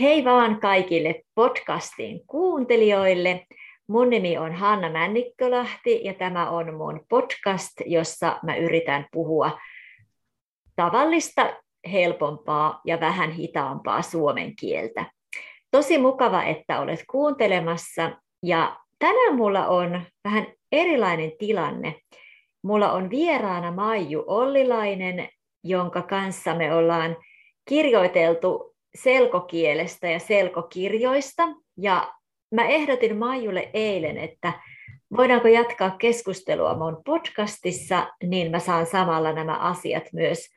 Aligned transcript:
Hei 0.00 0.24
vaan 0.24 0.60
kaikille 0.60 1.22
podcastin 1.34 2.26
kuuntelijoille. 2.26 3.46
Mun 3.88 4.10
nimi 4.10 4.38
on 4.38 4.52
Hanna 4.52 4.90
Männikkölahti 4.90 6.04
ja 6.04 6.14
tämä 6.14 6.50
on 6.50 6.74
mun 6.74 7.00
podcast, 7.08 7.72
jossa 7.86 8.38
mä 8.42 8.56
yritän 8.56 9.06
puhua 9.12 9.58
tavallista, 10.76 11.56
helpompaa 11.92 12.80
ja 12.84 13.00
vähän 13.00 13.30
hitaampaa 13.30 14.02
suomen 14.02 14.56
kieltä. 14.56 15.04
Tosi 15.70 15.98
mukava, 15.98 16.42
että 16.42 16.80
olet 16.80 17.04
kuuntelemassa 17.10 18.10
ja 18.42 18.76
tänään 18.98 19.34
mulla 19.34 19.66
on 19.66 20.02
vähän 20.24 20.46
erilainen 20.72 21.32
tilanne. 21.38 21.94
Mulla 22.62 22.92
on 22.92 23.10
vieraana 23.10 23.72
Maiju 23.72 24.24
Ollilainen, 24.26 25.28
jonka 25.64 26.02
kanssa 26.02 26.54
me 26.54 26.74
ollaan 26.74 27.16
kirjoiteltu 27.68 28.75
selkokielestä 28.96 30.08
ja 30.08 30.18
selkokirjoista. 30.18 31.42
Ja 31.76 32.14
mä 32.54 32.64
ehdotin 32.66 33.16
Maijulle 33.16 33.70
eilen, 33.74 34.18
että 34.18 34.52
voidaanko 35.16 35.48
jatkaa 35.48 35.90
keskustelua 35.90 36.74
mun 36.74 37.02
podcastissa, 37.04 38.06
niin 38.22 38.50
mä 38.50 38.58
saan 38.58 38.86
samalla 38.86 39.32
nämä 39.32 39.54
asiat 39.58 40.04
myös 40.12 40.48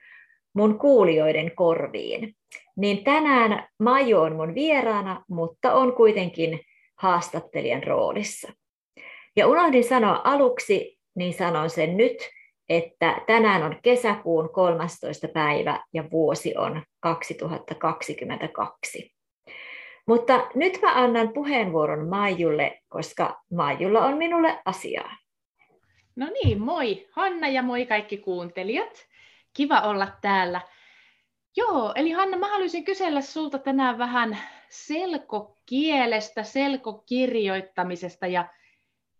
mun 0.53 0.79
kuulijoiden 0.79 1.55
korviin. 1.55 2.35
Niin 2.77 3.03
tänään 3.03 3.67
Maiju 3.79 4.19
on 4.19 4.35
mun 4.35 4.55
vieraana, 4.55 5.23
mutta 5.29 5.73
on 5.73 5.93
kuitenkin 5.95 6.59
haastattelijan 6.95 7.83
roolissa. 7.83 8.53
Ja 9.35 9.47
unohdin 9.47 9.83
sanoa 9.83 10.21
aluksi, 10.23 10.97
niin 11.15 11.33
sanon 11.33 11.69
sen 11.69 11.97
nyt, 11.97 12.17
että 12.69 13.21
tänään 13.27 13.63
on 13.63 13.79
kesäkuun 13.81 14.49
13. 14.53 15.27
päivä 15.27 15.83
ja 15.93 16.03
vuosi 16.11 16.57
on 16.57 16.83
2022. 16.99 19.11
Mutta 20.07 20.47
nyt 20.55 20.79
mä 20.81 20.93
annan 20.93 21.33
puheenvuoron 21.33 22.07
Maijulle, 22.07 22.79
koska 22.87 23.41
Maijulla 23.53 24.05
on 24.05 24.17
minulle 24.17 24.61
asiaa. 24.65 25.17
No 26.15 26.27
niin, 26.43 26.61
moi 26.61 27.07
Hanna 27.11 27.47
ja 27.47 27.63
moi 27.63 27.85
kaikki 27.85 28.17
kuuntelijat. 28.17 29.05
Kiva 29.53 29.79
olla 29.79 30.07
täällä. 30.21 30.61
Joo, 31.57 31.93
eli 31.95 32.11
Hanna, 32.11 32.37
mä 32.37 32.47
haluaisin 32.47 32.85
kysellä 32.85 33.21
sulta 33.21 33.59
tänään 33.59 33.97
vähän 33.97 34.37
selkokielestä, 34.69 36.43
selkokirjoittamisesta 36.43 38.27
ja 38.27 38.47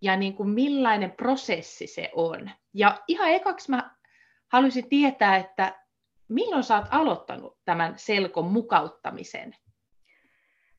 ja 0.02 0.16
niin 0.16 0.34
kuin 0.36 0.50
millainen 0.50 1.12
prosessi 1.12 1.88
se 1.88 2.10
on. 2.14 2.52
Ja 2.74 3.04
ihan 3.08 3.30
ekaksi 3.30 3.72
mä 3.72 3.96
haluaisin 4.52 4.90
tietää, 4.90 5.38
että 5.38 5.80
milloin 6.28 6.64
sä 6.64 6.78
oot 6.78 6.88
aloittanut 6.90 7.58
tämän 7.66 7.94
selkon 7.98 8.46
mukauttamisen? 8.46 9.56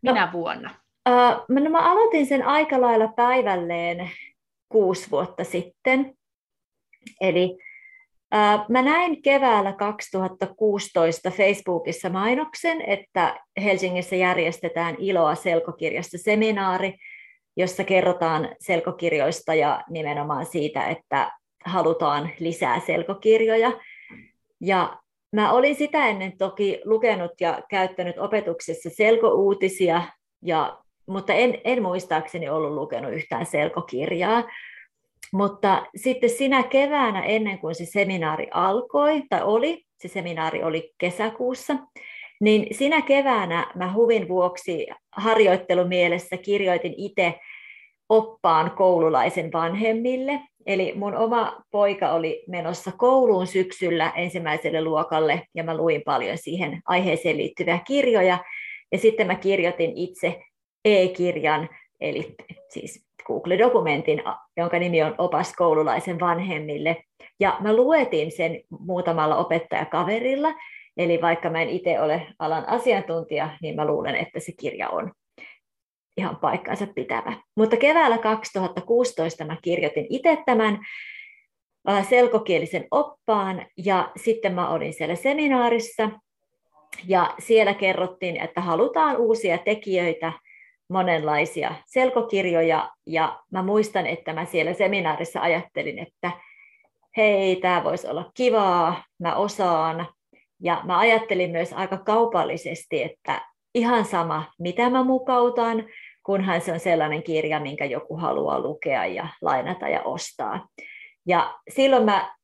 Minä 0.02 0.26
no, 0.26 0.32
vuonna? 0.32 0.74
Uh, 1.08 1.62
no 1.62 1.70
mä 1.70 1.91
aloitin 1.92 2.26
sen 2.26 2.46
aika 2.46 2.80
lailla 2.80 3.08
päivälleen 3.08 4.10
kuusi 4.68 5.10
vuotta 5.10 5.44
sitten. 5.44 6.14
Eli 7.20 7.58
uh, 8.34 8.64
mä 8.68 8.82
näin 8.82 9.22
keväällä 9.22 9.72
2016 9.72 11.30
Facebookissa 11.30 12.08
mainoksen, 12.08 12.82
että 12.82 13.41
Helsingissä 13.62 14.16
järjestetään 14.16 14.96
Iloa 14.98 15.34
selkokirjasta 15.34 16.18
seminaari, 16.18 16.94
jossa 17.61 17.84
kerrotaan 17.84 18.48
selkokirjoista 18.61 19.55
ja 19.55 19.84
nimenomaan 19.91 20.47
siitä, 20.47 20.84
että 20.84 21.33
halutaan 21.64 22.30
lisää 22.39 22.80
selkokirjoja. 22.80 23.72
Ja 24.61 24.97
mä 25.33 25.53
olin 25.53 25.75
sitä 25.75 26.06
ennen 26.06 26.38
toki 26.38 26.81
lukenut 26.84 27.33
ja 27.41 27.62
käyttänyt 27.70 28.19
opetuksessa 28.19 28.91
selkouutisia, 28.91 30.03
ja, 30.42 30.78
mutta 31.06 31.33
en, 31.33 31.58
en 31.64 31.83
muistaakseni 31.83 32.48
ollut 32.48 32.72
lukenut 32.72 33.12
yhtään 33.12 33.47
selkokirjaa. 33.47 34.44
Mutta 35.32 35.87
sitten 35.97 36.31
sinä 36.31 36.62
keväänä 36.62 37.25
ennen 37.25 37.59
kuin 37.59 37.75
se 37.75 37.84
seminaari 37.84 38.49
alkoi, 38.50 39.22
tai 39.28 39.43
oli, 39.43 39.84
se 39.99 40.09
seminaari 40.09 40.62
oli 40.62 40.93
kesäkuussa, 40.99 41.76
niin 42.40 42.74
sinä 42.74 43.02
keväänä 43.02 43.66
mä 43.74 43.92
huvin 43.92 44.28
vuoksi 44.28 44.86
harjoittelumielessä 45.12 46.36
kirjoitin 46.36 46.94
itse 46.96 47.34
oppaan 48.08 48.70
koululaisen 48.70 49.52
vanhemmille. 49.52 50.40
Eli 50.66 50.92
mun 50.96 51.16
oma 51.16 51.62
poika 51.70 52.12
oli 52.12 52.44
menossa 52.48 52.92
kouluun 52.96 53.46
syksyllä 53.46 54.12
ensimmäiselle 54.16 54.84
luokalle 54.84 55.42
ja 55.54 55.64
mä 55.64 55.76
luin 55.76 56.02
paljon 56.04 56.38
siihen 56.38 56.80
aiheeseen 56.84 57.36
liittyviä 57.36 57.78
kirjoja. 57.86 58.38
Ja 58.92 58.98
sitten 58.98 59.26
mä 59.26 59.34
kirjoitin 59.34 59.92
itse 59.94 60.42
e-kirjan, 60.84 61.68
eli 62.00 62.34
siis 62.68 63.06
Google-dokumentin, 63.26 64.22
jonka 64.56 64.78
nimi 64.78 65.02
on 65.02 65.14
Opas 65.18 65.54
koululaisen 65.56 66.20
vanhemmille. 66.20 66.96
Ja 67.40 67.56
mä 67.60 67.76
luetin 67.76 68.32
sen 68.32 68.60
muutamalla 68.78 69.36
opettajakaverilla, 69.36 70.54
eli 71.00 71.22
vaikka 71.22 71.50
mä 71.50 71.62
en 71.62 71.69
itse 71.69 72.00
ole 72.00 72.27
alan 72.38 72.69
asiantuntija, 72.69 73.50
niin 73.62 73.77
mä 73.77 73.87
luulen, 73.87 74.15
että 74.15 74.41
se 74.41 74.53
kirja 74.53 74.88
on 74.88 75.12
ihan 76.16 76.37
paikkaansa 76.37 76.87
pitävä. 76.94 77.33
Mutta 77.56 77.77
keväällä 77.77 78.19
2016 78.19 79.44
mä 79.44 79.56
kirjoitin 79.62 80.06
itse 80.11 80.38
tämän 80.47 80.78
selkokielisen 82.09 82.87
oppaan 82.91 83.66
ja 83.77 84.11
sitten 84.16 84.55
mä 84.55 84.69
olin 84.69 84.94
siellä 84.94 85.15
seminaarissa 85.15 86.11
ja 87.06 87.34
siellä 87.38 87.75
kerrottiin, 87.75 88.37
että 88.37 88.61
halutaan 88.61 89.17
uusia 89.17 89.59
tekijöitä, 89.59 90.32
monenlaisia 90.88 91.75
selkokirjoja 91.87 92.91
ja 93.06 93.41
mä 93.53 93.62
muistan, 93.62 94.06
että 94.06 94.32
mä 94.32 94.44
siellä 94.44 94.75
seminaarissa 94.75 95.41
ajattelin, 95.41 95.99
että 95.99 96.31
hei, 97.17 97.56
tämä 97.56 97.84
voisi 97.84 98.09
olla 98.09 98.31
kivaa, 98.34 99.05
mä 99.19 99.34
osaan. 99.34 100.06
Ja 100.60 100.81
mä 100.84 100.98
ajattelin 100.98 101.50
myös 101.50 101.72
aika 101.72 101.97
kaupallisesti, 101.98 103.03
että 103.03 103.43
ihan 103.75 104.04
sama, 104.04 104.53
mitä 104.59 104.91
mä 104.91 105.04
mukautan, 105.04 105.84
kunhan 106.22 106.60
se 106.60 106.72
on 106.72 106.81
sellainen 106.81 107.22
kirja, 107.22 107.60
minkä 107.60 107.84
joku 107.84 108.16
haluaa 108.16 108.60
lukea 108.60 109.06
ja 109.06 109.28
lainata 109.43 109.88
ja 109.88 110.03
ostaa. 110.03 110.69
Ja 111.26 111.54
silloin 111.69 112.04
mä 112.04 112.34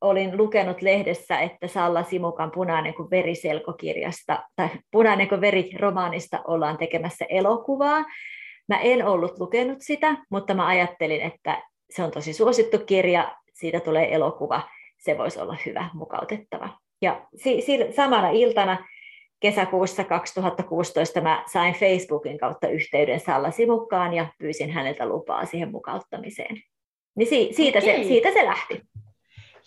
olin 0.00 0.36
lukenut 0.36 0.82
lehdessä, 0.82 1.38
että 1.38 1.68
Salla 1.68 2.02
Simukan 2.02 2.50
Punainen 2.50 2.94
kuin 2.94 3.10
veriselkokirjasta 3.10 4.42
tai 4.56 4.68
Punainen 4.90 5.28
kuin 5.28 5.40
veri 5.40 5.70
romaanista 5.78 6.40
ollaan 6.46 6.78
tekemässä 6.78 7.24
elokuvaa. 7.28 8.04
Mä 8.68 8.78
en 8.78 9.06
ollut 9.06 9.38
lukenut 9.38 9.78
sitä, 9.80 10.16
mutta 10.30 10.54
mä 10.54 10.66
ajattelin, 10.66 11.20
että 11.20 11.62
se 11.90 12.02
on 12.02 12.10
tosi 12.10 12.32
suosittu 12.32 12.78
kirja, 12.78 13.36
siitä 13.52 13.80
tulee 13.80 14.14
elokuva, 14.14 14.62
se 14.98 15.18
voisi 15.18 15.40
olla 15.40 15.56
hyvä, 15.66 15.90
mukautettava. 15.94 16.85
Ja 17.02 17.26
si- 17.34 17.60
si- 17.60 17.92
samana 17.96 18.30
iltana 18.30 18.86
kesäkuussa 19.40 20.04
2016 20.04 21.20
mä 21.20 21.44
sain 21.52 21.74
Facebookin 21.74 22.38
kautta 22.38 22.68
yhteyden 22.68 23.20
Salla 23.20 23.50
Simukkaan 23.50 24.14
ja 24.14 24.26
pyysin 24.38 24.70
häneltä 24.70 25.06
lupaa 25.06 25.46
siihen 25.46 25.70
mukauttamiseen. 25.70 26.56
Niin 27.16 27.28
si- 27.28 27.48
siitä, 27.52 27.80
se, 27.80 28.00
siitä 28.02 28.32
se 28.32 28.44
lähti. 28.44 28.80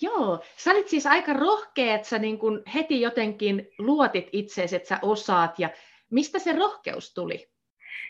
Joo, 0.01 0.39
sä 0.57 0.71
olit 0.71 0.87
siis 0.87 1.05
aika 1.05 1.33
rohkea, 1.33 1.95
että 1.95 2.07
sä 2.07 2.19
niin 2.19 2.39
kun 2.39 2.63
heti 2.75 3.01
jotenkin 3.01 3.67
luotit 3.79 4.29
itseesi, 4.31 4.75
että 4.75 4.87
sä 4.87 4.99
osaat. 5.01 5.59
Ja 5.59 5.69
mistä 6.11 6.39
se 6.39 6.55
rohkeus 6.55 7.13
tuli? 7.13 7.47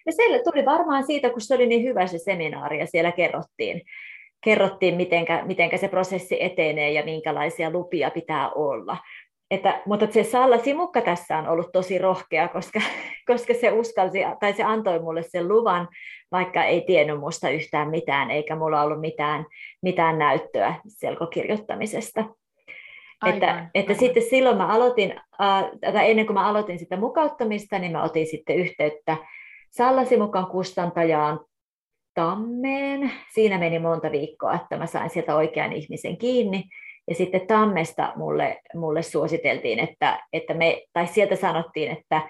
No 0.06 0.12
se 0.12 0.24
tuli 0.52 0.66
varmaan 0.66 1.03
siitä, 1.06 1.29
kun 1.29 1.41
se 1.41 1.56
oli 1.56 1.68
niin 1.68 1.84
hyvä 1.84 2.08
se 2.08 2.18
seminaari 2.18 2.79
ja 2.79 2.88
siellä 2.88 3.12
kerrottiin, 3.12 3.81
kerrottiin 4.44 4.96
mitenkä, 4.96 5.44
mitenkä 5.46 5.78
se 5.78 5.88
prosessi 5.88 6.44
etenee 6.44 6.92
ja 6.92 7.06
minkälaisia 7.06 7.70
lupia 7.70 8.12
pitää 8.12 8.50
olla. 8.50 8.98
Että, 9.52 9.82
mutta 9.86 10.08
se 10.12 10.24
Salla 10.24 10.58
Simukka 10.58 11.02
tässä 11.02 11.38
on 11.38 11.47
ollut 11.47 11.70
tosi 11.74 11.97
rohkea, 11.97 12.47
koska, 12.47 12.80
koska 13.32 13.53
se 13.53 13.72
uskalsi, 13.72 14.20
tai 14.40 14.53
se 14.53 14.64
antoi 14.64 15.00
mulle 15.00 15.24
sen 15.24 15.47
luvan, 15.47 15.88
vaikka 16.32 16.64
ei 16.64 16.82
tiennyt 16.82 17.20
musta 17.20 17.50
yhtään 17.50 17.90
mitään, 17.90 18.32
eikä 18.32 18.56
mulla 18.56 18.82
ollut 18.82 19.02
mitään, 19.02 19.46
mitään 19.82 20.20
näyttöä 20.20 20.76
selkokirjoittamisesta. 20.88 22.26
Aivan, 23.22 23.38
että, 23.38 23.70
että 23.74 23.94
sitten 23.94 24.24
silloin 24.24 24.58
mä 24.58 24.68
aloitin, 24.68 25.22
äh, 25.42 25.66
tai 25.94 26.09
ennen 26.09 26.26
kuin 26.26 26.34
mä 26.34 26.47
aloitin 26.47 26.80
sitä 26.80 26.97
mukauttamista, 26.97 27.80
niin 27.80 27.92
mä 27.92 28.03
otin 28.03 28.28
sitten 28.28 28.56
yhteyttä 28.56 29.18
Salla 29.72 30.06
Simukan 30.06 30.47
kustantajaan 30.47 31.40
Tammeen. 32.14 33.11
Siinä 33.34 33.58
meni 33.58 33.79
monta 33.79 34.11
viikkoa, 34.11 34.53
että 34.53 34.78
mä 34.78 34.85
sain 34.85 35.09
sieltä 35.09 35.35
oikean 35.35 35.73
ihmisen 35.73 36.17
kiinni. 36.17 36.64
Ja 37.08 37.16
sitten 37.16 37.47
Tammesta 37.47 38.14
mulle, 38.16 38.61
mulle 38.76 39.02
suositeltiin, 39.02 39.79
että, 39.79 40.23
että 40.34 40.53
me, 40.53 40.82
tai 40.94 41.08
sieltä 41.08 41.35
sanottiin, 41.35 41.91
että 41.91 42.22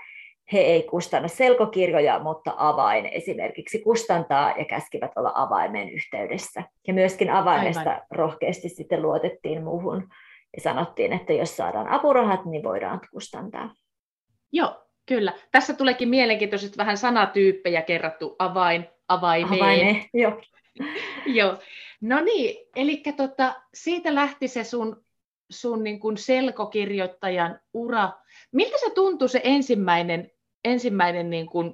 he 0.53 0.59
ei 0.59 0.83
kustanna 0.83 1.27
selkokirjoja, 1.27 2.19
mutta 2.19 2.53
avain 2.57 3.05
esimerkiksi 3.05 3.79
kustantaa 3.79 4.53
ja 4.57 4.65
käskivät 4.65 5.11
olla 5.15 5.31
avaimen 5.35 5.89
yhteydessä. 5.89 6.63
Ja 6.87 6.93
myöskin 6.93 7.29
avaimesta 7.29 7.89
Aivan. 7.89 8.01
rohkeasti 8.11 8.69
sitten 8.69 9.01
luotettiin 9.01 9.63
muuhun 9.63 10.07
ja 10.55 10.61
sanottiin, 10.61 11.13
että 11.13 11.33
jos 11.33 11.57
saadaan 11.57 11.87
apurahat, 11.87 12.45
niin 12.45 12.63
voidaan 12.63 13.01
kustantaa. 13.11 13.73
Joo, 14.51 14.75
Kyllä. 15.09 15.33
Tässä 15.51 15.73
tuleekin 15.73 16.09
mielenkiintoisesti 16.09 16.77
vähän 16.77 16.97
sanatyyppejä 16.97 17.81
kerrattu 17.81 18.35
avain, 18.39 18.87
avaimeen. 19.09 19.61
Avaine, 19.61 20.09
joo. 20.13 20.41
joo. 21.39 21.57
No 22.01 22.21
niin, 22.21 22.67
eli 22.75 23.03
tota, 23.17 23.55
siitä 23.73 24.15
lähti 24.15 24.47
se 24.47 24.63
sun, 24.63 25.05
sun 25.49 25.83
niin 25.83 25.99
kuin 25.99 26.17
selkokirjoittajan 26.17 27.59
ura. 27.73 28.11
Miltä 28.51 28.77
se 28.79 28.89
tuntui 28.95 29.29
se 29.29 29.41
ensimmäinen, 29.43 30.31
ensimmäinen 30.65 31.29
niin 31.29 31.47
kuin, 31.47 31.73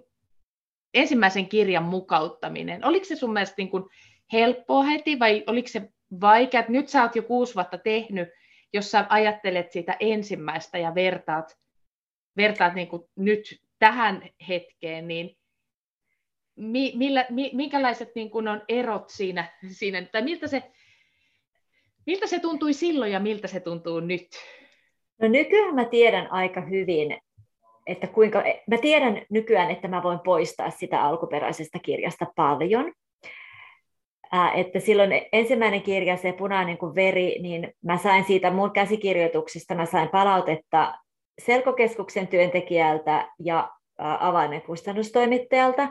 ensimmäisen 0.94 1.50
kirjan 1.50 1.84
mukauttaminen? 1.84 2.86
Oliko 2.86 3.06
se 3.06 3.16
sun 3.16 3.34
mielestä 3.34 3.56
niin 3.58 3.70
kuin 3.70 3.84
helppoa 4.34 4.84
heti 4.84 5.20
vai 5.20 5.44
oliko 5.48 5.68
se 5.68 5.90
vaikea? 6.22 6.64
Nyt 6.68 6.90
sä 6.90 7.04
oot 7.04 7.16
jo 7.16 7.24
kuusi 7.24 7.56
vuotta 7.56 7.78
tehnyt, 7.78 8.30
jos 8.74 8.92
sä 8.92 9.06
ajattelet 9.10 9.72
sitä 9.72 9.98
ensimmäistä 10.00 10.78
ja 10.78 10.96
vertaat, 10.96 11.58
vertaat 12.38 12.74
niin 12.74 12.88
kuin 12.88 13.04
nyt 13.16 13.62
tähän 13.80 14.30
hetkeen, 14.48 15.08
niin 15.08 15.38
mi, 16.56 16.94
millä, 16.96 17.26
mi, 17.30 17.52
minkälaiset 17.54 18.12
niin 18.16 18.30
kuin 18.30 18.48
on 18.48 18.62
erot 18.70 19.10
siinä, 19.10 19.54
siinä 19.68 20.06
tai 20.12 20.22
miltä 20.22 20.48
se, 20.48 20.64
miltä 22.06 22.28
se 22.28 22.40
tuntui 22.40 22.74
silloin 22.74 23.12
ja 23.12 23.20
miltä 23.20 23.48
se 23.48 23.60
tuntuu 23.60 24.00
nyt? 24.00 24.28
No 25.22 25.28
nykyään 25.28 25.76
mä 25.76 25.86
tiedän 25.86 26.32
aika 26.32 26.62
hyvin, 26.62 27.18
että 27.88 28.08
kuinka, 28.08 28.44
mä 28.70 28.78
tiedän 28.78 29.22
nykyään, 29.30 29.72
että 29.72 29.88
mä 29.88 30.04
voin 30.04 30.20
poistaa 30.20 30.70
sitä 30.70 31.04
alkuperäisestä 31.04 31.80
kirjasta 31.80 32.26
paljon. 32.36 32.94
Että 34.56 34.80
silloin 34.80 35.22
ensimmäinen 35.34 35.82
kirja, 35.82 36.18
se 36.18 36.32
punainen 36.34 36.78
kuin 36.78 36.96
veri, 36.96 37.40
niin 37.42 37.74
mä 37.84 37.98
sain 37.98 38.24
siitä 38.24 38.52
mun 38.52 38.72
käsikirjoituksista, 38.72 39.76
mä 39.76 39.86
sain 39.86 40.10
palautetta 40.10 40.94
Selkokeskuksen 41.40 42.28
työntekijältä 42.28 43.30
ja 43.40 43.72
avaimen 43.98 44.62
kustannustoimittajalta, 44.62 45.90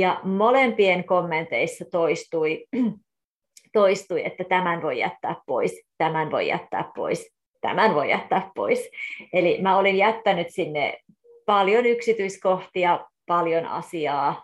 ja 0.00 0.20
molempien 0.24 1.04
kommenteissa 1.04 1.84
toistui, 1.90 2.66
toistui, 3.72 4.26
että 4.26 4.44
tämän 4.44 4.82
voi 4.82 4.98
jättää 4.98 5.36
pois, 5.46 5.86
tämän 5.98 6.30
voi 6.30 6.48
jättää 6.48 6.90
pois, 6.94 7.32
tämän 7.60 7.94
voi 7.94 8.10
jättää 8.10 8.50
pois. 8.54 8.90
Eli 9.32 9.58
mä 9.62 9.78
olin 9.78 9.96
jättänyt 9.96 10.46
sinne 10.50 10.98
paljon 11.46 11.86
yksityiskohtia, 11.86 13.06
paljon 13.26 13.66
asiaa. 13.66 14.42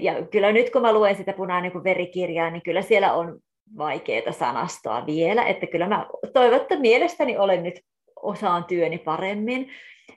Ja 0.00 0.26
kyllä 0.26 0.52
nyt 0.52 0.70
kun 0.70 0.82
mä 0.82 0.92
luen 0.92 1.16
sitä 1.16 1.32
punainen 1.32 1.72
kuin 1.72 1.84
verikirjaa, 1.84 2.50
niin 2.50 2.62
kyllä 2.62 2.82
siellä 2.82 3.12
on 3.12 3.38
vaikeaa 3.78 4.32
sanastoa 4.32 5.06
vielä, 5.06 5.46
että 5.46 5.66
kyllä 5.66 5.88
mä 5.88 6.06
toivottavasti 6.32 6.76
mielestäni 6.76 7.38
olen 7.38 7.62
nyt 7.62 7.80
osaan 8.22 8.64
työni 8.64 8.98
paremmin 8.98 9.70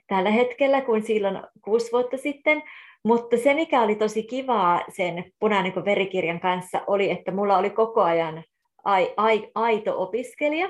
tällä 0.06 0.30
hetkellä 0.30 0.80
kuin 0.80 1.02
silloin 1.02 1.38
kuusi 1.62 1.92
vuotta 1.92 2.16
sitten, 2.16 2.62
mutta 3.04 3.36
se, 3.36 3.54
mikä 3.54 3.82
oli 3.82 3.94
tosi 3.94 4.22
kivaa 4.22 4.84
sen 4.88 5.24
punainen 5.38 5.72
kuin 5.72 5.84
verikirjan 5.84 6.40
kanssa, 6.40 6.80
oli, 6.86 7.10
että 7.10 7.32
mulla 7.32 7.58
oli 7.58 7.70
koko 7.70 8.02
ajan 8.02 8.44
ai, 8.84 9.14
ai, 9.16 9.50
aito 9.54 10.02
opiskelija, 10.02 10.68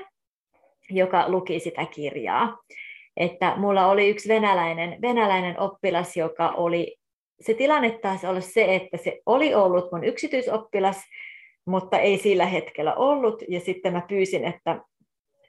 joka 0.89 1.29
luki 1.29 1.59
sitä 1.59 1.85
kirjaa. 1.85 2.57
Että 3.17 3.53
mulla 3.57 3.87
oli 3.87 4.09
yksi 4.09 4.29
venäläinen, 4.29 5.01
venäläinen 5.01 5.59
oppilas, 5.59 6.17
joka 6.17 6.49
oli, 6.49 6.97
se 7.41 7.53
tilanne 7.53 7.99
taisi 8.01 8.27
olla 8.27 8.41
se, 8.41 8.75
että 8.75 8.97
se 8.97 9.19
oli 9.25 9.53
ollut 9.53 9.91
mun 9.91 10.03
yksityisoppilas, 10.03 11.01
mutta 11.65 11.99
ei 11.99 12.17
sillä 12.17 12.45
hetkellä 12.45 12.93
ollut. 12.93 13.43
Ja 13.49 13.59
sitten 13.59 13.93
mä 13.93 14.01
pyysin, 14.07 14.45
että, 14.45 14.81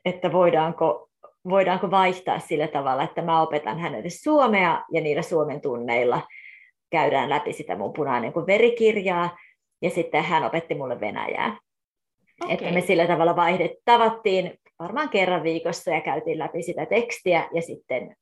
että 0.04 0.32
voidaanko, 0.32 1.08
voidaanko 1.48 1.90
vaihtaa 1.90 2.38
sillä 2.38 2.68
tavalla, 2.68 3.02
että 3.02 3.22
mä 3.22 3.42
opetan 3.42 3.78
hänelle 3.78 4.10
suomea 4.10 4.84
ja 4.92 5.00
niillä 5.00 5.22
suomen 5.22 5.60
tunneilla– 5.60 6.22
käydään 6.96 7.30
läpi 7.30 7.52
sitä 7.52 7.76
mun 7.76 7.92
punainen 7.92 8.32
kuin 8.32 8.46
verikirjaa, 8.46 9.38
ja 9.82 9.90
sitten 9.90 10.24
hän 10.24 10.44
opetti 10.44 10.74
mulle 10.74 11.00
venäjää. 11.00 11.58
Okay. 12.44 12.54
Että 12.54 12.72
me 12.72 12.80
sillä 12.80 13.06
tavalla 13.06 13.36
vaihdet, 13.36 13.70
tavattiin 13.84 14.58
varmaan 14.78 15.08
kerran 15.08 15.42
viikossa 15.42 15.90
ja 15.90 16.00
käytiin 16.00 16.38
läpi 16.38 16.62
sitä 16.62 16.86
tekstiä, 16.86 17.48
ja 17.54 17.62
sitten 17.62 18.16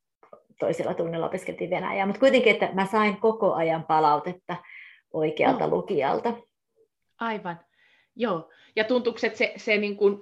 toisella 0.59 0.93
tunnilla 0.93 1.25
opiskeltiin 1.25 1.69
venäjää. 1.69 2.05
Mutta 2.05 2.19
kuitenkin, 2.19 2.53
että 2.53 2.69
mä 2.73 2.85
sain 2.85 3.17
koko 3.17 3.53
ajan 3.53 3.83
palautetta 3.83 4.55
oikealta 5.13 5.67
no. 5.67 5.75
lukijalta. 5.75 6.33
Aivan, 7.19 7.59
joo. 8.15 8.49
Ja 8.75 8.83
tuntuuko, 8.83 9.19
että 9.23 9.37
se, 9.37 9.53
se 9.57 9.77
niin 9.77 9.97
kuin 9.97 10.17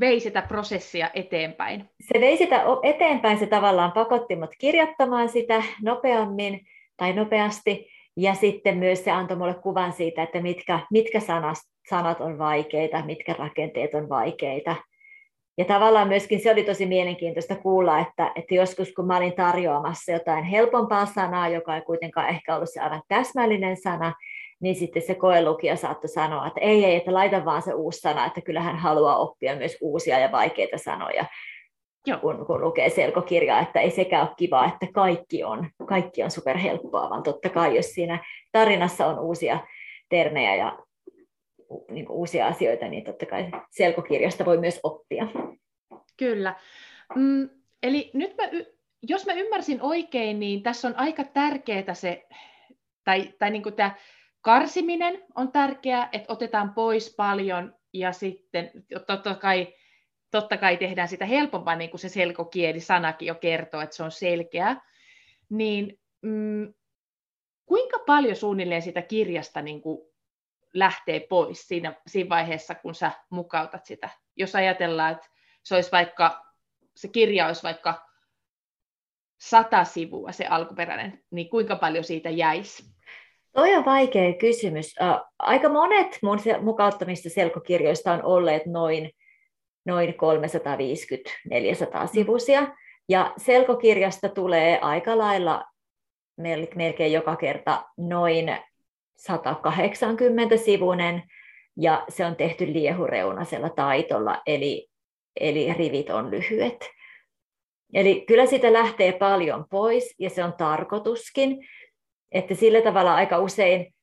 vei 0.00 0.20
sitä 0.20 0.42
prosessia 0.42 1.10
eteenpäin? 1.14 1.90
Se 2.00 2.20
vei 2.20 2.36
sitä 2.36 2.64
eteenpäin, 2.82 3.38
se 3.38 3.46
tavallaan 3.46 3.92
pakotti 3.92 4.36
mut 4.36 4.50
kirjoittamaan 4.58 5.28
sitä 5.28 5.62
nopeammin, 5.82 6.60
tai 6.96 7.12
nopeasti. 7.12 7.88
Ja 8.16 8.34
sitten 8.34 8.78
myös 8.78 9.04
se 9.04 9.10
antoi 9.10 9.36
mulle 9.36 9.54
kuvan 9.54 9.92
siitä, 9.92 10.22
että 10.22 10.40
mitkä, 10.40 10.80
mitkä 10.90 11.20
sanat, 11.20 11.56
sanat 11.88 12.20
on 12.20 12.38
vaikeita, 12.38 13.04
mitkä 13.04 13.34
rakenteet 13.38 13.94
on 13.94 14.08
vaikeita. 14.08 14.76
Ja 15.58 15.64
tavallaan 15.64 16.08
myöskin 16.08 16.40
se 16.40 16.50
oli 16.50 16.62
tosi 16.62 16.86
mielenkiintoista 16.86 17.56
kuulla, 17.56 17.98
että, 17.98 18.32
että 18.34 18.54
joskus 18.54 18.92
kun 18.92 19.06
mä 19.06 19.16
olin 19.16 19.32
tarjoamassa 19.32 20.12
jotain 20.12 20.44
helpompaa 20.44 21.06
sanaa, 21.06 21.48
joka 21.48 21.74
ei 21.74 21.82
kuitenkaan 21.82 22.28
ehkä 22.28 22.56
ollut 22.56 22.70
se 22.72 22.80
aivan 22.80 23.02
täsmällinen 23.08 23.76
sana, 23.76 24.14
niin 24.60 24.74
sitten 24.74 25.02
se 25.02 25.14
koelukija 25.14 25.76
saattoi 25.76 26.08
sanoa, 26.08 26.46
että 26.46 26.60
ei, 26.60 26.84
ei, 26.84 26.96
että 26.96 27.14
laita 27.14 27.44
vaan 27.44 27.62
se 27.62 27.74
uusi 27.74 28.00
sana, 28.00 28.26
että 28.26 28.40
kyllähän 28.40 28.76
haluaa 28.76 29.16
oppia 29.16 29.56
myös 29.56 29.76
uusia 29.80 30.18
ja 30.18 30.32
vaikeita 30.32 30.78
sanoja. 30.78 31.24
Joo. 32.06 32.18
Kun, 32.18 32.46
kun 32.46 32.60
lukee 32.60 32.90
selkokirjaa, 32.90 33.60
että 33.60 33.80
ei 33.80 33.90
sekään 33.90 34.26
ole 34.26 34.34
kiva, 34.36 34.66
että 34.66 34.86
kaikki 34.94 35.44
on, 35.44 35.70
kaikki 35.86 36.22
on 36.22 36.30
superhelppoa, 36.30 37.10
vaan 37.10 37.22
totta 37.22 37.48
kai 37.48 37.76
jos 37.76 37.86
siinä 37.86 38.24
tarinassa 38.52 39.06
on 39.06 39.18
uusia 39.18 39.60
termejä 40.08 40.54
ja 40.54 40.78
niin 41.90 42.08
uusia 42.08 42.46
asioita, 42.46 42.88
niin 42.88 43.04
totta 43.04 43.26
kai 43.26 43.50
selkokirjasta 43.70 44.44
voi 44.44 44.58
myös 44.58 44.80
oppia. 44.82 45.26
Kyllä. 46.16 46.54
Mm, 47.14 47.48
eli 47.82 48.10
nyt 48.14 48.36
mä, 48.36 48.44
jos 49.02 49.26
mä 49.26 49.32
ymmärsin 49.32 49.82
oikein, 49.82 50.40
niin 50.40 50.62
tässä 50.62 50.88
on 50.88 50.98
aika 50.98 51.24
tärkeää 51.24 51.94
se, 51.94 52.26
tai, 53.04 53.32
tai 53.38 53.50
niin 53.50 53.74
tämä 53.76 53.94
karsiminen 54.40 55.24
on 55.34 55.52
tärkeää, 55.52 56.08
että 56.12 56.32
otetaan 56.32 56.74
pois 56.74 57.14
paljon 57.16 57.74
ja 57.92 58.12
sitten 58.12 58.70
totta 59.06 59.34
kai 59.34 59.74
totta 60.40 60.56
kai 60.56 60.76
tehdään 60.76 61.08
sitä 61.08 61.24
helpompaa, 61.26 61.76
niin 61.76 61.90
kuin 61.90 62.00
se 62.00 62.08
selkokieli-sanakin 62.08 63.26
jo 63.26 63.34
kertoo, 63.34 63.80
että 63.80 63.96
se 63.96 64.02
on 64.02 64.10
selkeä, 64.10 64.76
niin 65.48 65.98
mm, 66.22 66.74
kuinka 67.66 67.98
paljon 68.06 68.36
suunnilleen 68.36 68.82
sitä 68.82 69.02
kirjasta 69.02 69.62
niin 69.62 69.82
kuin 69.82 69.98
lähtee 70.74 71.20
pois 71.20 71.68
siinä, 71.68 71.94
siinä 72.06 72.28
vaiheessa, 72.28 72.74
kun 72.74 72.94
sä 72.94 73.12
mukautat 73.30 73.84
sitä? 73.84 74.08
Jos 74.36 74.54
ajatellaan, 74.54 75.12
että 75.12 75.26
se 75.62 75.74
olisi 75.74 75.92
vaikka, 75.92 76.44
se 76.96 77.08
kirja 77.08 77.46
olisi 77.46 77.62
vaikka 77.62 78.06
sata 79.40 79.84
sivua 79.84 80.32
se 80.32 80.46
alkuperäinen, 80.46 81.24
niin 81.30 81.50
kuinka 81.50 81.76
paljon 81.76 82.04
siitä 82.04 82.30
jäisi? 82.30 82.82
Toi 83.52 83.74
on 83.74 83.84
vaikea 83.84 84.32
kysymys. 84.32 84.94
Aika 85.38 85.68
monet 85.68 86.18
mun 86.22 86.38
mukauttamista 86.62 87.30
selkokirjoista 87.30 88.12
on 88.12 88.22
olleet 88.22 88.66
noin 88.66 89.10
noin 89.86 90.08
350-400 90.08 90.14
sivuisia. 92.12 92.66
Ja 93.08 93.34
selkokirjasta 93.36 94.28
tulee 94.28 94.78
aika 94.82 95.18
lailla 95.18 95.64
melkein 96.74 97.12
joka 97.12 97.36
kerta 97.36 97.84
noin 97.96 98.56
180 99.16 100.56
sivunen, 100.56 101.22
ja 101.76 102.04
se 102.08 102.26
on 102.26 102.36
tehty 102.36 102.72
liehureunaisella 102.72 103.68
taitolla, 103.68 104.42
eli, 104.46 104.88
eli 105.40 105.72
rivit 105.72 106.10
on 106.10 106.30
lyhyet. 106.30 106.90
Eli 107.94 108.24
kyllä 108.28 108.46
sitä 108.46 108.72
lähtee 108.72 109.12
paljon 109.12 109.64
pois, 109.70 110.14
ja 110.18 110.30
se 110.30 110.44
on 110.44 110.52
tarkoituskin, 110.52 111.68
että 112.32 112.54
sillä 112.54 112.82
tavalla 112.82 113.14
aika 113.14 113.38
usein 113.38 113.94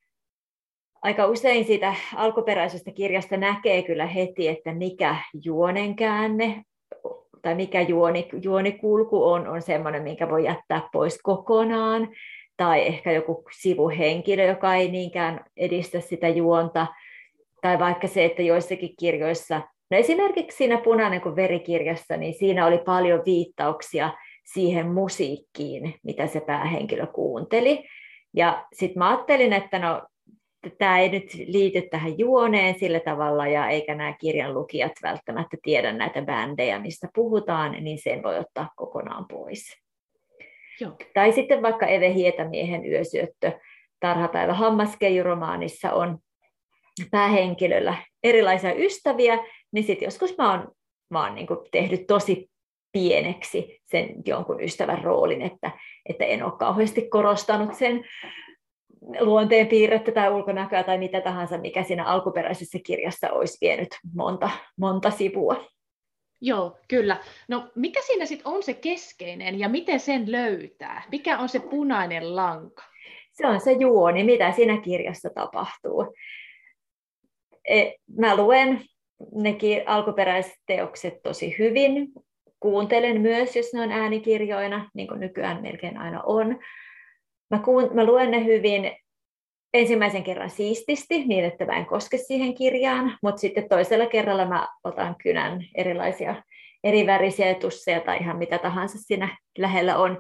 aika 1.03 1.25
usein 1.25 1.65
siitä 1.65 1.95
alkuperäisestä 2.15 2.91
kirjasta 2.91 3.38
näkee 3.38 3.81
kyllä 3.81 4.05
heti, 4.05 4.48
että 4.48 4.74
mikä 4.74 5.15
juonenkäänne 5.43 6.63
tai 7.41 7.55
mikä 7.55 7.81
juoni, 7.81 8.29
juonikulku 8.41 9.24
on, 9.24 9.48
on 9.48 9.62
sellainen, 9.62 10.03
minkä 10.03 10.29
voi 10.29 10.45
jättää 10.45 10.89
pois 10.93 11.19
kokonaan, 11.24 12.10
tai 12.57 12.88
ehkä 12.88 13.12
joku 13.12 13.43
sivuhenkilö, 13.62 14.43
joka 14.43 14.75
ei 14.75 14.91
niinkään 14.91 15.45
edistä 15.57 16.00
sitä 16.00 16.29
juonta, 16.29 16.88
tai 17.62 17.79
vaikka 17.79 18.07
se, 18.07 18.25
että 18.25 18.41
joissakin 18.41 18.95
kirjoissa, 19.00 19.62
no 19.91 19.98
esimerkiksi 19.98 20.57
siinä 20.57 20.77
punainen 20.77 21.22
kuin 21.22 21.36
verikirjassa, 21.36 22.17
niin 22.17 22.33
siinä 22.33 22.65
oli 22.65 22.77
paljon 22.77 23.22
viittauksia 23.25 24.10
siihen 24.53 24.91
musiikkiin, 24.91 25.95
mitä 26.03 26.27
se 26.27 26.39
päähenkilö 26.39 27.07
kuunteli. 27.07 27.86
Ja 28.33 28.65
sitten 28.74 29.00
mä 29.00 29.10
ajattelin, 29.10 29.53
että 29.53 29.79
no 29.79 30.01
tämä 30.77 31.00
ei 31.00 31.10
nyt 31.10 31.34
liity 31.48 31.82
tähän 31.82 32.20
juoneen 32.20 32.79
sillä 32.79 33.00
tavalla, 33.00 33.48
ja 33.48 33.70
eikä 33.70 33.96
nämä 33.96 34.13
kirjan 34.13 34.53
lukijat 34.53 34.91
välttämättä 35.03 35.58
tiedä 35.63 35.93
näitä 35.93 36.22
bändejä, 36.22 36.79
mistä 36.79 37.08
puhutaan, 37.15 37.72
niin 37.72 37.98
sen 38.01 38.24
voi 38.24 38.38
ottaa 38.38 38.70
kokonaan 38.75 39.25
pois. 39.27 39.77
Joo. 40.79 40.91
Tai 41.13 41.32
sitten 41.32 41.62
vaikka 41.62 41.86
Eve 41.86 42.13
Hietamiehen 42.13 42.86
yösyöttö 42.86 43.51
Tarhapäivä 44.00 44.53
hammaskeijuromaanissa 44.53 45.91
on 45.91 46.17
päähenkilöllä 47.12 47.96
erilaisia 48.24 48.74
ystäviä, 48.74 49.38
niin 49.72 49.84
sitten 49.84 50.05
joskus 50.05 50.38
mä 50.38 50.51
oon, 50.51 50.72
mä 51.10 51.24
oon 51.24 51.36
niin 51.36 51.48
tehnyt 51.72 52.08
tosi 52.08 52.50
pieneksi 52.91 53.79
sen 53.86 54.13
jonkun 54.25 54.63
ystävän 54.63 55.03
roolin, 55.03 55.41
että, 55.41 55.72
että 56.10 56.25
en 56.25 56.43
ole 56.43 56.53
kauheasti 56.60 57.10
korostanut 57.10 57.74
sen 57.74 58.05
luonteen 59.19 59.67
piirrettä 59.67 60.12
tai 60.12 60.31
ulkonäköä 60.31 60.83
tai 60.83 60.98
mitä 60.98 61.22
tahansa, 61.22 61.57
mikä 61.57 61.83
siinä 61.83 62.05
alkuperäisessä 62.05 62.79
kirjassa 62.86 63.31
olisi 63.31 63.57
vienyt 63.62 63.88
monta, 64.15 64.50
monta 64.77 65.12
sivua. 65.12 65.65
Joo, 66.41 66.77
kyllä. 66.88 67.17
No 67.48 67.67
mikä 67.75 68.01
siinä 68.01 68.25
sitten 68.25 68.48
on 68.48 68.63
se 68.63 68.74
keskeinen 68.74 69.60
ja 69.60 69.69
miten 69.69 70.00
sen 70.00 70.31
löytää? 70.31 71.03
Mikä 71.12 71.38
on 71.38 71.50
se 71.50 71.60
punainen 71.60 72.36
lanka? 72.36 72.83
Se 73.31 73.48
on 73.48 73.60
se 73.60 73.72
juoni, 73.72 74.24
mitä 74.24 74.51
siinä 74.51 74.81
kirjassa 74.81 75.29
tapahtuu. 75.36 76.13
E, 77.69 77.91
mä 78.17 78.36
luen 78.36 78.81
nekin 79.36 79.83
alkuperäiset 79.86 80.53
teokset 80.65 81.22
tosi 81.24 81.55
hyvin. 81.60 82.07
Kuuntelen 82.60 83.22
myös, 83.22 83.55
jos 83.55 83.74
ne 83.74 83.81
on 83.81 83.91
äänikirjoina, 83.91 84.89
niin 84.93 85.07
kuin 85.07 85.19
nykyään 85.19 85.62
melkein 85.62 85.98
aina 85.98 86.22
on. 86.25 86.60
Mä, 87.53 87.60
kuun, 87.60 87.89
mä 87.93 88.05
luen 88.05 88.31
ne 88.31 88.45
hyvin 88.45 88.91
ensimmäisen 89.74 90.24
kerran 90.24 90.50
siististi, 90.50 91.24
niin 91.25 91.45
että 91.45 91.65
mä 91.65 91.77
en 91.77 91.86
koske 91.86 92.17
siihen 92.17 92.55
kirjaan, 92.55 93.17
mutta 93.24 93.39
sitten 93.39 93.69
toisella 93.69 94.05
kerralla 94.05 94.45
mä 94.45 94.67
otan 94.83 95.15
kynän 95.24 95.65
erilaisia 95.75 96.36
eri 96.83 97.07
värisiä 97.07 97.53
tusseja 97.53 98.00
tai 98.00 98.17
ihan 98.17 98.38
mitä 98.38 98.57
tahansa 98.57 98.98
siinä 98.98 99.38
lähellä 99.57 99.98
on, 99.98 100.17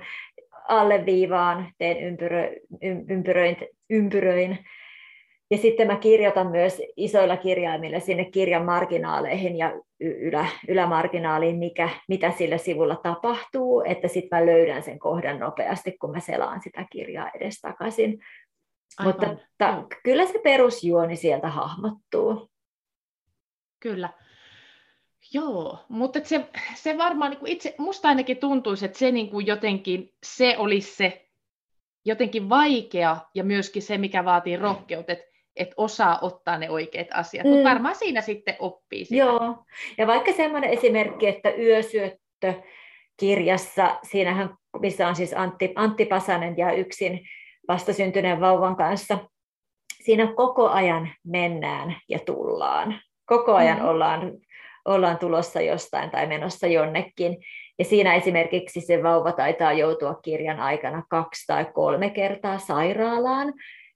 alleviivaan, 0.67 1.71
teen 1.77 1.97
ympyrö, 1.97 2.51
ympyröin, 3.09 3.57
ympyröin. 3.89 4.59
Ja 5.51 5.57
sitten 5.57 5.87
mä 5.87 5.95
kirjoitan 5.95 6.47
myös 6.47 6.81
isoilla 6.97 7.37
kirjaimilla 7.37 7.99
sinne 7.99 8.25
kirjan 8.25 8.65
marginaaleihin 8.65 9.57
ja 9.57 9.81
ylä, 9.99 10.45
ylämarginaaliin, 10.67 11.57
mikä, 11.57 11.89
mitä 12.07 12.31
sillä 12.31 12.57
sivulla 12.57 12.95
tapahtuu, 12.95 13.83
että 13.87 14.07
sitten 14.07 14.39
mä 14.39 14.45
löydän 14.45 14.83
sen 14.83 14.99
kohdan 14.99 15.39
nopeasti, 15.39 15.97
kun 15.97 16.11
mä 16.11 16.19
selaan 16.19 16.61
sitä 16.61 16.85
kirjaa 16.91 17.29
edestakaisin. 17.35 18.19
Aivan. 18.99 19.13
Mutta 19.13 19.35
ta, 19.57 19.83
kyllä 20.03 20.25
se 20.25 20.39
perusjuoni 20.43 21.15
sieltä 21.15 21.47
hahmottuu. 21.47 22.49
Kyllä. 23.79 24.09
Joo, 25.33 25.77
mutta 25.89 26.19
se, 26.23 26.45
se 26.75 26.97
varmaan 26.97 27.31
niin 27.31 27.39
kuin 27.39 27.51
itse, 27.51 27.75
musta 27.77 28.07
ainakin 28.07 28.37
tuntuisi, 28.37 28.85
että 28.85 28.99
se 28.99 29.11
niin 29.11 29.29
kuin 29.29 29.47
jotenkin, 29.47 30.13
se 30.23 30.55
olisi 30.57 30.95
se 30.95 31.29
jotenkin 32.05 32.49
vaikea 32.49 33.17
ja 33.35 33.43
myöskin 33.43 33.81
se, 33.81 33.97
mikä 33.97 34.25
vaatii 34.25 34.57
rohkeutta, 34.57 35.13
että 35.55 35.73
osaa 35.77 36.19
ottaa 36.21 36.57
ne 36.57 36.69
oikeat 36.69 37.07
asiat, 37.13 37.45
mm. 37.45 37.49
mutta 37.49 37.69
varmaan 37.69 37.95
siinä 37.95 38.21
sitten 38.21 38.55
oppii 38.59 39.05
sitä. 39.05 39.15
Joo, 39.15 39.55
ja 39.97 40.07
vaikka 40.07 40.31
semmoinen 40.31 40.69
esimerkki, 40.69 41.27
että 41.27 41.51
yösyöttö 41.51 42.53
kirjassa, 43.17 43.99
siinähän, 44.03 44.49
missä 44.79 45.07
on 45.07 45.15
siis 45.15 45.33
Antti, 45.33 45.73
Antti 45.75 46.05
Pasanen 46.05 46.57
ja 46.57 46.71
yksin 46.71 47.21
vastasyntyneen 47.67 48.41
vauvan 48.41 48.75
kanssa, 48.75 49.17
siinä 50.03 50.33
koko 50.35 50.69
ajan 50.69 51.09
mennään 51.23 51.95
ja 52.09 52.19
tullaan. 52.19 52.99
Koko 53.25 53.55
ajan 53.55 53.79
mm. 53.79 53.85
ollaan 53.85 54.31
ollaan 54.85 55.17
tulossa 55.17 55.61
jostain 55.61 56.09
tai 56.09 56.27
menossa 56.27 56.67
jonnekin. 56.67 57.37
Ja 57.79 57.85
siinä 57.85 58.15
esimerkiksi 58.15 58.81
se 58.81 59.03
vauva 59.03 59.31
taitaa 59.31 59.73
joutua 59.73 60.19
kirjan 60.23 60.59
aikana 60.59 61.03
kaksi 61.09 61.47
tai 61.47 61.65
kolme 61.65 62.09
kertaa 62.09 62.57
sairaalaan, 62.57 63.53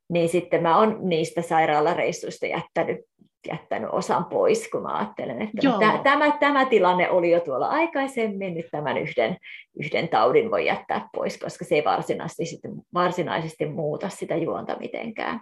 niin 0.10 0.30
sitten 0.30 0.64
mä 0.64 0.78
oon 0.78 0.98
niistä 1.02 1.42
sairaalareissuista 1.42 2.46
jättänyt, 2.46 3.00
jättänyt 3.48 3.90
osan 3.92 4.26
pois, 4.26 4.70
kun 4.72 4.82
mä 4.82 4.98
ajattelen, 4.98 5.42
että 5.42 5.62
tämä, 5.80 6.00
tämä, 6.04 6.38
tämä 6.40 6.66
tilanne 6.66 7.10
oli 7.10 7.32
jo 7.32 7.40
tuolla 7.40 7.68
aikaisemmin, 7.68 8.54
nyt 8.54 8.66
tämän 8.72 8.98
yhden, 8.98 9.38
yhden 9.80 10.10
taudin 10.10 10.52
voi 10.52 10.66
jättää 10.66 11.10
pois, 11.16 11.38
koska 11.38 11.66
se 11.66 11.76
ei 11.76 11.84
varsinaisesti, 11.84 12.46
sitten, 12.46 12.72
varsinaisesti 12.94 13.66
muuta 13.66 14.10
sitä 14.10 14.36
juonta 14.36 14.78
mitenkään. 14.80 15.42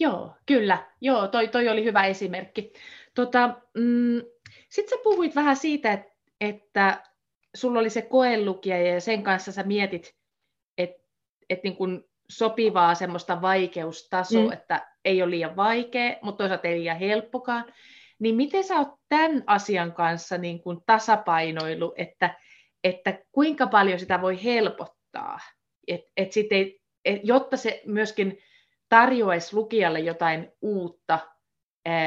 Joo, 0.00 0.34
kyllä. 0.46 0.86
Joo, 1.00 1.28
toi, 1.28 1.48
toi 1.48 1.68
oli 1.68 1.84
hyvä 1.84 2.06
esimerkki. 2.06 2.72
Tota, 3.14 3.48
mm, 3.74 4.22
sitten 4.70 4.98
sä 4.98 5.02
puhuit 5.04 5.36
vähän 5.36 5.56
siitä, 5.56 5.92
että, 5.92 6.12
että 6.40 7.02
sulla 7.56 7.80
oli 7.80 7.90
se 7.90 8.02
koelukija 8.02 8.82
ja 8.82 9.00
sen 9.00 9.22
kanssa 9.22 9.52
sä 9.52 9.62
mietit, 9.62 10.14
että, 10.78 11.02
että 11.50 11.68
niin 11.68 11.76
kuin 11.76 12.04
sopivaa 12.36 12.94
semmoista 12.94 13.42
vaikeustasoa, 13.42 14.44
mm. 14.44 14.52
että 14.52 14.86
ei 15.04 15.22
ole 15.22 15.30
liian 15.30 15.56
vaikea, 15.56 16.16
mutta 16.22 16.38
toisaalta 16.38 16.68
ei 16.68 16.78
liian 16.78 16.98
helppokaan. 16.98 17.64
Niin 18.18 18.34
miten 18.34 18.64
sä 18.64 18.74
oot 18.74 18.88
tämän 19.08 19.44
asian 19.46 19.92
kanssa 19.92 20.38
niin 20.38 20.62
kuin 20.62 20.78
tasapainoilu, 20.86 21.94
että, 21.96 22.36
että 22.84 23.18
kuinka 23.32 23.66
paljon 23.66 23.98
sitä 23.98 24.20
voi 24.20 24.44
helpottaa, 24.44 25.38
et, 25.88 26.00
et 26.16 26.32
sit 26.32 26.52
ei, 26.52 26.80
et, 27.04 27.20
jotta 27.24 27.56
se 27.56 27.82
myöskin 27.86 28.38
tarjoaisi 28.88 29.56
lukijalle 29.56 30.00
jotain 30.00 30.52
uutta 30.62 31.18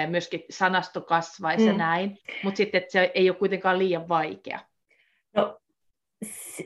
myöskin 0.09 0.43
sanasto 0.49 1.01
kasvaisi 1.01 1.71
mm. 1.71 1.77
näin, 1.77 2.17
mutta 2.43 2.57
sitten 2.57 2.81
että 2.81 2.91
se 2.91 3.11
ei 3.13 3.29
ole 3.29 3.37
kuitenkaan 3.37 3.79
liian 3.79 4.09
vaikea. 4.09 4.59
No, 5.35 5.59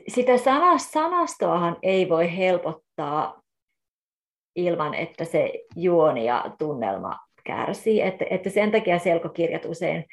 sitä 0.08 0.32
sanastoahan 0.78 1.76
ei 1.82 2.08
voi 2.08 2.36
helpottaa 2.36 3.39
ilman, 4.56 4.94
että 4.94 5.24
se 5.24 5.52
juoni 5.76 6.24
ja 6.24 6.44
tunnelma 6.58 7.18
kärsii. 7.44 8.00
Että, 8.02 8.24
että 8.30 8.50
sen 8.50 8.70
takia 8.70 8.98
selkokirjat 8.98 9.64
usein 9.64 10.04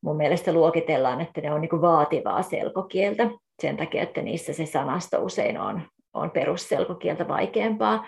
mun 0.00 0.16
mielestä 0.16 0.52
luokitellaan, 0.52 1.20
että 1.20 1.40
ne 1.40 1.52
on 1.52 1.60
niin 1.60 1.80
vaativaa 1.80 2.42
selkokieltä. 2.42 3.30
Sen 3.62 3.76
takia, 3.76 4.02
että 4.02 4.22
niissä 4.22 4.52
se 4.52 4.66
sanasto 4.66 5.24
usein 5.24 5.60
on, 5.60 5.82
on 6.14 6.30
perusselkokieltä 6.30 7.28
vaikeampaa. 7.28 8.06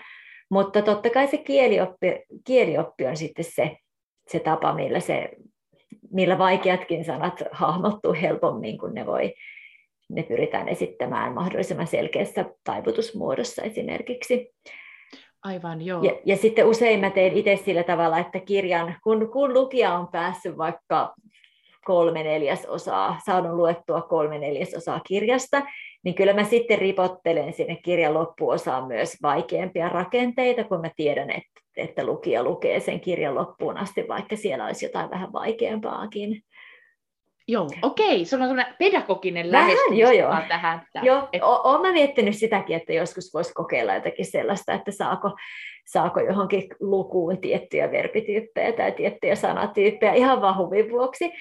Mutta 0.49 0.81
totta 0.81 1.09
kai 1.09 1.27
se 1.27 1.37
kielioppi, 1.37 2.07
kielioppi 2.45 3.05
on 3.05 3.17
sitten 3.17 3.45
se, 3.45 3.77
se 4.27 4.39
tapa, 4.39 4.73
millä, 4.73 4.99
se, 4.99 5.29
millä 6.13 6.37
vaikeatkin 6.37 7.05
sanat 7.05 7.43
hahmottuu 7.51 8.13
helpommin, 8.21 8.77
kun 8.77 8.93
ne, 8.93 9.05
voi, 9.05 9.33
ne 10.09 10.23
pyritään 10.23 10.67
esittämään 10.67 11.33
mahdollisimman 11.33 11.87
selkeässä 11.87 12.45
taivutusmuodossa 12.63 13.61
esimerkiksi. 13.61 14.53
Aivan, 15.43 15.81
joo. 15.81 16.03
Ja, 16.03 16.11
ja 16.25 16.37
sitten 16.37 16.67
usein 16.67 16.99
mä 16.99 17.09
teen 17.09 17.33
itse 17.33 17.55
sillä 17.55 17.83
tavalla, 17.83 18.19
että 18.19 18.39
kirjan, 18.39 18.95
kun, 19.03 19.29
kun 19.31 19.53
lukija 19.53 19.93
on 19.93 20.07
päässyt 20.07 20.57
vaikka 20.57 21.13
kolme 21.85 22.23
neljäsosaa, 22.23 23.19
saanut 23.25 23.55
luettua 23.55 24.01
kolme 24.01 24.39
neljäsosaa 24.39 24.99
kirjasta, 24.99 25.61
niin 26.03 26.15
kyllä 26.15 26.33
mä 26.33 26.43
sitten 26.43 26.79
ripottelen 26.79 27.53
sinne 27.53 27.75
kirjan 27.75 28.13
loppuosaan 28.13 28.87
myös 28.87 29.17
vaikeampia 29.23 29.89
rakenteita, 29.89 30.63
kun 30.63 30.81
mä 30.81 30.89
tiedän, 30.95 31.29
että, 31.29 31.61
että 31.77 32.05
lukija 32.05 32.43
lukee 32.43 32.79
sen 32.79 32.99
kirjan 32.99 33.35
loppuun 33.35 33.77
asti, 33.77 34.05
vaikka 34.07 34.35
siellä 34.35 34.65
olisi 34.65 34.85
jotain 34.85 35.09
vähän 35.09 35.33
vaikeampaakin. 35.33 36.41
Joo, 37.47 37.67
okei, 37.81 38.25
se 38.25 38.35
on 38.35 38.41
sellainen 38.41 38.75
pedagoginen 38.79 39.51
Vähän, 39.51 39.97
joo, 39.97 40.11
joo. 40.11 40.35
tähän. 40.47 40.79
Että, 40.79 40.99
joo, 41.03 41.29
et... 41.33 41.41
olen 41.43 41.93
miettinyt 41.93 42.35
sitäkin, 42.35 42.75
että 42.75 42.93
joskus 42.93 43.33
voisi 43.33 43.53
kokeilla 43.53 43.95
jotakin 43.95 44.25
sellaista, 44.25 44.73
että 44.73 44.91
saako, 44.91 45.37
saako 45.91 46.19
johonkin 46.19 46.63
lukuun 46.79 47.41
tiettyjä 47.41 47.91
verbityyppejä 47.91 48.73
tai 48.73 48.91
tiettyjä 48.91 49.35
sanatyyppejä 49.35 50.13
ihan 50.13 50.41
vaan 50.41 50.57
huvin 50.57 50.91
vuoksi. 50.91 51.31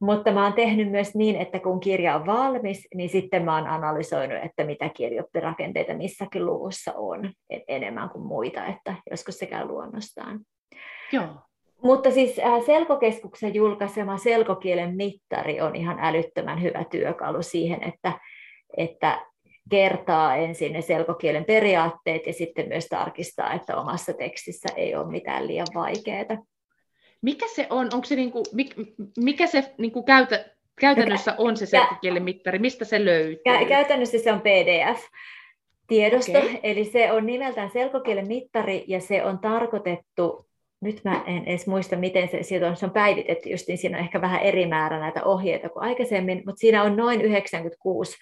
Mutta 0.00 0.32
mä 0.32 0.44
oon 0.44 0.52
tehnyt 0.52 0.90
myös 0.90 1.14
niin, 1.14 1.36
että 1.36 1.60
kun 1.60 1.80
kirja 1.80 2.14
on 2.14 2.26
valmis, 2.26 2.88
niin 2.94 3.10
sitten 3.10 3.44
mä 3.44 3.54
oon 3.54 3.66
analysoinut, 3.66 4.44
että 4.44 4.64
mitä 4.64 4.88
kirjoppirakenteita 4.88 5.94
missäkin 5.94 6.46
luvussa 6.46 6.92
on 6.96 7.30
enemmän 7.68 8.10
kuin 8.10 8.26
muita, 8.26 8.66
että 8.66 8.94
joskus 9.10 9.38
se 9.38 9.46
käy 9.46 9.66
luonnostaan. 9.66 10.40
Joo. 11.12 11.26
Mutta 11.82 12.10
siis 12.10 12.38
äh, 12.38 12.64
Selkokeskuksen 12.66 13.54
julkaisema 13.54 14.18
selkokielen 14.18 14.96
mittari 14.96 15.60
on 15.60 15.76
ihan 15.76 15.98
älyttömän 16.00 16.62
hyvä 16.62 16.84
työkalu 16.84 17.42
siihen, 17.42 17.82
että, 17.82 18.12
että 18.76 19.20
kertaa 19.70 20.36
ensin 20.36 20.72
ne 20.72 20.80
selkokielen 20.80 21.44
periaatteet 21.44 22.26
ja 22.26 22.32
sitten 22.32 22.68
myös 22.68 22.86
tarkistaa, 22.86 23.52
että 23.52 23.76
omassa 23.76 24.12
tekstissä 24.12 24.68
ei 24.76 24.94
ole 24.94 25.10
mitään 25.10 25.46
liian 25.46 25.66
vaikeaa. 25.74 26.44
Mikä 27.22 27.46
se 27.48 27.66
on? 27.70 27.88
Onko 27.92 28.04
se 28.04 28.16
niinku, 28.16 28.42
mikä 29.16 29.46
se 29.46 29.74
niinku 29.78 30.02
käytä, 30.02 30.44
käytännössä 30.80 31.34
on 31.38 31.56
se 31.56 31.66
selkokielen 31.66 32.22
mittari? 32.22 32.58
Mistä 32.58 32.84
se 32.84 33.04
löytyy? 33.04 33.66
Käytännössä 33.68 34.18
se 34.18 34.32
on 34.32 34.40
PDF. 34.40 35.04
Tiedosto, 35.86 36.38
okay. 36.38 36.56
eli 36.62 36.84
se 36.84 37.12
on 37.12 37.26
nimeltään 37.26 37.70
selkokielen 37.70 38.28
mittari 38.28 38.84
ja 38.86 39.00
se 39.00 39.24
on 39.24 39.38
tarkoitettu, 39.38 40.47
nyt 40.80 41.04
mä 41.04 41.22
en 41.26 41.44
edes 41.44 41.66
muista 41.66 41.96
miten 41.96 42.28
se, 42.28 42.42
siitä 42.42 42.68
on, 42.68 42.76
se 42.76 42.86
on 42.86 42.92
päivitetty 42.92 43.48
just, 43.50 43.68
niin 43.68 43.78
siinä 43.78 43.98
on 43.98 44.04
ehkä 44.04 44.20
vähän 44.20 44.40
eri 44.40 44.66
määrä 44.66 45.00
näitä 45.00 45.24
ohjeita 45.24 45.68
kuin 45.68 45.82
aikaisemmin, 45.82 46.42
mutta 46.46 46.60
siinä 46.60 46.82
on 46.82 46.96
noin 46.96 47.20
96 47.20 48.16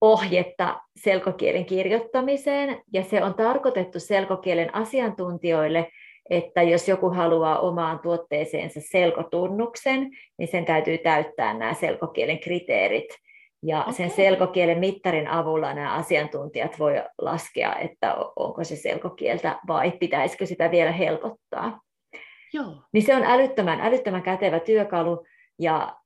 ohjetta 0.00 0.80
selkokielen 0.96 1.64
kirjoittamiseen, 1.64 2.82
ja 2.92 3.02
se 3.02 3.24
on 3.24 3.34
tarkoitettu 3.34 4.00
selkokielen 4.00 4.74
asiantuntijoille, 4.74 5.88
että 6.30 6.62
jos 6.62 6.88
joku 6.88 7.10
haluaa 7.10 7.58
omaan 7.58 7.98
tuotteeseensa 7.98 8.80
selkotunnuksen, 8.82 10.10
niin 10.38 10.48
sen 10.48 10.64
täytyy 10.64 10.98
täyttää 10.98 11.54
nämä 11.54 11.74
selkokielen 11.74 12.38
kriteerit. 12.38 13.08
Ja 13.62 13.80
okay. 13.80 13.92
sen 13.92 14.10
selkokielen 14.10 14.78
mittarin 14.78 15.28
avulla 15.28 15.74
nämä 15.74 15.94
asiantuntijat 15.94 16.78
voi 16.78 17.02
laskea, 17.18 17.76
että 17.76 18.14
onko 18.36 18.64
se 18.64 18.76
selkokieltä 18.76 19.58
vai 19.68 19.90
pitäisikö 19.90 20.46
sitä 20.46 20.70
vielä 20.70 20.92
helpottaa. 20.92 21.80
Joo. 22.52 22.74
Niin 22.92 23.06
se 23.06 23.16
on 23.16 23.24
älyttömän, 23.24 23.80
älyttömän 23.80 24.22
kätevä 24.22 24.60
työkalu 24.60 25.26
ja, 25.58 25.96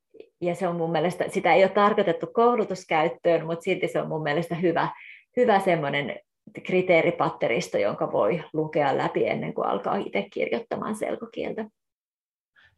ja 0.41 0.55
se 0.55 0.69
on 0.69 0.77
mun 0.77 0.93
mielestä, 0.93 1.25
sitä 1.29 1.55
ei 1.55 1.63
ole 1.63 1.71
tarkoitettu 1.71 2.27
koulutuskäyttöön, 2.27 3.47
mutta 3.47 3.63
silti 3.63 3.89
se 3.89 4.01
on 4.01 4.09
mun 4.09 4.23
mielestä 4.23 4.55
hyvä, 4.55 4.89
hyvä 5.37 5.61
semmoinen 5.61 6.21
kriteeripatteristo, 6.63 7.79
jonka 7.79 8.13
voi 8.13 8.45
lukea 8.53 8.97
läpi 8.97 9.27
ennen 9.27 9.55
kuin 9.55 9.67
alkaa 9.67 9.97
itse 9.97 10.27
kirjoittamaan 10.33 10.95
selkokieltä. 10.95 11.65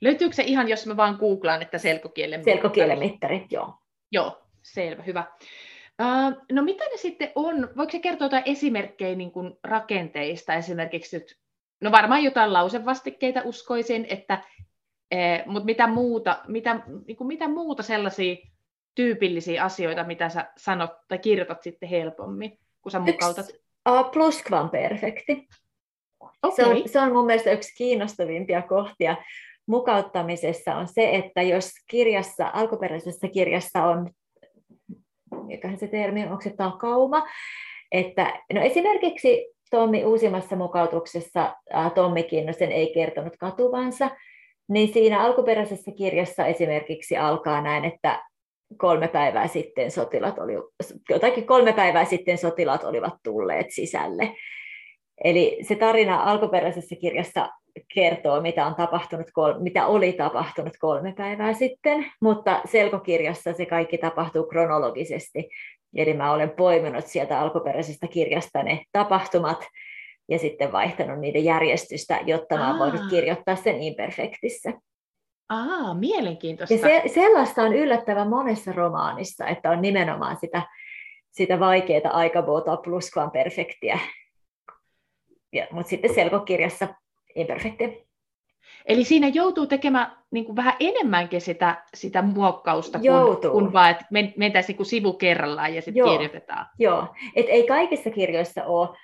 Löytyykö 0.00 0.34
se 0.34 0.42
ihan, 0.42 0.68
jos 0.68 0.86
mä 0.86 0.96
vaan 0.96 1.16
googlaan, 1.20 1.62
että 1.62 1.78
selkokielen 1.78 2.40
mittari? 2.40 2.56
Selkokielen 2.56 2.98
mittari, 2.98 3.46
joo. 3.50 3.74
Joo, 4.12 4.47
selvä, 4.62 5.02
hyvä. 5.02 5.24
No 6.52 6.62
mitä 6.62 6.84
ne 6.84 6.96
sitten 6.96 7.32
on? 7.34 7.68
Voiko 7.76 7.92
se 7.92 7.98
kertoa 7.98 8.24
jotain 8.24 8.42
esimerkkejä 8.46 9.14
niin 9.14 9.32
kuin 9.32 9.54
rakenteista? 9.64 10.54
Esimerkiksi 10.54 11.18
nyt, 11.18 11.38
no 11.80 11.92
varmaan 11.92 12.24
jotain 12.24 12.52
lausevastikkeita 12.52 13.42
uskoisin, 13.44 14.06
että, 14.08 14.44
eh, 15.10 15.46
mutta 15.46 15.64
mitä 15.64 15.86
muuta, 15.86 16.42
mitä, 16.48 16.80
niin 17.06 17.16
kuin 17.16 17.28
mitä 17.28 17.48
muuta 17.48 17.82
sellaisia 17.82 18.36
tyypillisiä 18.94 19.64
asioita, 19.64 20.04
mitä 20.04 20.28
sä 20.28 20.52
sanot 20.56 20.90
tai 21.08 21.18
kirjoitat 21.18 21.62
sitten 21.62 21.88
helpommin, 21.88 22.58
kun 22.80 22.92
sä 22.92 22.98
mukautat? 22.98 23.48
Yksi, 23.48 23.62
uh, 23.88 24.10
pluskvanperfekti. 24.10 25.48
Okay. 26.42 26.56
Se, 26.56 26.64
on, 26.66 26.88
se 26.88 27.00
on 27.00 27.12
mun 27.12 27.26
mielestä 27.26 27.50
yksi 27.50 27.74
kiinnostavimpia 27.74 28.62
kohtia 28.62 29.16
mukauttamisessa 29.68 30.74
on 30.74 30.88
se, 30.88 31.10
että 31.14 31.42
jos 31.42 31.70
kirjassa, 31.90 32.50
alkuperäisessä 32.52 33.28
kirjassa 33.28 33.84
on, 33.84 34.10
mikähän 35.46 35.78
se 35.78 35.88
termi 35.88 36.22
on, 36.22 36.28
onko 36.30 36.42
se 36.42 36.54
takauma, 36.56 37.26
että 37.92 38.42
no 38.54 38.60
esimerkiksi 38.60 39.46
Tommi 39.70 40.04
uusimmassa 40.04 40.56
mukautuksessa 40.56 41.54
Tommi 41.94 42.22
Kinnosen 42.22 42.72
ei 42.72 42.94
kertonut 42.94 43.36
katuvansa, 43.36 44.10
niin 44.68 44.92
siinä 44.92 45.22
alkuperäisessä 45.22 45.90
kirjassa 45.98 46.46
esimerkiksi 46.46 47.16
alkaa 47.16 47.60
näin, 47.60 47.84
että 47.84 48.24
kolme 48.76 49.08
päivää 49.08 49.46
sitten 49.46 49.90
sotilat 49.90 50.38
oli, 50.38 50.52
jotakin 51.10 51.46
kolme 51.46 51.72
päivää 51.72 52.04
sitten 52.04 52.38
sotilaat 52.38 52.84
olivat 52.84 53.14
tulleet 53.24 53.66
sisälle. 53.70 54.34
Eli 55.24 55.58
se 55.62 55.74
tarina 55.74 56.22
alkuperäisessä 56.22 56.96
kirjassa 57.00 57.48
kertoo, 57.94 58.40
mitä, 58.40 58.66
on 58.66 58.74
tapahtunut, 58.74 59.26
mitä 59.58 59.86
oli 59.86 60.12
tapahtunut 60.12 60.72
kolme 60.80 61.14
päivää 61.16 61.52
sitten, 61.52 62.06
mutta 62.20 62.60
selkokirjassa 62.64 63.52
se 63.52 63.66
kaikki 63.66 63.98
tapahtuu 63.98 64.46
kronologisesti. 64.46 65.48
Eli 65.96 66.14
mä 66.14 66.32
olen 66.32 66.50
poiminut 66.50 67.06
sieltä 67.06 67.40
alkuperäisestä 67.40 68.06
kirjasta 68.06 68.62
ne 68.62 68.84
tapahtumat 68.92 69.64
ja 70.28 70.38
sitten 70.38 70.72
vaihtanut 70.72 71.20
niiden 71.20 71.44
järjestystä, 71.44 72.20
jotta 72.26 72.56
mä 72.56 72.78
voin 72.78 73.10
kirjoittaa 73.10 73.56
sen 73.56 73.82
imperfektissä. 73.82 74.72
Aa, 75.48 75.94
mielenkiintoista. 75.94 76.74
Ja 76.74 76.80
se, 76.80 77.02
sellaista 77.06 77.62
on 77.62 77.72
yllättävän 77.72 78.28
monessa 78.28 78.72
romaanissa, 78.72 79.46
että 79.46 79.70
on 79.70 79.82
nimenomaan 79.82 80.36
sitä, 80.40 80.62
sitä 81.30 81.60
vaikeaa 81.60 82.10
aikavuotoa 82.12 83.30
perfektiä. 83.32 83.98
Ja, 85.52 85.66
mutta 85.70 85.88
sitten 85.88 86.14
selkokirjassa 86.14 86.88
imperfekti. 87.34 88.08
Eli 88.86 89.04
siinä 89.04 89.28
joutuu 89.28 89.66
tekemään 89.66 90.16
niin 90.30 90.44
kuin 90.44 90.56
vähän 90.56 90.74
enemmänkin 90.80 91.40
sitä, 91.40 91.84
sitä 91.94 92.22
muokkausta, 92.22 92.98
kuin, 92.98 93.52
kun 93.52 93.72
vaan, 93.72 93.90
että 93.90 94.04
mentäisiin 94.36 94.76
niin 94.76 94.86
sivu 94.86 95.12
kerrallaan 95.12 95.74
ja 95.74 95.82
sitten 95.82 96.04
kirjoitetaan. 96.04 96.66
Joo, 96.78 97.06
et 97.36 97.46
ei 97.48 97.66
kaikissa 97.66 98.10
kirjoissa 98.10 98.64
ole, 98.64 98.96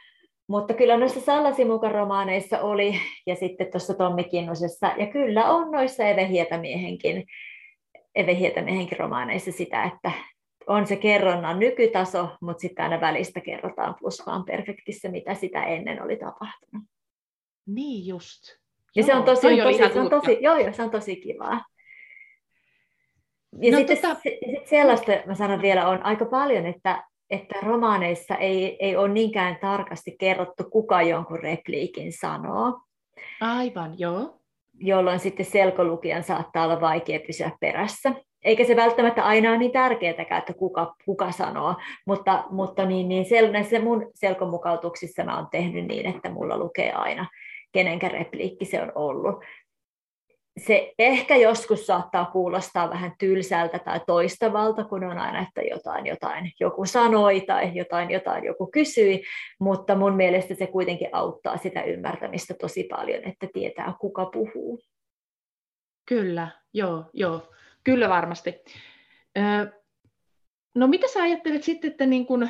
mutta 0.48 0.74
kyllä 0.74 0.96
noissa 0.96 1.20
Sallasimukan 1.20 1.92
romaaneissa 1.92 2.60
oli, 2.60 3.00
ja 3.26 3.34
sitten 3.34 3.70
tuossa 3.70 3.94
Tommi 3.94 4.24
Kinnusessa, 4.24 4.92
ja 4.96 5.06
kyllä 5.06 5.44
on 5.44 5.70
noissa 5.70 6.04
Eve 6.04 6.28
Hietamiehenkin, 6.28 7.24
Eve 8.14 8.36
Hietamiehenkin 8.36 8.98
romaaneissa 8.98 9.52
sitä, 9.52 9.84
että 9.84 10.10
on 10.66 10.86
se 10.86 10.96
kerronnan 10.96 11.58
nykytaso, 11.58 12.28
mutta 12.40 12.60
sitten 12.60 12.82
aina 12.82 13.00
välistä 13.00 13.40
kerrotaan 13.40 13.94
plus 14.00 14.26
vaan 14.26 14.44
perfektissä, 14.44 15.08
mitä 15.08 15.34
sitä 15.34 15.64
ennen 15.64 16.02
oli 16.02 16.16
tapahtunut. 16.16 16.84
Niin 17.66 18.06
just. 18.06 18.42
Ja 18.96 19.00
joo, 19.02 19.06
se 19.06 19.14
on 19.14 19.24
tosi, 19.24 19.56
tosi, 19.56 19.92
se 19.92 20.00
on 20.00 20.10
tosi, 20.10 20.38
joo, 20.40 20.56
joo, 20.56 20.72
se 20.72 20.82
on 20.82 20.90
tosi 20.90 21.16
kivaa. 21.16 21.64
Ja 23.60 23.72
no, 23.72 23.78
sitten 23.78 23.96
tota... 23.96 24.14
sit 24.14 24.66
sellaista, 24.66 25.12
mä 25.26 25.34
sanon 25.34 25.62
vielä, 25.62 25.88
on 25.88 26.02
aika 26.02 26.24
paljon, 26.24 26.66
että, 26.66 27.04
että 27.30 27.54
romaaneissa 27.62 28.36
ei, 28.36 28.76
ei 28.80 28.96
ole 28.96 29.08
niinkään 29.08 29.58
tarkasti 29.60 30.16
kerrottu, 30.18 30.64
kuka 30.70 31.02
jonkun 31.02 31.40
repliikin 31.40 32.12
sanoo. 32.12 32.80
Aivan, 33.40 33.98
joo. 33.98 34.40
Jolloin 34.78 35.18
sitten 35.18 35.46
selkolukijan 35.46 36.22
saattaa 36.22 36.64
olla 36.64 36.80
vaikea 36.80 37.20
pysyä 37.26 37.50
perässä. 37.60 38.12
Eikä 38.44 38.64
se 38.64 38.76
välttämättä 38.76 39.24
aina 39.24 39.48
ole 39.48 39.58
niin 39.58 39.72
tärkeää, 39.72 40.14
että 40.38 40.52
kuka, 40.58 40.94
kuka 41.04 41.32
sanoo, 41.32 41.74
mutta, 42.06 42.44
mutta 42.50 42.86
niin, 42.86 43.08
niin 43.08 43.24
sel, 43.24 43.52
näissä 43.52 43.80
mun 43.80 44.10
selkomukautuksissa 44.14 45.24
mä 45.24 45.36
oon 45.36 45.48
tehnyt 45.50 45.86
niin, 45.86 46.06
että 46.06 46.30
mulla 46.30 46.58
lukee 46.58 46.92
aina 46.92 47.26
kenenkä 47.74 48.08
repliikki 48.08 48.64
se 48.64 48.82
on 48.82 48.92
ollut. 48.94 49.44
Se 50.66 50.94
ehkä 50.98 51.36
joskus 51.36 51.86
saattaa 51.86 52.24
kuulostaa 52.24 52.90
vähän 52.90 53.12
tylsältä 53.18 53.78
tai 53.78 54.00
toistavalta, 54.06 54.84
kun 54.84 55.04
on 55.04 55.18
aina, 55.18 55.42
että 55.48 55.62
jotain, 55.62 56.06
jotain 56.06 56.52
joku 56.60 56.86
sanoi 56.86 57.40
tai 57.40 57.70
jotain, 57.74 58.10
jotain 58.10 58.44
joku 58.44 58.66
kysyi, 58.66 59.22
mutta 59.60 59.94
mun 59.94 60.14
mielestä 60.14 60.54
se 60.54 60.66
kuitenkin 60.66 61.08
auttaa 61.12 61.56
sitä 61.56 61.82
ymmärtämistä 61.82 62.54
tosi 62.60 62.84
paljon, 62.90 63.24
että 63.24 63.46
tietää, 63.52 63.94
kuka 64.00 64.26
puhuu. 64.26 64.80
Kyllä, 66.08 66.48
joo, 66.74 67.04
joo, 67.12 67.52
kyllä 67.84 68.08
varmasti. 68.08 68.64
No 70.74 70.86
mitä 70.86 71.08
sä 71.08 71.22
ajattelet 71.22 71.62
sitten, 71.62 71.90
että 71.90 72.06
niin 72.06 72.26
kun, 72.26 72.48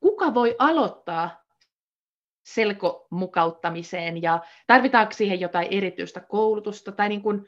kuka 0.00 0.34
voi 0.34 0.56
aloittaa 0.58 1.43
selkomukauttamiseen 2.44 4.22
ja 4.22 4.40
tarvitaanko 4.66 5.12
siihen 5.12 5.40
jotain 5.40 5.68
erityistä 5.70 6.20
koulutusta 6.20 6.92
tai 6.92 7.08
niin 7.08 7.22
kuin, 7.22 7.46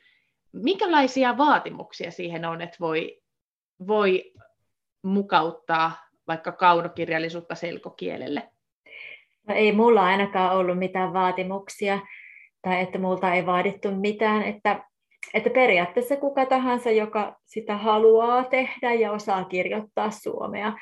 minkälaisia 0.52 1.38
vaatimuksia 1.38 2.11
siihen 2.11 2.44
on, 2.44 2.62
että 2.62 2.76
voi, 2.80 3.22
voi 3.87 4.32
mukauttaa 5.02 5.92
vaikka 6.28 6.52
kaunokirjallisuutta 6.52 7.54
selkokielelle? 7.54 8.42
No 9.48 9.54
ei 9.54 9.72
mulla 9.72 10.04
ainakaan 10.04 10.56
ollut 10.56 10.78
mitään 10.78 11.12
vaatimuksia 11.12 11.98
tai 12.62 12.80
että 12.80 12.98
multa 12.98 13.35
ei 13.35 13.46
vaadittu 13.46 13.90
mitään, 13.90 14.42
että, 14.42 14.85
että 15.35 15.50
periaatteessa 15.50 16.16
kuka 16.16 16.46
tahansa, 16.46 16.90
joka 16.90 17.40
sitä 17.44 17.76
haluaa 17.76 18.44
tehdä 18.44 18.92
ja 18.92 19.12
osaa 19.12 19.44
kirjoittaa 19.44 20.11
suomea, 20.11 20.72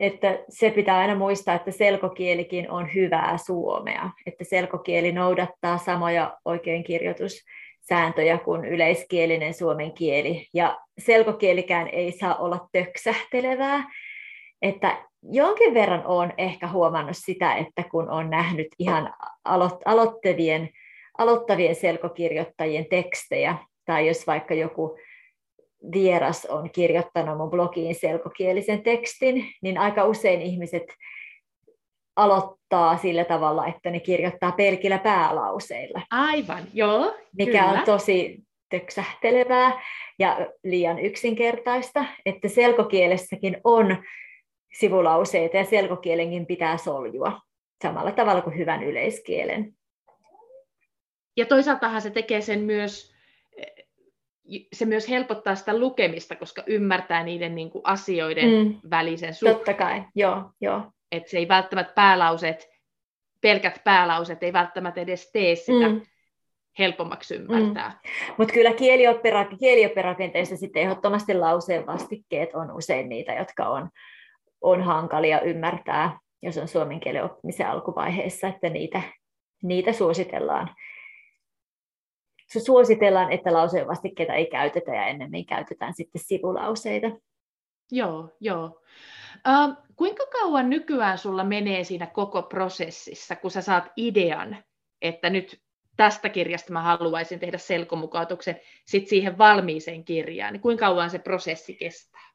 että 0.00 0.38
se 0.48 0.70
pitää 0.70 0.98
aina 0.98 1.14
muistaa, 1.14 1.54
että 1.54 1.70
selkokielikin 1.70 2.70
on 2.70 2.94
hyvää 2.94 3.36
suomea, 3.46 4.10
että 4.26 4.44
selkokieli 4.44 5.12
noudattaa 5.12 5.78
samoja 5.78 6.36
oikeinkirjoitussääntöjä 6.44 8.38
kuin 8.38 8.64
yleiskielinen 8.64 9.54
suomen 9.54 9.92
kieli, 9.92 10.46
ja 10.54 10.78
selkokielikään 10.98 11.88
ei 11.88 12.12
saa 12.12 12.36
olla 12.36 12.68
töksähtelevää, 12.72 13.84
että 14.62 15.04
jonkin 15.22 15.74
verran 15.74 16.06
olen 16.06 16.34
ehkä 16.38 16.68
huomannut 16.68 17.16
sitä, 17.16 17.54
että 17.54 17.82
kun 17.90 18.10
on 18.10 18.30
nähnyt 18.30 18.68
ihan 18.78 19.14
aloittavien, 19.84 20.68
aloittavien 21.18 21.74
selkokirjoittajien 21.74 22.86
tekstejä, 22.90 23.56
tai 23.84 24.06
jos 24.08 24.26
vaikka 24.26 24.54
joku 24.54 24.98
vieras 25.92 26.46
on 26.46 26.70
kirjoittanut 26.70 27.38
mun 27.38 27.50
blogiin 27.50 27.94
selkokielisen 27.94 28.82
tekstin, 28.82 29.52
niin 29.62 29.78
aika 29.78 30.04
usein 30.04 30.42
ihmiset 30.42 30.84
aloittaa 32.16 32.96
sillä 32.96 33.24
tavalla, 33.24 33.66
että 33.66 33.90
ne 33.90 34.00
kirjoittaa 34.00 34.52
pelkillä 34.52 34.98
päälauseilla. 34.98 36.02
Aivan, 36.10 36.62
joo. 36.74 37.14
Mikä 37.38 37.64
kyllä. 37.64 37.80
on 37.80 37.84
tosi 37.84 38.38
töksähtelevää 38.70 39.82
ja 40.18 40.46
liian 40.64 40.98
yksinkertaista, 40.98 42.04
että 42.26 42.48
selkokielessäkin 42.48 43.56
on 43.64 43.96
sivulauseita 44.78 45.56
ja 45.56 45.64
selkokielenkin 45.64 46.46
pitää 46.46 46.76
soljua 46.76 47.40
samalla 47.82 48.12
tavalla 48.12 48.42
kuin 48.42 48.58
hyvän 48.58 48.82
yleiskielen. 48.82 49.74
Ja 51.36 51.46
toisaaltahan 51.46 52.02
se 52.02 52.10
tekee 52.10 52.40
sen 52.40 52.60
myös 52.60 53.17
se 54.72 54.84
myös 54.84 55.08
helpottaa 55.08 55.54
sitä 55.54 55.78
lukemista, 55.78 56.36
koska 56.36 56.62
ymmärtää 56.66 57.22
niiden 57.22 57.54
niin 57.54 57.70
kuin 57.70 57.82
asioiden 57.84 58.50
mm. 58.50 58.74
välisen 58.90 59.34
suhteen. 59.34 59.56
Totta 59.56 59.74
kai, 59.74 60.04
joo, 60.14 60.50
joo. 60.60 60.82
Että 61.12 61.30
se 61.30 61.38
ei 61.38 61.48
välttämättä 61.48 61.92
päälauset, 61.94 62.68
pelkät 63.40 63.80
päälauset 63.84 64.42
ei 64.42 64.52
välttämättä 64.52 65.00
edes 65.00 65.30
tee 65.32 65.54
sitä 65.54 65.88
mm. 65.88 66.00
helpommaksi 66.78 67.34
ymmärtää. 67.34 67.88
Mm. 67.88 68.34
Mutta 68.38 68.54
kyllä 68.54 68.70
kielioppira- 68.70 69.56
kielioppirakenteissa 69.58 70.56
sitten 70.56 70.82
ehdottomasti 70.82 71.34
lauseen 71.34 71.86
vastikkeet 71.86 72.54
on 72.54 72.70
usein 72.70 73.08
niitä, 73.08 73.34
jotka 73.34 73.68
on, 73.68 73.88
on 74.60 74.82
hankalia 74.82 75.40
ymmärtää, 75.40 76.18
jos 76.42 76.58
on 76.58 76.68
suomen 76.68 77.00
kielen 77.00 77.24
oppimisen 77.24 77.68
alkuvaiheessa, 77.68 78.48
että 78.48 78.68
niitä, 78.68 79.02
niitä 79.62 79.92
suositellaan 79.92 80.70
suositellaan, 82.48 83.32
että 83.32 83.52
lauseen 83.52 83.88
vastikkeita 83.88 84.34
ei 84.34 84.46
käytetä 84.46 84.94
ja 84.94 85.06
ennemmin 85.06 85.46
käytetään 85.46 85.94
sitten 85.94 86.22
sivulauseita. 86.24 87.10
Joo, 87.92 88.28
joo. 88.40 88.82
Uh, 89.48 89.76
kuinka 89.96 90.26
kauan 90.26 90.70
nykyään 90.70 91.18
sulla 91.18 91.44
menee 91.44 91.84
siinä 91.84 92.06
koko 92.06 92.42
prosessissa, 92.42 93.36
kun 93.36 93.50
sä 93.50 93.60
saat 93.60 93.92
idean, 93.96 94.56
että 95.02 95.30
nyt 95.30 95.60
tästä 95.96 96.28
kirjasta 96.28 96.72
mä 96.72 96.82
haluaisin 96.82 97.40
tehdä 97.40 97.58
selkomukautuksen 97.58 98.60
sit 98.86 99.08
siihen 99.08 99.38
valmiiseen 99.38 100.04
kirjaan, 100.04 100.52
niin 100.52 100.60
kuinka 100.60 100.86
kauan 100.86 101.10
se 101.10 101.18
prosessi 101.18 101.74
kestää? 101.74 102.30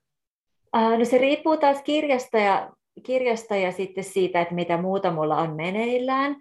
Uh, 0.78 0.98
no 1.00 1.06
se 1.06 1.18
riippuu 1.18 1.58
taas 1.58 1.82
kirjasta 1.82 2.38
ja, 2.38 2.70
kirjasta 3.04 3.56
ja 3.56 3.72
sitten 3.72 4.04
siitä, 4.04 4.42
että 4.42 4.54
mitä 4.54 4.78
muuta 4.78 5.12
mulla 5.12 5.38
on 5.38 5.56
meneillään, 5.56 6.36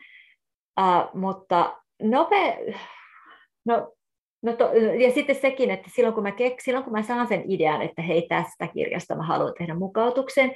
uh, 0.80 1.20
mutta 1.20 1.76
nope, 2.02 2.58
No, 3.64 3.92
no 4.42 4.52
to, 4.52 4.70
ja 4.98 5.10
sitten 5.10 5.36
sekin, 5.36 5.70
että 5.70 5.90
silloin 5.94 6.14
kun, 6.14 6.22
mä 6.22 6.32
kek, 6.32 6.60
silloin 6.60 6.84
kun 6.84 6.92
mä 6.92 7.02
saan 7.02 7.26
sen 7.26 7.44
idean, 7.48 7.82
että 7.82 8.02
hei 8.02 8.26
tästä 8.28 8.68
kirjasta 8.68 9.16
mä 9.16 9.22
haluan 9.22 9.54
tehdä 9.58 9.74
mukautuksen, 9.74 10.54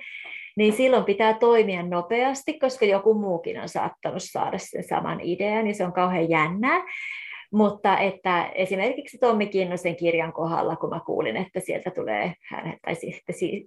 niin 0.56 0.72
silloin 0.72 1.04
pitää 1.04 1.34
toimia 1.34 1.82
nopeasti, 1.82 2.58
koska 2.58 2.84
joku 2.84 3.14
muukin 3.14 3.60
on 3.60 3.68
saattanut 3.68 4.22
saada 4.22 4.58
sen 4.58 4.84
saman 4.84 5.20
idean, 5.20 5.64
niin 5.64 5.74
se 5.74 5.84
on 5.84 5.92
kauhean 5.92 6.30
jännää. 6.30 6.82
Mutta 7.52 7.98
että 7.98 8.50
esimerkiksi 8.54 9.18
Tommi 9.18 9.46
Kinnosen 9.46 9.96
kirjan 9.96 10.32
kohdalla, 10.32 10.76
kun 10.76 10.90
mä 10.90 11.00
kuulin, 11.06 11.36
että 11.36 11.60
sieltä 11.60 11.90
tulee, 11.90 12.32
tai 12.82 12.94
siis, 12.94 13.22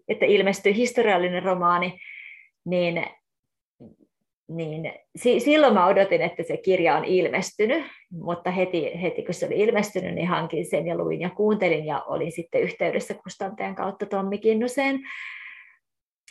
että 0.08 0.26
ilmestyy 0.26 0.76
historiallinen 0.76 1.44
romaani, 1.44 2.00
niin 2.66 3.06
niin 4.50 4.94
silloin 5.38 5.74
mä 5.74 5.88
odotin, 5.88 6.22
että 6.22 6.44
se 6.44 6.58
kirja 6.58 6.96
on 6.96 7.06
ilmestynyt, 7.06 7.84
mutta 8.12 8.52
heti, 8.52 9.02
heti 9.02 9.24
kun 9.24 9.34
se 9.34 9.46
oli 9.46 9.60
ilmestynyt, 9.60 10.16
niin 10.16 10.28
hankin 10.28 10.66
sen 10.66 10.88
ja 10.88 10.98
luin 10.98 11.22
ja 11.22 11.30
kuuntelin 11.30 11.86
ja 11.86 12.02
olin 12.02 12.32
sitten 12.32 12.62
yhteydessä 12.62 13.14
kustantajan 13.14 13.76
kautta 13.76 14.06
Tommi 14.06 14.38
Kinnuseen. 14.38 15.00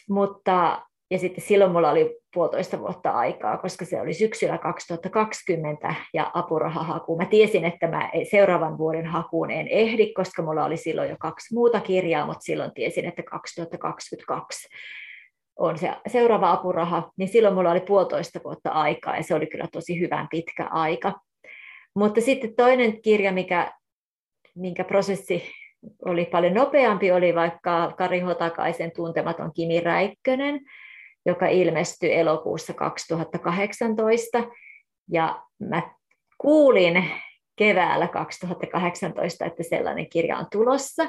Mutta, 0.08 0.82
ja 1.10 1.18
sitten 1.18 1.44
silloin 1.44 1.72
mulla 1.72 1.90
oli 1.90 2.18
puolitoista 2.34 2.78
vuotta 2.78 3.10
aikaa, 3.10 3.58
koska 3.58 3.84
se 3.84 4.00
oli 4.00 4.14
syksyllä 4.14 4.58
2020 4.58 5.94
ja 6.14 6.30
apurahahaku. 6.34 7.16
Mä 7.16 7.24
tiesin, 7.24 7.64
että 7.64 7.88
mä 7.88 8.10
seuraavan 8.30 8.78
vuoden 8.78 9.06
hakuun 9.06 9.50
en 9.50 9.68
ehdi, 9.68 10.12
koska 10.12 10.42
mulla 10.42 10.64
oli 10.64 10.76
silloin 10.76 11.10
jo 11.10 11.16
kaksi 11.20 11.54
muuta 11.54 11.80
kirjaa, 11.80 12.26
mutta 12.26 12.42
silloin 12.42 12.74
tiesin, 12.74 13.04
että 13.04 13.22
2022 13.22 14.16
on 15.58 15.78
se 15.78 15.90
seuraava 16.06 16.52
apuraha, 16.52 17.10
niin 17.16 17.28
silloin 17.28 17.54
mulla 17.54 17.70
oli 17.70 17.80
puolitoista 17.80 18.40
vuotta 18.44 18.70
aikaa 18.70 19.16
ja 19.16 19.22
se 19.22 19.34
oli 19.34 19.46
kyllä 19.46 19.68
tosi 19.72 20.00
hyvän 20.00 20.28
pitkä 20.30 20.64
aika. 20.70 21.20
Mutta 21.94 22.20
sitten 22.20 22.54
toinen 22.54 23.02
kirja, 23.02 23.32
mikä, 23.32 23.72
minkä 24.54 24.84
prosessi 24.84 25.42
oli 26.04 26.24
paljon 26.24 26.54
nopeampi, 26.54 27.12
oli 27.12 27.34
vaikka 27.34 27.92
Kari 27.98 28.20
Hotakaisen 28.20 28.92
tuntematon 28.96 29.50
Kimi 29.54 29.80
Räikkönen, 29.80 30.60
joka 31.26 31.46
ilmestyi 31.46 32.14
elokuussa 32.14 32.74
2018. 32.74 34.44
Ja 35.10 35.42
mä 35.58 35.82
kuulin 36.38 37.04
keväällä 37.56 38.08
2018, 38.08 39.44
että 39.44 39.62
sellainen 39.62 40.08
kirja 40.10 40.38
on 40.38 40.46
tulossa. 40.52 41.06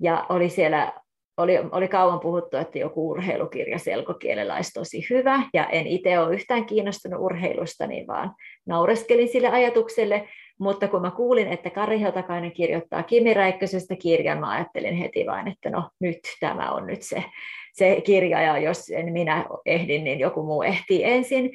Ja 0.00 0.26
oli 0.28 0.48
siellä 0.48 0.92
oli, 1.40 1.58
oli 1.72 1.88
kauan 1.88 2.20
puhuttu, 2.20 2.56
että 2.56 2.78
joku 2.78 3.10
urheilukirja 3.10 3.78
selkokielellä 3.78 4.54
olisi 4.54 4.72
tosi 4.72 5.06
hyvä, 5.10 5.42
ja 5.54 5.66
en 5.66 5.86
itse 5.86 6.18
ole 6.18 6.34
yhtään 6.34 6.66
kiinnostunut 6.66 7.20
urheilusta, 7.20 7.86
niin 7.86 8.06
vaan 8.06 8.34
naureskelin 8.66 9.28
sille 9.28 9.48
ajatukselle, 9.48 10.28
mutta 10.60 10.88
kun 10.88 11.02
mä 11.02 11.10
kuulin, 11.10 11.48
että 11.48 11.70
Kari 11.70 12.00
Heltakainen 12.00 12.52
kirjoittaa 12.52 13.02
Kimi 13.02 13.34
Räikkösestä 13.34 13.96
kirjan, 13.96 14.40
mä 14.40 14.50
ajattelin 14.50 14.94
heti 14.94 15.26
vain, 15.26 15.48
että 15.48 15.70
no 15.70 15.90
nyt 16.00 16.18
tämä 16.40 16.72
on 16.72 16.86
nyt 16.86 17.02
se, 17.02 17.24
se 17.72 18.00
kirja, 18.00 18.42
ja 18.42 18.58
jos 18.58 18.90
en 18.90 19.12
minä 19.12 19.44
ehdin, 19.66 20.04
niin 20.04 20.18
joku 20.18 20.42
muu 20.42 20.62
ehtii 20.62 21.04
ensin. 21.04 21.50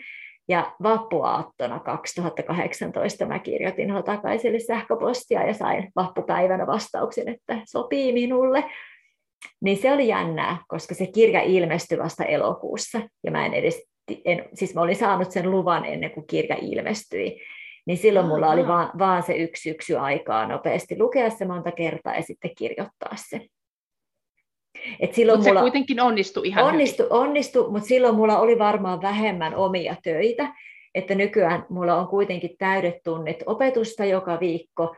Ja 0.47 0.71
vappuaattona 0.83 1.79
2018 1.79 3.25
mä 3.25 3.39
kirjoitin 3.39 3.91
Hotakaiselle 3.91 4.59
sähköpostia 4.59 5.47
ja 5.47 5.53
sain 5.53 5.91
vappupäivänä 5.95 6.67
vastauksen, 6.67 7.29
että 7.29 7.61
sopii 7.65 8.13
minulle. 8.13 8.63
Niin 9.61 9.77
se 9.77 9.93
oli 9.93 10.07
jännää, 10.07 10.57
koska 10.67 10.95
se 10.95 11.07
kirja 11.07 11.41
ilmestyi 11.41 11.97
vasta 11.97 12.23
elokuussa, 12.23 13.01
ja 13.23 13.31
mä 13.31 13.45
en 13.45 13.53
edes, 13.53 13.83
en, 14.25 14.45
siis 14.53 14.75
mä 14.75 14.81
olin 14.81 14.95
saanut 14.95 15.31
sen 15.31 15.51
luvan 15.51 15.85
ennen 15.85 16.11
kuin 16.11 16.27
kirja 16.27 16.57
ilmestyi, 16.61 17.41
niin 17.87 17.97
silloin 17.97 18.27
mulla 18.27 18.51
oli 18.51 18.67
vaan, 18.67 18.91
vaan 18.99 19.23
se 19.23 19.33
yksi 19.33 19.69
syksy 19.69 19.97
aikaa 19.97 20.47
nopeasti 20.47 20.99
lukea 20.99 21.29
se 21.29 21.45
monta 21.45 21.71
kertaa 21.71 22.15
ja 22.15 22.21
sitten 22.21 22.51
kirjoittaa 22.57 23.15
se. 23.29 23.41
Et 24.99 25.13
silloin 25.13 25.39
mutta 25.39 25.49
mulla, 25.49 25.59
se 25.59 25.63
kuitenkin 25.63 26.01
onnistui 26.01 26.47
ihan 26.47 26.65
onnistu, 26.65 27.03
hyvin. 27.03 27.13
Onnistu, 27.13 27.71
mutta 27.71 27.87
silloin 27.87 28.15
mulla 28.15 28.39
oli 28.39 28.59
varmaan 28.59 29.01
vähemmän 29.01 29.55
omia 29.55 29.95
töitä, 30.03 30.53
että 30.95 31.15
nykyään 31.15 31.65
mulla 31.69 31.95
on 31.95 32.07
kuitenkin 32.07 32.55
täydet 32.57 32.95
tunnit 33.03 33.43
opetusta 33.45 34.05
joka 34.05 34.39
viikko, 34.39 34.95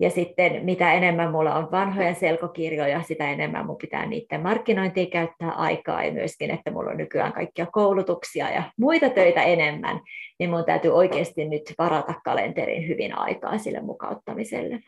ja 0.00 0.10
sitten 0.10 0.64
mitä 0.64 0.92
enemmän 0.92 1.30
mulla 1.30 1.54
on 1.54 1.70
vanhoja 1.70 2.14
selkokirjoja, 2.14 3.02
sitä 3.02 3.30
enemmän 3.30 3.66
mun 3.66 3.76
pitää 3.76 4.06
niiden 4.06 4.42
markkinointiin 4.42 5.10
käyttää 5.10 5.50
aikaa 5.50 6.04
ja 6.04 6.12
myöskin, 6.12 6.50
että 6.50 6.70
mulla 6.70 6.90
on 6.90 6.96
nykyään 6.96 7.32
kaikkia 7.32 7.66
koulutuksia 7.66 8.50
ja 8.50 8.62
muita 8.76 9.10
töitä 9.10 9.42
enemmän, 9.42 10.00
niin 10.38 10.50
mun 10.50 10.64
täytyy 10.64 10.90
oikeasti 10.90 11.44
nyt 11.44 11.74
varata 11.78 12.14
kalenterin 12.24 12.88
hyvin 12.88 13.18
aikaa 13.18 13.58
sille 13.58 13.80
mukauttamiselle. 13.80 14.80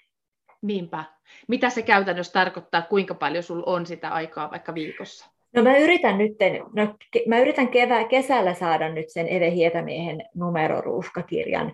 Niinpä. 0.63 1.05
Mitä 1.49 1.71
se 1.71 1.83
käytännössä 1.83 2.33
tarkoittaa, 2.33 2.83
kuinka 2.83 3.15
paljon 3.15 3.43
sulla 3.43 3.65
on 3.67 3.87
sitä 3.87 4.09
aikaa 4.09 4.51
vaikka 4.51 4.75
viikossa? 4.75 5.31
No 5.57 5.63
mä 5.63 5.77
yritän 5.77 6.19
nyt, 6.19 6.33
no, 6.77 6.95
mä 7.29 7.39
yritän 7.39 7.69
kevää, 7.69 8.05
kesällä 8.05 8.55
saada 8.55 8.89
nyt 8.89 9.09
sen 9.09 9.29
Eve 9.29 9.51
Hietamiehen 9.51 10.25
numeroruuhkakirjan 10.35 11.73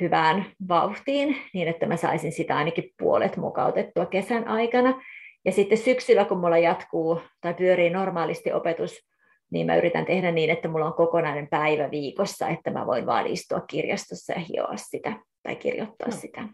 hyvään 0.00 0.46
vauhtiin, 0.68 1.36
niin 1.54 1.68
että 1.68 1.86
mä 1.86 1.96
saisin 1.96 2.32
sitä 2.32 2.56
ainakin 2.56 2.90
puolet 2.98 3.36
mukautettua 3.36 4.06
kesän 4.06 4.48
aikana. 4.48 5.02
Ja 5.44 5.52
sitten 5.52 5.78
syksyllä, 5.78 6.24
kun 6.24 6.38
mulla 6.38 6.58
jatkuu 6.58 7.20
tai 7.40 7.54
pyörii 7.54 7.90
normaalisti 7.90 8.52
opetus, 8.52 9.08
niin 9.50 9.66
mä 9.66 9.76
yritän 9.76 10.04
tehdä 10.04 10.32
niin, 10.32 10.50
että 10.50 10.68
mulla 10.68 10.86
on 10.86 10.94
kokonainen 10.94 11.48
päivä 11.48 11.90
viikossa, 11.90 12.48
että 12.48 12.70
mä 12.70 12.86
voin 12.86 13.06
vaan 13.06 13.26
istua 13.26 13.60
kirjastossa 13.60 14.32
ja 14.32 14.40
hioa 14.40 14.76
sitä 14.76 15.12
tai 15.42 15.56
kirjoittaa 15.56 16.08
no. 16.08 16.16
sitä. 16.16 16.48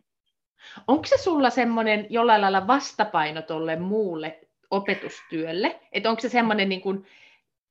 Onko 0.87 1.05
se 1.05 1.19
sulla 1.19 1.51
semmoinen 1.51 2.07
jollain 2.11 2.41
lailla 2.41 2.67
vastapaino 2.67 3.43
tuolle 3.43 3.77
muulle 3.77 4.39
opetustyölle? 4.71 5.81
Että 5.93 6.11
onko 6.11 6.21
se 6.21 6.29
semmoinen 6.29 6.69
niin 6.69 6.81
kuin 6.81 7.07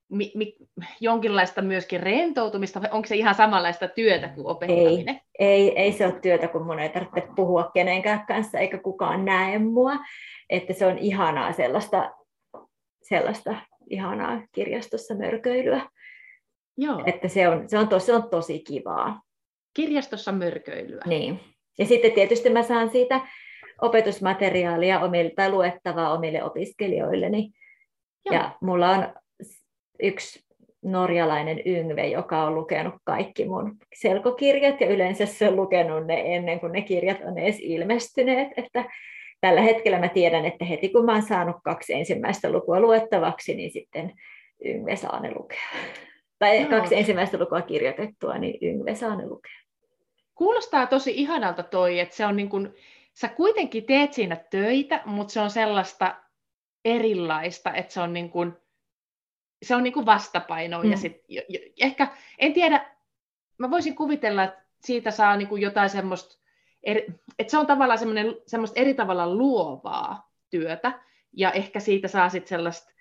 mi, 0.09 0.31
mi, 0.35 0.55
jonkinlaista 1.01 1.61
myöskin 1.61 1.99
rentoutumista, 1.99 2.81
vai 2.81 2.89
onko 2.91 3.07
se 3.07 3.15
ihan 3.15 3.35
samanlaista 3.35 3.87
työtä 3.87 4.27
kuin 4.27 4.47
opettaminen? 4.47 5.21
Ei, 5.39 5.47
ei, 5.47 5.79
ei 5.79 5.91
se 5.91 6.05
ole 6.05 6.19
työtä, 6.21 6.47
kun 6.47 6.65
mun 6.65 6.79
ei 6.79 6.89
tarvitse 6.89 7.23
puhua 7.35 7.71
kenenkään 7.73 8.25
kanssa, 8.27 8.59
eikä 8.59 8.77
kukaan 8.77 9.25
näe 9.25 9.59
mua. 9.59 9.93
Että 10.49 10.73
se 10.73 10.85
on 10.85 10.97
ihanaa 10.97 11.53
sellaista, 11.53 12.11
sellaista 13.03 13.55
ihanaa 13.89 14.41
kirjastossa 14.51 15.15
mörköilyä. 15.15 15.81
Joo. 16.77 17.03
Että 17.05 17.27
se 17.27 17.49
on, 17.49 17.69
se, 17.69 17.77
on 17.77 17.87
tosi, 17.87 18.05
se 18.05 18.13
on 18.13 18.29
tosi 18.29 18.59
kivaa. 18.59 19.21
Kirjastossa 19.73 20.31
mörköilyä. 20.31 21.01
Niin. 21.05 21.39
Ja 21.79 21.85
sitten 21.85 22.11
tietysti 22.11 22.49
mä 22.49 22.63
saan 22.63 22.89
siitä 22.89 23.21
opetusmateriaalia 23.81 24.99
omille, 24.99 25.31
tai 25.35 25.51
luettavaa 25.51 26.13
omille 26.13 26.43
opiskelijoilleni. 26.43 27.51
Joo. 28.25 28.35
Ja 28.35 28.51
mulla 28.61 28.89
on 28.89 29.13
yksi 30.03 30.47
norjalainen 30.81 31.61
Yngve, 31.65 32.07
joka 32.07 32.43
on 32.43 32.55
lukenut 32.55 32.93
kaikki 33.03 33.45
mun 33.45 33.77
selkokirjat 33.95 34.81
ja 34.81 34.87
yleensä 34.87 35.25
se 35.25 35.47
on 35.47 35.55
lukenut 35.55 36.07
ne 36.07 36.35
ennen 36.35 36.59
kuin 36.59 36.71
ne 36.71 36.81
kirjat 36.81 37.17
on 37.25 37.37
edes 37.37 37.59
ilmestyneet. 37.59 38.47
Että 38.57 38.85
tällä 39.41 39.61
hetkellä 39.61 39.99
mä 39.99 40.09
tiedän, 40.09 40.45
että 40.45 40.65
heti 40.65 40.89
kun 40.89 41.05
mä 41.05 41.13
oon 41.13 41.21
saanut 41.21 41.55
kaksi 41.63 41.93
ensimmäistä 41.93 42.51
lukua 42.51 42.79
luettavaksi, 42.79 43.55
niin 43.55 43.71
sitten 43.71 44.13
Yngve 44.65 44.95
saa 44.95 45.19
ne 45.19 45.33
lukea. 45.35 45.59
Tai 46.39 46.63
no. 46.63 46.69
kaksi 46.69 46.95
ensimmäistä 46.95 47.37
lukua 47.37 47.61
kirjoitettua, 47.61 48.37
niin 48.37 48.57
Yngve 48.61 48.95
saa 48.95 49.15
ne 49.15 49.27
lukea. 49.27 49.57
Kuulostaa 50.35 50.87
tosi 50.87 51.11
ihanalta 51.15 51.63
toi, 51.63 51.99
että 51.99 52.15
se 52.15 52.25
on 52.25 52.35
niin 52.35 52.49
kuin 52.49 52.73
sä 53.13 53.27
kuitenkin 53.27 53.85
teet 53.85 54.13
siinä 54.13 54.37
töitä, 54.49 55.01
mutta 55.05 55.33
se 55.33 55.39
on 55.39 55.49
sellaista 55.49 56.15
erilaista, 56.85 57.73
että 57.73 57.93
se 57.93 58.01
on 58.01 58.13
niin 58.13 58.29
kuin, 58.29 58.53
se 59.63 59.75
on 59.75 59.83
niin 59.83 59.93
kuin 59.93 60.05
vastapaino. 60.05 60.83
Mm. 60.83 60.91
Ja 60.91 60.97
sit, 60.97 61.23
ehkä, 61.81 62.07
en 62.39 62.53
tiedä, 62.53 62.95
mä 63.57 63.71
voisin 63.71 63.95
kuvitella, 63.95 64.43
että 64.43 64.61
siitä 64.81 65.11
saa 65.11 65.37
niin 65.37 65.47
kuin 65.47 65.61
jotain 65.61 65.89
semmoista, 65.89 66.37
että 67.39 67.51
se 67.51 67.57
on 67.57 67.67
tavallaan 67.67 67.99
semmoista 68.47 68.79
eri 68.79 68.93
tavalla 68.93 69.35
luovaa 69.35 70.31
työtä, 70.49 70.91
ja 71.33 71.51
ehkä 71.51 71.79
siitä 71.79 72.07
saa 72.07 72.29
sitten 72.29 72.49
sellaista 72.49 72.93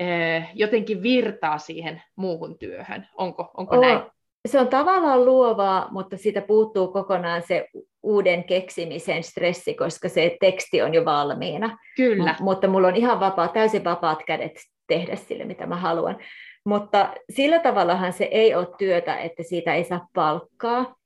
eh, 0.00 0.50
jotenkin 0.54 1.02
virtaa 1.02 1.58
siihen 1.58 2.02
muuhun 2.16 2.58
työhön. 2.58 3.08
Onko, 3.14 3.50
onko 3.56 3.80
näin? 3.80 4.00
Se 4.48 4.60
on 4.60 4.68
tavallaan 4.68 5.24
luovaa, 5.24 5.88
mutta 5.90 6.16
siitä 6.16 6.40
puuttuu 6.40 6.88
kokonaan 6.88 7.42
se 7.42 7.68
uuden 8.02 8.44
keksimisen 8.44 9.22
stressi, 9.22 9.74
koska 9.74 10.08
se 10.08 10.36
teksti 10.40 10.82
on 10.82 10.94
jo 10.94 11.04
valmiina. 11.04 11.78
Kyllä. 11.96 12.36
M- 12.40 12.44
mutta 12.44 12.68
mulla 12.68 12.88
on 12.88 12.96
ihan 12.96 13.20
vapaa, 13.20 13.48
täysin 13.48 13.84
vapaat 13.84 14.18
kädet 14.26 14.56
tehdä 14.86 15.16
sille, 15.16 15.44
mitä 15.44 15.66
mä 15.66 15.76
haluan. 15.76 16.18
Mutta 16.64 17.14
sillä 17.30 17.58
tavallahan 17.58 18.12
se 18.12 18.24
ei 18.24 18.54
ole 18.54 18.68
työtä, 18.78 19.18
että 19.18 19.42
siitä 19.42 19.74
ei 19.74 19.84
saa 19.84 20.08
palkkaa. 20.14 20.96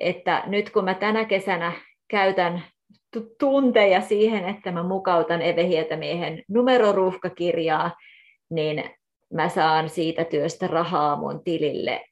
Että 0.00 0.42
nyt 0.46 0.70
kun 0.70 0.84
mä 0.84 0.94
tänä 0.94 1.24
kesänä 1.24 1.72
käytän 2.08 2.64
tunteja 3.40 4.00
siihen, 4.00 4.48
että 4.48 4.72
mä 4.72 4.82
mukautan 4.82 5.42
Eve 5.42 5.66
Hietämiehen 5.66 6.42
numeroruuhkakirjaa, 6.48 7.96
niin 8.50 8.90
mä 9.34 9.48
saan 9.48 9.88
siitä 9.88 10.24
työstä 10.24 10.66
rahaa 10.66 11.16
mun 11.16 11.44
tilille, 11.44 12.04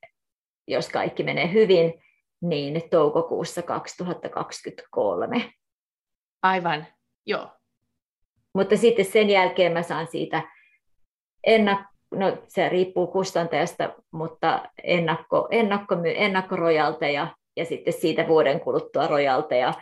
jos 0.69 0.89
kaikki 0.89 1.23
menee 1.23 1.53
hyvin, 1.53 1.95
niin 2.41 2.83
toukokuussa 2.91 3.63
2023. 3.63 5.53
Aivan, 6.43 6.87
joo. 7.27 7.49
Mutta 8.55 8.77
sitten 8.77 9.05
sen 9.05 9.31
jälkeen 9.31 9.73
mä 9.73 9.83
saan 9.83 10.07
siitä 10.07 10.43
ennak- 11.47 11.97
no 12.11 12.37
se 12.49 12.69
riippuu 12.69 13.07
kustantajasta, 13.07 13.95
mutta 14.13 14.69
ennakko, 14.83 15.49
ennakko, 15.51 15.97
ennakkorojalteja 16.05 17.29
ja 17.57 17.65
sitten 17.65 17.93
siitä 17.93 18.29
vuoden 18.29 18.61
kuluttua 18.61 19.07
rojalteja 19.07 19.75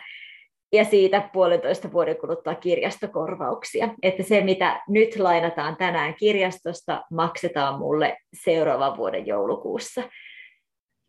ja 0.73 0.83
siitä 0.83 1.29
puolentoista 1.33 1.91
vuoden 1.91 2.17
kuluttua 2.17 2.55
kirjastokorvauksia. 2.55 3.89
Että 4.03 4.23
se, 4.23 4.41
mitä 4.41 4.81
nyt 4.89 5.15
lainataan 5.15 5.77
tänään 5.77 6.15
kirjastosta, 6.15 7.03
maksetaan 7.11 7.79
mulle 7.79 8.17
seuraavan 8.33 8.97
vuoden 8.97 9.27
joulukuussa. 9.27 10.01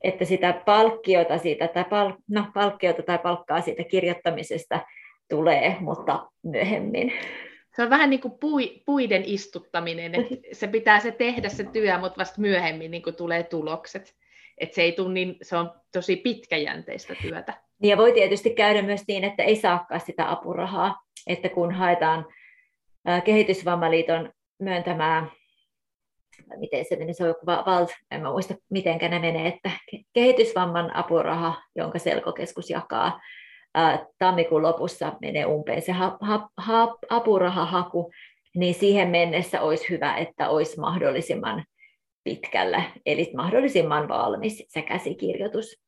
Että 0.05 0.25
sitä 0.25 0.63
palkkiota, 0.67 1.39
siitä, 1.39 1.69
tai 1.69 1.85
pal, 1.85 2.13
no, 2.31 2.47
palkkiota 2.55 3.03
tai 3.03 3.19
palkkaa 3.19 3.61
siitä 3.61 3.85
kirjoittamisesta 3.85 4.81
tulee, 5.31 5.77
mutta 5.81 6.31
myöhemmin. 6.43 7.13
Se 7.77 7.83
on 7.83 7.91
vähän 7.91 8.11
niin 8.11 8.21
kuin 8.21 8.39
pui, 8.41 8.83
puiden 8.87 9.23
istuttaminen, 9.27 10.15
että 10.15 10.35
se 10.53 10.67
pitää 10.67 11.01
se 11.01 11.13
tehdä 11.13 11.49
se 11.49 11.65
työ, 11.65 11.99
mutta 11.99 12.19
vasta 12.19 12.41
myöhemmin 12.41 12.91
niin 12.91 13.03
kuin 13.03 13.17
tulee 13.17 13.43
tulokset. 13.43 14.15
Että 14.59 14.75
se 14.75 14.83
ei 14.83 14.93
tule 14.93 15.13
niin, 15.13 15.37
se 15.43 15.57
on 15.57 15.71
tosi 15.93 16.17
pitkäjänteistä 16.17 17.15
työtä. 17.23 17.55
Ja 17.83 17.97
voi 17.97 18.13
tietysti 18.13 18.51
käydä 18.51 18.83
myös 18.83 19.03
niin, 19.09 19.25
että 19.25 19.43
ei 19.43 19.57
saakaan 19.57 20.01
sitä 20.01 20.31
apurahaa, 20.31 20.97
että 21.27 21.49
kun 21.49 21.73
haetaan 21.73 22.27
kehitysvammaliiton 23.25 24.33
myöntämää, 24.59 25.27
miten 26.57 26.85
se 26.89 26.97
meni, 26.97 27.15
se 27.15 27.23
on 27.23 27.29
joku 27.29 27.47
val, 27.47 27.87
en 28.11 28.23
mä 28.23 28.31
muista 28.31 28.55
miten 28.71 28.99
ne 29.11 29.19
menee, 29.19 29.49
että 29.49 29.71
kehitysvamman 30.13 30.97
apuraha, 30.97 31.63
jonka 31.75 31.99
selkokeskus 31.99 32.71
jakaa, 32.71 33.21
tammikuun 34.19 34.63
lopussa 34.63 35.13
menee 35.21 35.47
umpeen 35.47 35.83
se 35.83 35.93
ha, 35.93 36.19
ha, 36.21 36.49
ha, 36.57 36.97
apurahahaku, 37.11 38.11
niin 38.57 38.75
siihen 38.75 39.09
mennessä 39.09 39.61
olisi 39.61 39.91
hyvä, 39.91 40.17
että 40.17 40.49
olisi 40.49 40.81
mahdollisimman 40.81 41.65
pitkällä, 42.25 42.83
eli 43.07 43.33
mahdollisimman 43.37 44.09
valmis 44.09 44.65
se 44.69 44.83
käsikirjoitus 44.83 45.87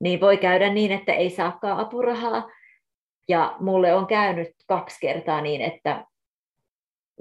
niin 0.00 0.20
voi 0.20 0.36
käydä 0.36 0.72
niin, 0.72 0.92
että 0.92 1.12
ei 1.12 1.30
saakaan 1.30 1.78
apurahaa. 1.78 2.50
Ja 3.28 3.56
mulle 3.60 3.94
on 3.94 4.06
käynyt 4.06 4.48
kaksi 4.66 4.98
kertaa 5.00 5.40
niin, 5.40 5.60
että 5.60 6.04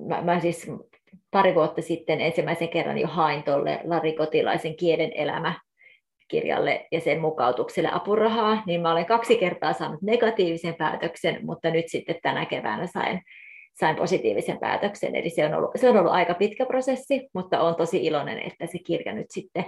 mä, 0.07 0.21
mä 0.21 0.39
siis 0.39 0.71
pari 1.31 1.55
vuotta 1.55 1.81
sitten 1.81 2.21
ensimmäisen 2.21 2.69
kerran 2.69 2.97
jo 2.97 3.07
hain 3.07 3.43
tuolle 3.43 3.81
Lari 3.83 4.13
Kotilaisen 4.13 4.75
kielen 4.75 5.11
elämä 5.13 5.59
kirjalle 6.29 6.87
ja 6.91 6.99
sen 6.99 7.21
mukautukselle 7.21 7.89
apurahaa, 7.91 8.63
niin 8.65 8.81
mä 8.81 8.91
olen 8.91 9.05
kaksi 9.05 9.37
kertaa 9.37 9.73
saanut 9.73 10.01
negatiivisen 10.01 10.75
päätöksen, 10.75 11.45
mutta 11.45 11.69
nyt 11.69 11.85
sitten 11.87 12.15
tänä 12.21 12.45
keväänä 12.45 12.87
sain, 12.87 13.21
sain 13.79 13.95
positiivisen 13.95 14.59
päätöksen. 14.59 15.15
Eli 15.15 15.29
se 15.29 15.45
on, 15.45 15.53
ollut, 15.53 15.71
se 15.75 15.89
on 15.89 15.97
ollut 15.97 16.13
aika 16.13 16.33
pitkä 16.33 16.65
prosessi, 16.65 17.29
mutta 17.33 17.61
on 17.61 17.75
tosi 17.75 18.05
iloinen, 18.05 18.39
että 18.39 18.65
se 18.65 18.79
kirja 18.79 19.13
nyt 19.13 19.27
sitten 19.29 19.65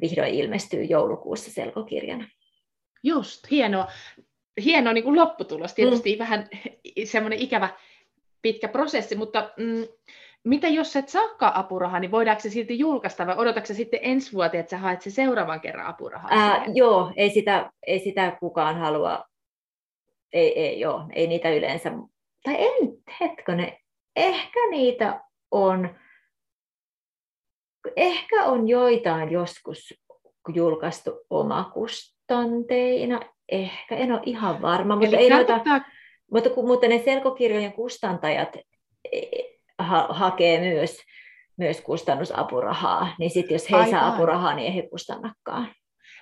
vihdoin 0.00 0.34
ilmestyy 0.34 0.84
joulukuussa 0.84 1.50
selkokirjana. 1.50 2.28
Just, 3.04 3.50
hienoa. 3.50 3.86
Hieno 4.64 4.92
niin 4.92 5.04
kuin 5.04 5.16
lopputulos. 5.16 5.74
Tietysti 5.74 6.12
mm. 6.12 6.18
vähän 6.18 6.48
semmoinen 7.04 7.38
ikävä 7.38 7.68
pitkä 8.42 8.68
prosessi, 8.68 9.16
mutta 9.16 9.50
mm, 9.56 9.86
mitä 10.44 10.68
jos 10.68 10.96
et 10.96 11.08
saakaan 11.08 11.56
apurahaa, 11.56 12.00
niin 12.00 12.10
voidaanko 12.10 12.40
se 12.40 12.50
silti 12.50 12.78
julkaista 12.78 13.26
vai 13.26 13.36
odotatko 13.36 13.66
se 13.66 13.74
sitten 13.74 14.00
ensi 14.02 14.32
vuoteen, 14.32 14.60
että 14.60 14.70
sä 14.70 14.78
haet 14.78 15.02
se 15.02 15.10
seuraavan 15.10 15.60
kerran 15.60 15.86
apurahaa? 15.86 16.28
Ää, 16.32 16.64
joo, 16.74 17.12
ei 17.16 17.30
sitä, 17.30 17.72
ei 17.86 17.98
sitä 17.98 18.36
kukaan 18.40 18.78
halua. 18.78 19.24
Ei, 20.32 20.60
ei, 20.60 20.80
joo, 20.80 21.04
ei 21.12 21.26
niitä 21.26 21.50
yleensä. 21.50 21.92
Tai 22.44 22.56
en, 22.58 22.92
hetkonen, 23.20 23.76
ehkä 24.16 24.60
niitä 24.70 25.20
on, 25.50 25.94
ehkä 27.96 28.44
on 28.44 28.68
joitain 28.68 29.32
joskus 29.32 29.94
julkaistu 30.54 31.20
omakust, 31.30 32.12
kustanteina, 32.32 33.20
ehkä, 33.48 33.96
en 33.96 34.12
ole 34.12 34.20
ihan 34.26 34.62
varma, 34.62 34.96
mutta, 34.96 35.16
ei 35.16 35.30
noita, 35.30 35.60
mutta, 36.30 36.50
mutta 36.62 36.88
ne 36.88 36.98
selkokirjojen 37.04 37.72
kustantajat 37.72 38.56
e, 39.12 39.20
ha, 39.82 40.06
hakee 40.10 40.60
myös, 40.60 40.98
myös 41.56 41.80
kustannusapurahaa, 41.80 43.14
niin 43.18 43.30
sitten 43.30 43.54
jos 43.54 43.70
he 43.70 43.76
Aivan. 43.76 43.90
saa 43.90 44.14
apurahaa, 44.14 44.54
niin 44.54 44.66
ei 44.66 44.74
he 44.74 44.88
kustannakaan. 44.90 45.68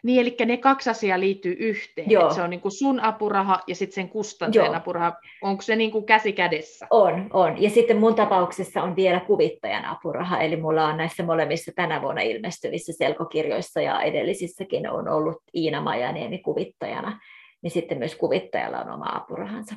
Niin, 0.03 0.20
eli 0.20 0.37
ne 0.46 0.57
kaksi 0.57 0.90
asiaa 0.90 1.20
liittyy 1.20 1.57
yhteen. 1.59 2.11
Joo. 2.11 2.35
se 2.35 2.42
on 2.42 2.51
niin 2.51 2.61
kuin 2.61 2.73
sun 2.73 3.01
apuraha 3.01 3.61
ja 3.66 3.75
sitten 3.75 3.94
sen 3.94 4.09
kustantajan 4.09 4.66
Joo. 4.66 4.77
apuraha. 4.77 5.12
Onko 5.42 5.62
se 5.62 5.77
niin 5.77 5.90
kuin 5.90 6.07
käsi 6.07 6.33
kädessä? 6.33 6.87
On, 6.90 7.31
on. 7.33 7.62
Ja 7.62 7.70
sitten 7.70 7.96
mun 7.96 8.14
tapauksessa 8.14 8.83
on 8.83 8.96
vielä 8.96 9.20
kuvittajan 9.20 9.85
apuraha. 9.85 10.40
Eli 10.40 10.57
mulla 10.57 10.87
on 10.87 10.96
näissä 10.96 11.23
molemmissa 11.23 11.73
tänä 11.77 12.03
vuonna 12.03 12.23
ilmestyvissä 12.23 12.92
selkokirjoissa 12.92 13.81
ja 13.81 14.03
edellisissäkin 14.03 14.90
on 14.90 15.09
ollut 15.09 15.42
Iina 15.55 15.81
Majaniemi 15.81 16.38
kuvittajana. 16.38 17.20
Niin 17.62 17.70
sitten 17.70 17.99
myös 17.99 18.14
kuvittajalla 18.14 18.81
on 18.81 18.90
oma 18.90 19.16
apurahansa. 19.16 19.75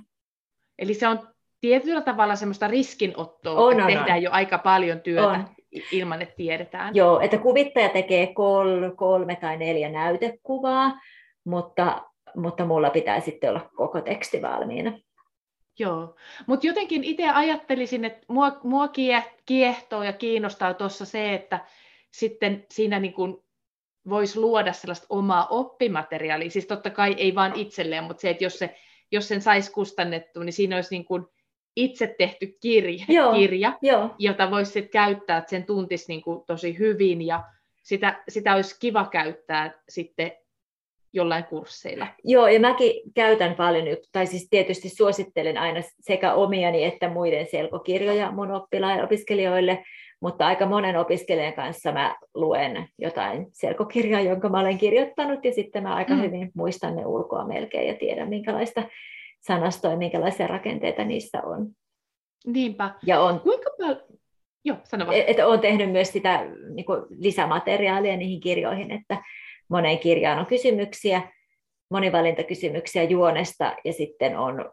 Eli 0.80 0.93
se 0.93 1.08
on 1.08 1.19
tietyllä 1.63 2.02
tavalla 2.02 2.36
semmoista 2.36 2.67
riskinottoa, 2.67 3.60
on, 3.60 3.71
että 3.71 3.84
on, 3.84 3.89
tehdään 3.89 4.17
on. 4.17 4.23
jo 4.23 4.32
aika 4.32 4.58
paljon 4.58 5.02
työtä. 5.02 5.28
On 5.28 5.45
ilman, 5.91 6.21
että 6.21 6.36
tiedetään. 6.36 6.95
Joo, 6.95 7.19
että 7.19 7.38
kuvittaja 7.38 7.89
tekee 7.89 8.34
kol, 8.34 8.89
kolme 8.95 9.36
tai 9.36 9.58
neljä 9.58 9.89
näytekuvaa, 9.89 10.91
mutta, 11.43 12.04
mutta 12.36 12.65
mulla 12.65 12.89
pitää 12.89 13.19
sitten 13.19 13.49
olla 13.49 13.69
koko 13.76 14.02
teksti 14.02 14.41
valmiina. 14.41 14.99
Joo, 15.80 16.15
mutta 16.47 16.67
jotenkin 16.67 17.04
itse 17.04 17.30
ajattelisin, 17.30 18.06
että 18.06 18.26
mua, 18.28 18.60
mua 18.63 18.89
kiehtoo 19.45 20.04
ja 20.04 20.13
kiinnostaa 20.13 20.73
tuossa 20.73 21.06
se, 21.06 21.34
että 21.34 21.60
sitten 22.12 22.65
siinä 22.71 22.99
niin 22.99 23.13
kuin 23.13 23.38
voisi 24.10 24.39
luoda 24.39 24.73
sellaista 24.73 25.08
omaa 25.10 25.47
oppimateriaalia, 25.47 26.49
siis 26.49 26.65
totta 26.65 26.89
kai 26.89 27.15
ei 27.17 27.36
vaan 27.36 27.56
itselleen, 27.56 28.04
mutta 28.04 28.21
se, 28.21 28.30
että 28.30 28.43
jos, 28.43 28.60
se, 28.60 28.76
jos 29.12 29.28
sen 29.28 29.41
saisi 29.41 29.71
kustannettua, 29.71 30.43
niin 30.43 30.54
siinä 30.54 30.76
olisi 30.76 30.95
niin 30.95 31.06
kuin 31.06 31.26
itse 31.76 32.16
tehty 32.18 32.58
kirja, 32.62 33.06
joo, 33.18 33.34
kirja 33.34 33.78
joo. 33.82 34.10
jota 34.20 34.52
voisi 34.52 34.82
käyttää, 34.82 35.38
että 35.38 35.50
sen 35.50 35.66
tuntisi 35.66 36.06
niin 36.08 36.22
kuin 36.22 36.46
tosi 36.48 36.80
hyvin 36.80 37.22
ja 37.22 37.44
sitä, 37.84 38.24
sitä 38.30 38.56
olisi 38.56 38.80
kiva 38.80 39.08
käyttää 39.12 39.74
sitten 39.90 40.32
jollain 41.14 41.44
kursseilla. 41.44 42.08
Joo, 42.24 42.48
ja 42.48 42.60
mäkin 42.60 43.02
käytän 43.16 43.56
paljon, 43.56 43.98
tai 44.12 44.26
siis 44.28 44.48
tietysti 44.50 44.90
suosittelen 44.90 45.58
aina 45.58 45.80
sekä 46.00 46.34
omiani 46.34 46.84
että 46.84 47.10
muiden 47.10 47.48
selkokirjoja 47.52 48.32
mun 48.32 48.52
oppilaille 48.52 49.04
opiskelijoille, 49.04 49.84
mutta 50.22 50.48
aika 50.48 50.66
monen 50.66 50.98
opiskelijan 50.98 51.54
kanssa 51.54 51.92
mä 51.92 52.16
luen 52.34 52.88
jotain 52.98 53.48
selkokirjaa, 53.52 54.22
jonka 54.22 54.50
mä 54.50 54.60
olen 54.60 54.78
kirjoittanut, 54.78 55.46
ja 55.46 55.54
sitten 55.54 55.84
mä 55.84 55.96
aika 55.96 56.14
mm. 56.14 56.22
hyvin 56.22 56.52
muistan 56.56 56.96
ne 56.96 57.06
ulkoa 57.06 57.48
melkein 57.48 57.88
ja 57.88 57.96
tiedän, 57.96 58.30
minkälaista 58.30 58.84
sanastoa 59.47 59.95
minkälaisia 59.95 60.47
rakenteita 60.47 61.03
niissä 61.03 61.41
on. 61.41 61.67
Niinpä. 62.45 62.95
Ja 63.06 63.21
on, 63.21 63.39
Kuinka 63.39 63.69
paljon... 63.77 64.01
Joo, 64.65 64.77
sano 64.84 65.06
vaan. 65.06 65.17
Että 65.17 65.47
olen 65.47 65.60
tehnyt 65.60 65.91
myös 65.91 66.12
sitä 66.12 66.45
niin 66.73 66.86
kuin 66.86 67.01
lisämateriaalia 67.10 68.17
niihin 68.17 68.39
kirjoihin, 68.39 68.91
että 68.91 69.23
moneen 69.69 69.99
kirjaan 69.99 70.39
on 70.39 70.45
kysymyksiä, 70.45 71.21
monivalintakysymyksiä 71.89 73.03
juonesta 73.03 73.75
ja 73.84 73.93
sitten 73.93 74.38
on 74.38 74.71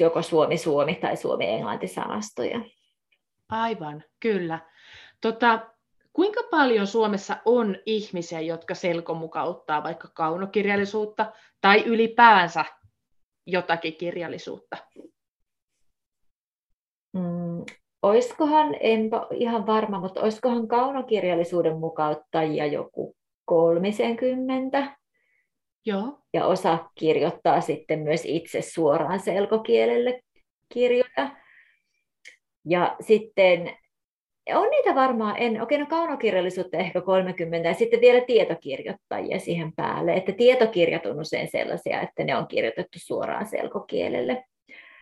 joko 0.00 0.22
Suomi-Suomi 0.22 0.94
tai 0.94 1.16
Suomi-Englanti-sanastoja. 1.16 2.60
Aivan, 3.48 4.04
kyllä. 4.20 4.58
Tota, 5.20 5.60
kuinka 6.12 6.40
paljon 6.50 6.86
Suomessa 6.86 7.36
on 7.44 7.76
ihmisiä, 7.86 8.40
jotka 8.40 8.74
selkomukauttaa 8.74 9.82
vaikka 9.82 10.08
kaunokirjallisuutta 10.14 11.32
tai 11.60 11.82
ylipäänsä 11.86 12.64
jotakin 13.46 13.96
kirjallisuutta? 13.96 14.76
Mm, 17.12 17.64
oiskohan, 18.02 18.76
enpä 18.80 19.26
ihan 19.30 19.66
varma, 19.66 20.00
mutta 20.00 20.20
oiskohan 20.20 20.68
kaunokirjallisuuden 20.68 21.76
mukauttajia 21.76 22.66
joku 22.66 23.16
30? 23.44 24.96
Joo. 25.86 26.18
Ja 26.32 26.46
osa 26.46 26.90
kirjoittaa 26.94 27.60
sitten 27.60 27.98
myös 27.98 28.24
itse 28.24 28.62
suoraan 28.62 29.20
selkokielelle 29.20 30.22
kirjoja. 30.68 31.36
Ja 32.64 32.96
sitten 33.00 33.76
on 34.58 34.70
niitä 34.70 34.94
varmaan, 34.94 35.34
en, 35.38 35.62
okei 35.62 35.78
no 35.78 35.86
kaunokirjallisuutta 35.86 36.76
ehkä 36.76 37.00
30 37.00 37.68
ja 37.68 37.74
sitten 37.74 38.00
vielä 38.00 38.20
tietokirjoittajia 38.20 39.38
siihen 39.38 39.72
päälle, 39.76 40.14
että 40.14 40.32
tietokirjat 40.32 41.06
on 41.06 41.20
usein 41.20 41.48
sellaisia, 41.50 42.00
että 42.00 42.24
ne 42.24 42.36
on 42.36 42.46
kirjoitettu 42.46 42.98
suoraan 43.02 43.46
selkokielelle. 43.46 44.44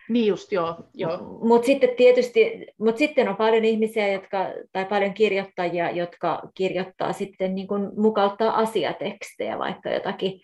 Niin 0.09 0.27
just, 0.27 0.51
joo. 0.51 0.75
joo. 0.93 1.17
Mutta 1.41 1.65
sitten 1.65 1.89
tietysti, 1.97 2.67
mut 2.79 2.97
sitten 2.97 3.29
on 3.29 3.35
paljon 3.35 3.65
ihmisiä, 3.65 4.07
jotka, 4.07 4.47
tai 4.71 4.85
paljon 4.85 5.13
kirjoittajia, 5.13 5.91
jotka 5.91 6.41
kirjoittaa 6.55 7.13
sitten 7.13 7.55
niin 7.55 7.67
kuin 7.67 7.89
mukauttaa 7.97 8.57
asiatekstejä, 8.57 9.57
vaikka 9.57 9.89
jotakin 9.89 10.41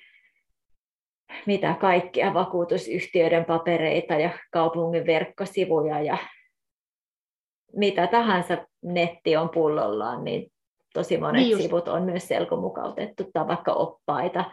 mitä 1.46 1.76
kaikkia 1.82 2.34
vakuutusyhtiöiden 2.34 3.46
papereita 3.46 4.13
ja 4.13 4.30
kaupungin 4.52 5.06
verkkosivuja 5.06 6.02
ja 6.02 6.18
mitä 7.75 8.07
tahansa 8.07 8.57
netti 8.83 9.38
on 9.38 9.49
pullollaan, 9.49 10.23
niin 10.23 10.51
tosi 10.93 11.17
monet 11.17 11.41
niin 11.41 11.61
sivut 11.61 11.88
on 11.88 12.03
myös 12.03 12.27
selkomukautettu 12.27 13.29
tai 13.33 13.47
vaikka 13.47 13.73
oppaita, 13.73 14.45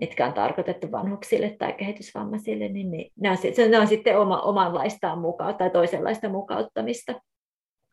mitkä 0.00 0.26
on 0.26 0.32
tarkoitettu 0.32 0.92
vanhuksille 0.92 1.56
tai 1.58 1.72
kehitysvammaisille, 1.72 2.68
niin, 2.68 2.90
niin 2.90 3.12
ne, 3.16 3.30
on, 3.30 3.36
se, 3.36 3.68
ne 3.68 3.78
on 3.78 3.86
sitten 3.86 4.18
oma, 4.18 4.40
omanlaistaan 4.40 5.18
mukaan 5.18 5.54
tai 5.54 5.70
toisenlaista 5.70 6.28
mukauttamista. 6.28 7.14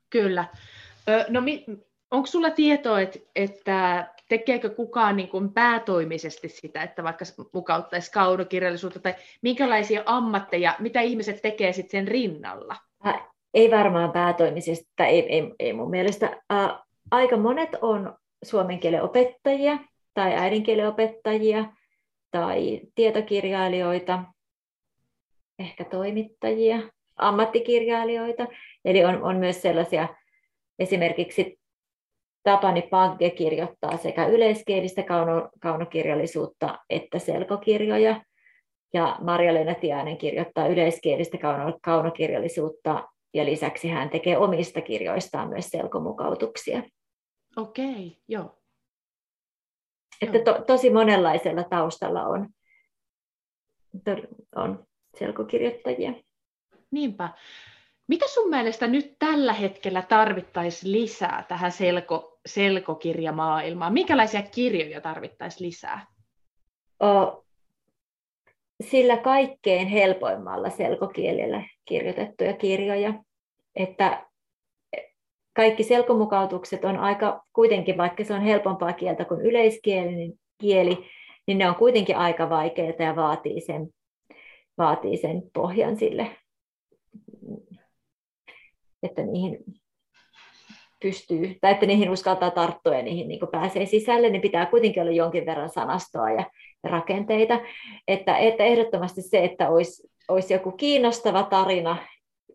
Kyllä. 0.10 0.46
No, 1.30 1.42
onko 2.12 2.28
sulla 2.28 2.50
tietoa, 2.50 3.02
että, 3.02 3.20
että 3.36 4.08
tekeekö 4.30 4.70
kukaan 4.70 5.16
niin 5.16 5.30
kuin 5.30 5.54
päätoimisesti 5.54 6.50
sitä, 6.50 6.84
että 6.84 7.04
vaikka 7.04 7.26
mukauttaisi 7.54 8.12
kaunokirjallisuutta, 8.12 9.00
tai 9.00 9.16
minkälaisia 9.42 10.04
ammatteja, 10.06 10.76
mitä 10.80 11.02
ihmiset 11.02 11.42
tekee 11.42 11.74
sitten 11.74 11.92
sen 11.92 12.08
rinnalla? 12.08 12.76
Ei 13.56 13.72
varmaan 13.72 14.12
päätoimisesti, 14.12 14.86
tai 14.96 15.08
ei, 15.08 15.34
ei, 15.34 15.54
ei 15.60 15.74
mun 15.74 15.90
mielestä. 15.90 16.42
Ä, 16.54 16.80
aika 17.12 17.38
monet 17.38 17.70
on 17.82 18.18
suomen 18.44 18.80
kielen 18.80 19.04
opettajia 19.04 19.78
tai 20.14 20.34
äidinkielen 20.34 20.88
opettajia 20.88 21.66
tai 22.32 22.82
tietokirjailijoita, 22.96 24.24
ehkä 25.60 25.86
toimittajia, 25.86 26.80
ammattikirjailijoita. 27.16 28.48
Eli 28.86 29.06
on, 29.06 29.24
on 29.24 29.36
myös 29.38 29.62
sellaisia 29.62 30.08
esimerkiksi 30.80 31.60
Tapani 32.44 32.82
Pagge 32.82 33.30
kirjoittaa 33.30 33.98
sekä 33.98 34.26
yleiskielistä 34.26 35.04
kauno, 35.04 35.50
kaunokirjallisuutta 35.62 36.80
että 36.90 37.20
selkokirjoja. 37.20 38.22
Ja 38.94 39.18
Marja-Leena 39.22 39.76
Tiainen 39.76 40.18
kirjoittaa 40.18 40.68
yleiskielistä 40.68 41.38
kauno, 41.38 41.80
kaunokirjallisuutta 41.82 43.04
ja 43.36 43.46
lisäksi 43.46 43.88
hän 43.88 44.10
tekee 44.10 44.38
omista 44.38 44.82
kirjoistaan 44.82 45.50
myös 45.50 45.70
selkomukautuksia. 45.70 46.84
Okei, 47.58 47.90
okay, 47.90 48.12
joo. 48.28 48.58
Että 50.22 50.40
to, 50.40 50.64
tosi 50.68 50.90
monenlaisella 50.90 51.64
taustalla 51.64 52.24
on, 52.24 52.50
on 54.56 54.86
selkokirjoittajia. 55.20 56.14
Niinpä. 56.92 57.30
Mitä 58.08 58.26
sun 58.28 58.50
mielestä 58.50 58.88
nyt 58.88 59.16
tällä 59.20 59.54
hetkellä 59.54 60.02
tarvittaisiin 60.02 60.92
lisää 60.92 61.46
tähän 61.48 61.72
selko, 61.72 62.40
selkokirjamaailmaan? 62.46 63.94
Minkälaisia 63.94 64.42
kirjoja 64.42 65.02
tarvittaisiin 65.02 65.68
lisää? 65.68 66.08
O, 67.04 67.45
sillä 68.84 69.18
kaikkein 69.18 69.88
helpoimmalla 69.88 70.70
selkokielellä 70.70 71.64
kirjoitettuja 71.86 72.54
kirjoja. 72.54 73.14
Että 73.76 74.26
kaikki 75.54 75.84
selkomukautukset 75.84 76.86
on 76.86 76.98
aika, 76.98 77.44
kuitenkin 77.54 77.98
vaikka 77.98 78.24
se 78.24 78.34
on 78.34 78.42
helpompaa 78.42 78.94
kieltä 78.94 79.26
kuin 79.26 79.42
yleiskielinen 79.42 80.34
kieli, 80.58 81.06
niin 81.48 81.58
ne 81.58 81.70
on 81.70 81.76
kuitenkin 81.76 82.18
aika 82.18 82.50
vaikeita 82.50 83.04
ja 83.04 83.16
vaatii 83.16 83.62
sen, 83.62 83.90
vaatii 84.78 85.18
sen 85.18 85.44
pohjan 85.54 85.98
sille 85.98 86.38
että 89.06 89.24
niihin 89.24 89.58
pystyy, 91.06 91.58
tai 91.62 91.72
että 91.72 91.86
niihin 91.86 92.10
uskaltaa 92.10 92.52
tarttua 92.52 92.96
ja 92.96 93.04
niihin 93.04 93.28
niin 93.28 93.40
pääsee 93.52 93.86
sisälle, 93.86 94.30
niin 94.30 94.42
pitää 94.42 94.66
kuitenkin 94.66 95.04
olla 95.04 95.12
jonkin 95.12 95.46
verran 95.46 95.70
sanastoa 95.70 96.32
ja 96.32 96.46
rakenteita. 96.84 97.60
Että, 98.08 98.38
että 98.38 98.64
ehdottomasti 98.64 99.22
se, 99.22 99.44
että 99.44 99.70
olisi, 99.70 100.10
olisi 100.28 100.54
joku 100.54 100.72
kiinnostava 100.72 101.44
tarina, 101.44 101.98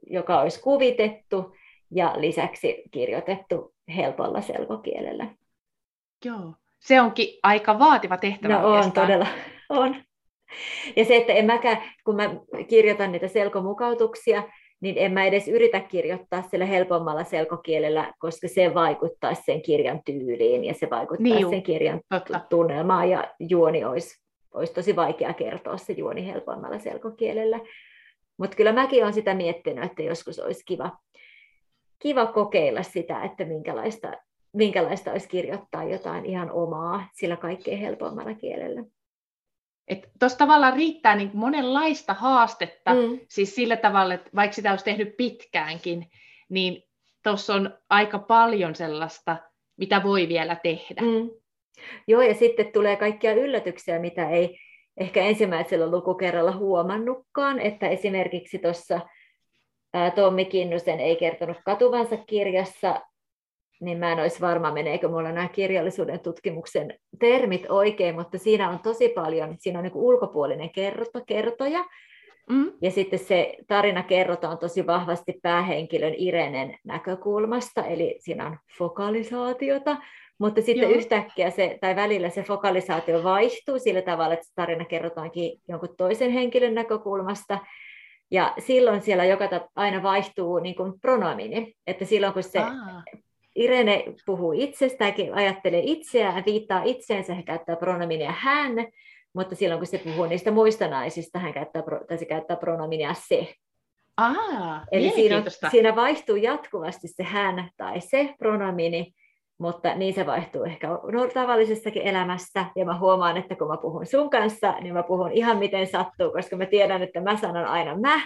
joka 0.06 0.40
olisi 0.40 0.62
kuvitettu 0.62 1.54
ja 1.90 2.14
lisäksi 2.16 2.82
kirjoitettu 2.90 3.74
helpolla 3.96 4.40
selkokielellä. 4.40 5.26
Joo, 6.24 6.54
se 6.80 7.00
onkin 7.00 7.38
aika 7.42 7.78
vaativa 7.78 8.16
tehtävä. 8.16 8.58
No 8.58 8.68
on, 8.68 8.92
todella 8.92 9.26
on. 9.68 9.96
Ja 10.96 11.04
se, 11.04 11.16
että 11.16 11.32
en 11.32 11.46
mäkään, 11.46 11.82
kun 12.04 12.16
mä 12.16 12.30
kirjoitan 12.68 13.12
niitä 13.12 13.28
selkomukautuksia, 13.28 14.42
niin 14.80 14.98
en 14.98 15.12
mä 15.12 15.24
edes 15.24 15.48
yritä 15.48 15.80
kirjoittaa 15.80 16.42
sillä 16.42 16.64
helpommalla 16.64 17.24
selkokielellä, 17.24 18.12
koska 18.18 18.48
se 18.48 18.74
vaikuttaa 18.74 19.34
sen 19.34 19.62
kirjan 19.62 20.00
tyyliin 20.04 20.64
ja 20.64 20.74
se 20.74 20.90
vaikuttaa 20.90 21.22
niin, 21.22 21.50
sen 21.50 21.62
kirjan 21.62 22.00
totta. 22.08 22.40
tunnelmaan 22.50 23.10
ja 23.10 23.34
juoni 23.40 23.84
olisi, 23.84 24.22
olisi 24.54 24.74
tosi 24.74 24.96
vaikea 24.96 25.34
kertoa 25.34 25.76
se 25.76 25.92
juoni 25.92 26.26
helpommalla 26.26 26.78
selkokielellä. 26.78 27.60
Mutta 28.38 28.56
kyllä 28.56 28.72
mäkin 28.72 29.02
olen 29.02 29.14
sitä 29.14 29.34
miettinyt, 29.34 29.84
että 29.84 30.02
joskus 30.02 30.38
olisi 30.38 30.64
kiva, 30.66 30.98
kiva 31.98 32.26
kokeilla 32.26 32.82
sitä, 32.82 33.22
että 33.24 33.44
minkälaista, 33.44 34.12
minkälaista 34.52 35.12
olisi 35.12 35.28
kirjoittaa 35.28 35.84
jotain 35.84 36.26
ihan 36.26 36.50
omaa 36.50 37.08
sillä 37.12 37.36
kaikkein 37.36 37.78
helpommalla 37.78 38.34
kielellä. 38.34 38.84
Tuossa 40.18 40.38
tavallaan 40.38 40.72
riittää 40.72 41.16
niin 41.16 41.30
monenlaista 41.34 42.14
haastetta, 42.14 42.94
mm. 42.94 43.20
siis 43.28 43.54
sillä 43.54 43.76
tavalla, 43.76 44.14
että 44.14 44.30
vaikka 44.34 44.54
sitä 44.54 44.70
olisi 44.70 44.84
tehnyt 44.84 45.16
pitkäänkin, 45.16 46.10
niin 46.48 46.82
tuossa 47.22 47.54
on 47.54 47.78
aika 47.90 48.18
paljon 48.18 48.74
sellaista, 48.74 49.36
mitä 49.76 50.02
voi 50.02 50.28
vielä 50.28 50.56
tehdä. 50.56 51.02
Mm. 51.02 51.30
Joo, 52.06 52.22
ja 52.22 52.34
sitten 52.34 52.72
tulee 52.72 52.96
kaikkia 52.96 53.32
yllätyksiä, 53.32 53.98
mitä 53.98 54.30
ei 54.30 54.58
ehkä 54.96 55.22
ensimmäisellä 55.22 55.90
lukukerralla 55.90 56.52
huomannutkaan, 56.52 57.60
että 57.60 57.88
esimerkiksi 57.88 58.58
tuossa 58.58 59.00
Tommi 60.14 60.44
Kinnusen 60.44 61.00
ei 61.00 61.16
kertonut 61.16 61.56
katuvansa 61.64 62.16
kirjassa 62.16 63.00
niin 63.80 63.98
mä 63.98 64.12
en 64.12 64.18
olisi 64.18 64.40
varma, 64.40 64.72
meneekö 64.72 65.08
mulla 65.08 65.32
nämä 65.32 65.48
kirjallisuuden 65.48 66.20
tutkimuksen 66.20 66.94
termit 67.18 67.66
oikein, 67.68 68.14
mutta 68.14 68.38
siinä 68.38 68.70
on 68.70 68.78
tosi 68.78 69.08
paljon, 69.08 69.56
siinä 69.58 69.78
on 69.78 69.82
niin 69.82 69.92
ulkopuolinen 69.94 70.70
kerrota, 70.70 71.20
kertoja, 71.26 71.84
mm. 72.50 72.72
ja 72.82 72.90
sitten 72.90 73.18
se 73.18 73.56
tarina 73.66 74.02
kerrotaan 74.02 74.58
tosi 74.58 74.86
vahvasti 74.86 75.38
päähenkilön 75.42 76.14
Irenen 76.16 76.78
näkökulmasta, 76.84 77.84
eli 77.84 78.16
siinä 78.18 78.46
on 78.46 78.58
fokalisaatiota, 78.78 79.96
mutta 80.38 80.62
sitten 80.62 80.90
Joo. 80.90 80.98
yhtäkkiä 80.98 81.50
se, 81.50 81.78
tai 81.80 81.96
välillä 81.96 82.30
se 82.30 82.42
fokalisaatio 82.42 83.22
vaihtuu 83.22 83.78
sillä 83.78 84.02
tavalla, 84.02 84.34
että 84.34 84.46
se 84.46 84.54
tarina 84.54 84.84
kerrotaankin 84.84 85.60
jonkun 85.68 85.94
toisen 85.96 86.30
henkilön 86.30 86.74
näkökulmasta, 86.74 87.58
ja 88.30 88.54
silloin 88.58 89.02
siellä 89.02 89.24
joka 89.24 89.48
aina 89.76 90.02
vaihtuu 90.02 90.58
niin 90.58 90.74
kuin 90.74 91.00
pronomini, 91.00 91.74
että 91.86 92.04
silloin 92.04 92.32
kun 92.32 92.42
se 92.42 92.58
Aa. 92.58 93.02
Irene 93.60 94.04
puhuu 94.26 94.52
itsestäänkin, 94.52 95.34
ajattelee 95.34 95.82
itseään, 95.84 96.42
viittaa 96.46 96.82
itseensä, 96.82 97.34
hän 97.34 97.44
käyttää 97.44 97.76
pronominia 97.76 98.34
hän, 98.36 98.72
mutta 99.34 99.54
silloin 99.54 99.80
kun 99.80 99.86
se 99.86 99.98
puhuu 99.98 100.26
niistä 100.26 100.50
muista 100.50 100.88
naisista, 100.88 101.38
hän 101.38 101.52
käyttää, 101.52 101.82
tai 102.08 102.18
se 102.18 102.24
käyttää 102.24 102.56
pronominia 102.56 103.14
se. 103.28 103.54
Aa, 104.16 104.84
Eli 104.92 105.10
siinä, 105.10 105.42
siinä 105.70 105.96
vaihtuu 105.96 106.36
jatkuvasti 106.36 107.08
se 107.08 107.22
hän 107.22 107.70
tai 107.76 108.00
se 108.00 108.34
pronomini, 108.38 109.12
mutta 109.58 109.94
niin 109.94 110.14
se 110.14 110.26
vaihtuu 110.26 110.64
ehkä 110.64 110.88
tavallisessakin 111.34 112.02
elämässä. 112.02 112.64
Ja 112.76 112.84
mä 112.84 112.98
huomaan, 112.98 113.36
että 113.36 113.56
kun 113.56 113.68
mä 113.68 113.76
puhun 113.76 114.06
sun 114.06 114.30
kanssa, 114.30 114.72
niin 114.80 114.94
mä 114.94 115.02
puhun 115.02 115.32
ihan 115.32 115.58
miten 115.58 115.86
sattuu, 115.86 116.32
koska 116.32 116.56
mä 116.56 116.66
tiedän, 116.66 117.02
että 117.02 117.20
mä 117.20 117.36
sanon 117.36 117.64
aina 117.64 117.96
mä, 117.96 118.20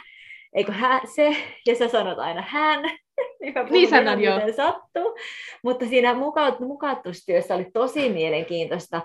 eikö 0.53 0.73
hän, 0.73 1.01
se, 1.15 1.37
ja 1.67 1.75
sä 1.75 1.89
sanot 1.89 2.19
aina 2.19 2.45
hän, 2.49 2.91
niin, 3.41 3.55
niin 3.71 3.91
sanon 3.91 4.21
jo. 4.21 4.33
sattuu. 4.57 5.17
Mutta 5.63 5.87
siinä 5.87 6.15
mukautustyössä 6.61 7.55
oli 7.55 7.71
tosi 7.73 8.09
mielenkiintoista 8.09 9.03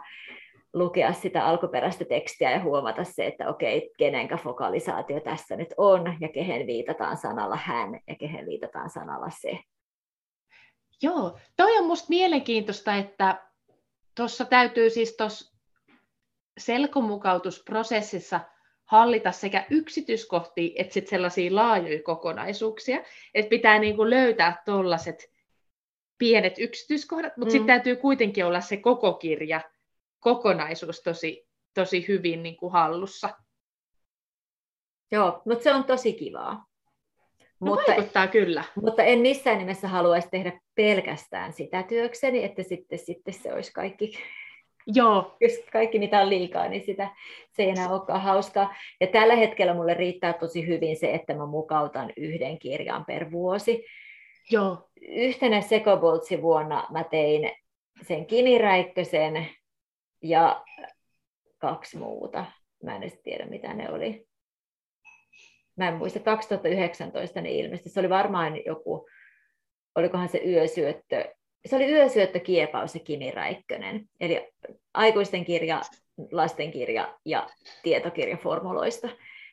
lukea 0.73 1.13
sitä 1.13 1.45
alkuperäistä 1.45 2.05
tekstiä 2.05 2.51
ja 2.51 2.63
huomata 2.63 3.03
se, 3.03 3.27
että 3.27 3.49
okei, 3.49 3.91
kenenkä 3.97 4.37
fokalisaatio 4.37 5.19
tässä 5.19 5.55
nyt 5.55 5.73
on, 5.77 6.17
ja 6.19 6.29
kehen 6.29 6.67
viitataan 6.67 7.17
sanalla 7.17 7.55
hän, 7.55 7.99
ja 8.07 8.15
kehen 8.15 8.45
viitataan 8.45 8.89
sanalla 8.89 9.29
se. 9.41 9.59
Joo, 11.01 11.39
toi 11.57 11.77
on 11.77 11.87
musta 11.87 12.05
mielenkiintoista, 12.09 12.95
että 12.95 13.49
tuossa 14.15 14.45
täytyy 14.45 14.89
siis 14.89 15.17
tuossa 15.17 15.57
selkomukautusprosessissa 16.57 18.39
hallita 18.89 19.31
sekä 19.31 19.65
yksityiskohtia 19.69 20.71
että 20.75 20.93
sit 20.93 21.07
sellaisia 21.07 21.55
laajoja 21.55 22.03
kokonaisuuksia, 22.03 23.03
että 23.33 23.49
pitää 23.49 23.79
niinku 23.79 24.09
löytää 24.09 24.61
tuollaiset 24.65 25.31
pienet 26.17 26.53
yksityiskohdat, 26.59 27.37
mutta 27.37 27.49
mm. 27.49 27.51
sitten 27.51 27.67
täytyy 27.67 27.95
kuitenkin 27.95 28.45
olla 28.45 28.61
se 28.61 28.77
koko 28.77 29.13
kirja, 29.13 29.61
kokonaisuus 30.19 31.01
tosi, 31.01 31.47
tosi 31.73 32.07
hyvin 32.07 32.43
niinku 32.43 32.69
hallussa. 32.69 33.29
Joo, 35.11 35.41
mutta 35.45 35.63
se 35.63 35.73
on 35.73 35.83
tosi 35.83 36.13
kivaa. 36.13 36.65
No 37.59 37.67
mutta, 37.67 37.91
vaikuttaa 37.91 38.27
kyllä. 38.27 38.63
Mutta 38.75 39.03
en 39.03 39.19
missään 39.19 39.57
nimessä 39.57 39.87
haluaisi 39.87 40.27
tehdä 40.31 40.59
pelkästään 40.75 41.53
sitä 41.53 41.83
työkseni, 41.83 42.43
että 42.43 42.63
sitten, 42.63 42.99
sitten 42.99 43.33
se 43.33 43.53
olisi 43.53 43.73
kaikki 43.73 44.13
Joo. 44.87 45.37
Jos 45.41 45.53
kaikki 45.71 45.99
mitä 45.99 46.21
on 46.21 46.29
liikaa, 46.29 46.67
niin 46.67 46.85
sitä, 46.85 47.09
se 47.51 47.63
ei 47.63 47.69
enää 47.69 47.89
olekaan 47.89 48.21
hauskaa. 48.21 48.75
Ja 49.01 49.07
tällä 49.07 49.35
hetkellä 49.35 49.73
mulle 49.73 49.93
riittää 49.93 50.33
tosi 50.33 50.67
hyvin 50.67 50.97
se, 50.97 51.13
että 51.13 51.33
mä 51.33 51.45
mukautan 51.45 52.13
yhden 52.17 52.59
kirjan 52.59 53.05
per 53.05 53.31
vuosi. 53.31 53.85
Joo. 54.51 54.89
Yhtenä 55.01 55.61
Sekoboltsi 55.61 56.41
vuonna 56.41 56.87
mä 56.91 57.03
tein 57.03 57.51
sen 58.01 58.25
Kiniräikkösen 58.25 59.47
ja 60.23 60.65
kaksi 61.57 61.97
muuta. 61.97 62.45
Mä 62.83 62.95
en 62.95 63.03
edes 63.03 63.21
tiedä, 63.23 63.45
mitä 63.45 63.73
ne 63.73 63.89
oli. 63.91 64.27
Mä 65.75 65.87
en 65.87 65.95
muista, 65.95 66.19
2019 66.19 67.41
ne 67.41 67.51
ilmestyi. 67.51 67.91
Se 67.91 67.99
oli 67.99 68.09
varmaan 68.09 68.65
joku, 68.65 69.09
olikohan 69.95 70.29
se 70.29 70.41
yösyöttö 70.45 71.35
se 71.65 71.75
oli 71.75 71.91
yösyöttö, 71.91 72.39
kiepaus 72.39 72.93
ja 72.93 72.99
Kimi 72.99 73.31
Räikkönen, 73.31 74.09
eli 74.19 74.47
aikuisten 74.93 75.45
kirja, 75.45 75.81
lastenkirja 76.31 77.17
ja 77.25 77.49
tietokirja 77.83 78.37
formuloista. 78.37 79.09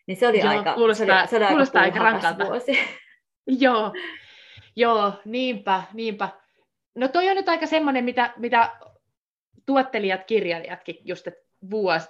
Niin 0.06 0.16
se 0.16 0.28
oli 0.28 0.40
Joo, 0.40 0.48
aika, 0.48 0.74
kuulostaa, 0.74 1.06
se 1.06 1.12
oli, 1.12 1.28
se 1.28 1.36
oli 1.36 1.46
kuulostaa 1.46 1.82
aika, 1.82 2.00
aika 2.00 2.10
rankalta. 2.10 2.46
vuosi. 2.46 2.78
Joo, 3.46 3.92
Joo, 4.76 5.12
niinpä, 5.24 5.82
niinpä. 5.92 6.28
No 6.94 7.08
toi 7.08 7.28
on 7.28 7.36
nyt 7.36 7.48
aika 7.48 7.66
semmoinen, 7.66 8.04
mitä, 8.04 8.32
mitä 8.36 8.70
tuottelijat, 9.66 10.24
kirjailijatkin 10.24 10.96
just, 11.04 11.26
että 11.26 11.46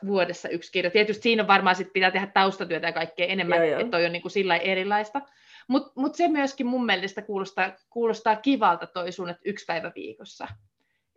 vuodessa 0.06 0.48
yksi 0.48 0.72
kirja. 0.72 0.90
Tietysti 0.90 1.22
siinä 1.22 1.42
on 1.42 1.48
varmaan 1.48 1.76
sit 1.76 1.92
pitää 1.92 2.10
tehdä 2.10 2.26
taustatyötä 2.26 2.86
ja 2.86 2.92
kaikkea 2.92 3.26
enemmän, 3.26 3.64
että 3.64 3.90
toi 3.90 4.06
on 4.06 4.12
niin 4.12 4.22
kuin 4.22 4.32
sillä 4.32 4.56
erilaista. 4.56 5.20
Mutta 5.68 5.92
mut 5.96 6.14
se 6.14 6.28
myöskin 6.28 6.66
mun 6.66 6.86
mielestä 6.86 7.22
kuulostaa, 7.22 7.72
kuulostaa 7.90 8.36
kivalta 8.36 8.86
toi 8.86 9.12
sun, 9.12 9.30
että 9.30 9.42
yksi 9.44 9.64
päivä 9.64 9.92
viikossa. 9.94 10.48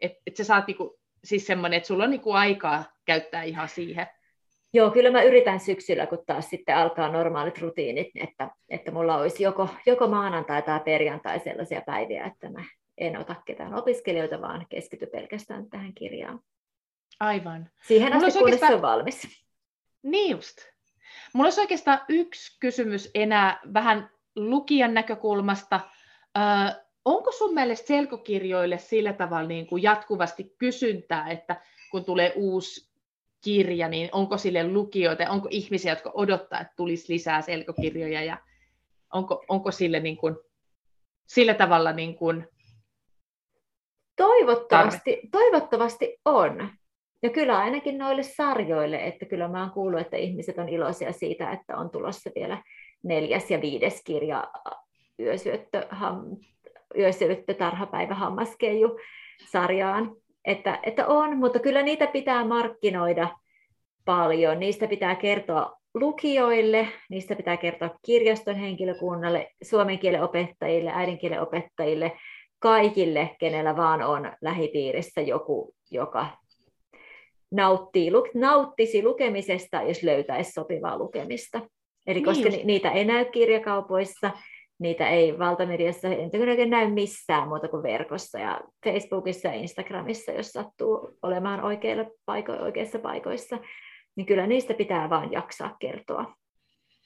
Että 0.01 0.21
et 0.27 0.35
sä 0.35 0.43
saat 0.43 0.67
niinku, 0.67 0.99
siis 1.23 1.47
semmoinen, 1.47 1.77
että 1.77 1.87
sulla 1.87 2.03
on 2.03 2.09
niinku 2.09 2.31
aikaa 2.31 2.83
käyttää 3.05 3.43
ihan 3.43 3.69
siihen. 3.69 4.07
Joo, 4.73 4.91
kyllä 4.91 5.11
mä 5.11 5.21
yritän 5.21 5.59
syksyllä, 5.59 6.07
kun 6.07 6.23
taas 6.25 6.49
sitten 6.49 6.75
alkaa 6.75 7.11
normaalit 7.11 7.57
rutiinit, 7.57 8.07
että, 8.15 8.49
että 8.69 8.91
mulla 8.91 9.17
olisi 9.17 9.43
joko, 9.43 9.69
joko 9.85 10.07
maanantai 10.07 10.61
tai 10.61 10.79
perjantai 10.79 11.39
sellaisia 11.39 11.81
päiviä, 11.81 12.25
että 12.25 12.49
mä 12.49 12.63
en 12.97 13.17
ota 13.17 13.35
ketään 13.45 13.73
opiskelijoita, 13.73 14.41
vaan 14.41 14.65
keskity 14.69 15.05
pelkästään 15.05 15.69
tähän 15.69 15.93
kirjaan. 15.93 16.39
Aivan. 17.19 17.69
Siihen 17.87 18.13
asti, 18.13 18.19
kunnes 18.19 18.37
oikeastaan... 18.37 18.71
se 18.71 18.75
on 18.75 18.81
valmis. 18.81 19.27
Niin 20.03 20.31
just. 20.31 20.57
Mulla 21.33 21.47
olisi 21.47 21.61
oikeastaan 21.61 21.99
yksi 22.09 22.57
kysymys 22.59 23.11
enää 23.15 23.59
vähän 23.73 24.09
lukijan 24.39 24.93
näkökulmasta, 24.93 25.79
ö, 26.37 26.41
onko 27.05 27.31
sun 27.31 27.53
mielestä 27.53 27.87
selkokirjoille 27.87 28.77
sillä 28.77 29.13
tavalla 29.13 29.47
niin 29.47 29.67
kuin 29.67 29.83
jatkuvasti 29.83 30.55
kysyntää, 30.57 31.29
että 31.29 31.61
kun 31.91 32.05
tulee 32.05 32.33
uusi 32.35 32.89
kirja, 33.43 33.87
niin 33.87 34.09
onko 34.11 34.37
sille 34.37 34.67
lukijoita, 34.67 35.29
onko 35.29 35.47
ihmisiä, 35.51 35.91
jotka 35.91 36.11
odottaa, 36.13 36.59
että 36.59 36.73
tulisi 36.77 37.13
lisää 37.13 37.41
selkokirjoja 37.41 38.23
ja 38.23 38.37
onko, 39.13 39.45
onko 39.47 39.71
sille 39.71 39.99
niin 39.99 40.17
kuin, 40.17 40.35
sillä 41.27 41.53
tavalla 41.53 41.91
niin 41.91 42.15
kuin 42.15 42.47
Toivottavasti, 44.19 45.21
toivottavasti 45.31 46.17
on. 46.25 46.69
Ja 47.23 47.29
kyllä 47.29 47.57
ainakin 47.57 47.97
noille 47.97 48.23
sarjoille, 48.23 48.97
että 48.97 49.25
kyllä 49.25 49.47
mä 49.47 49.61
oon 49.61 49.71
kuullut, 49.71 50.01
että 50.01 50.17
ihmiset 50.17 50.57
on 50.57 50.69
iloisia 50.69 51.13
siitä, 51.13 51.51
että 51.51 51.77
on 51.77 51.89
tulossa 51.89 52.29
vielä 52.35 52.63
neljäs 53.03 53.51
ja 53.51 53.61
viides 53.61 54.03
kirja 54.03 54.47
Yösyöttö, 56.95 57.53
tarhapäivä 57.53 58.13
hammaskeiju 58.13 58.99
sarjaan. 59.51 60.15
Että, 60.45 60.79
että 60.83 61.07
on, 61.07 61.37
mutta 61.37 61.59
kyllä 61.59 61.81
niitä 61.81 62.07
pitää 62.07 62.45
markkinoida 62.45 63.29
paljon. 64.05 64.59
Niistä 64.59 64.87
pitää 64.87 65.15
kertoa 65.15 65.79
lukijoille, 65.93 66.87
niistä 67.09 67.35
pitää 67.35 67.57
kertoa 67.57 67.89
kirjaston 68.05 68.55
henkilökunnalle, 68.55 69.51
suomen 69.63 69.99
kielen 69.99 70.23
opettajille, 70.23 70.91
äidinkielen 70.93 71.41
opettajille, 71.41 72.11
kaikille, 72.59 73.35
kenellä 73.39 73.75
vaan 73.75 74.01
on 74.01 74.31
lähipiirissä 74.41 75.21
joku, 75.21 75.73
joka 75.91 76.25
nauttii, 77.51 78.11
nauttisi 78.33 79.03
lukemisesta, 79.03 79.81
jos 79.81 80.03
löytäisi 80.03 80.51
sopivaa 80.51 80.97
lukemista. 80.97 81.61
Eli 82.07 82.15
niin 82.15 82.25
koska 82.25 82.47
just. 82.47 82.63
niitä 82.63 82.91
ei 82.91 83.05
näy 83.05 83.25
kirjakaupoissa, 83.25 84.31
niitä 84.79 85.09
ei 85.09 85.39
valtamediassa, 85.39 86.07
ei 86.07 86.65
näy 86.65 86.91
missään 86.91 87.47
muuta 87.47 87.67
kuin 87.67 87.83
verkossa 87.83 88.39
ja 88.39 88.61
Facebookissa 88.85 89.47
ja 89.47 89.53
Instagramissa, 89.53 90.31
jos 90.31 90.51
sattuu 90.51 91.17
olemaan 91.21 91.63
oikeilla 91.63 92.03
paiko- 92.03 92.63
oikeissa 92.63 92.99
paikoissa, 92.99 93.57
niin 94.15 94.25
kyllä 94.25 94.47
niistä 94.47 94.73
pitää 94.73 95.09
vain 95.09 95.31
jaksaa 95.31 95.75
kertoa. 95.79 96.35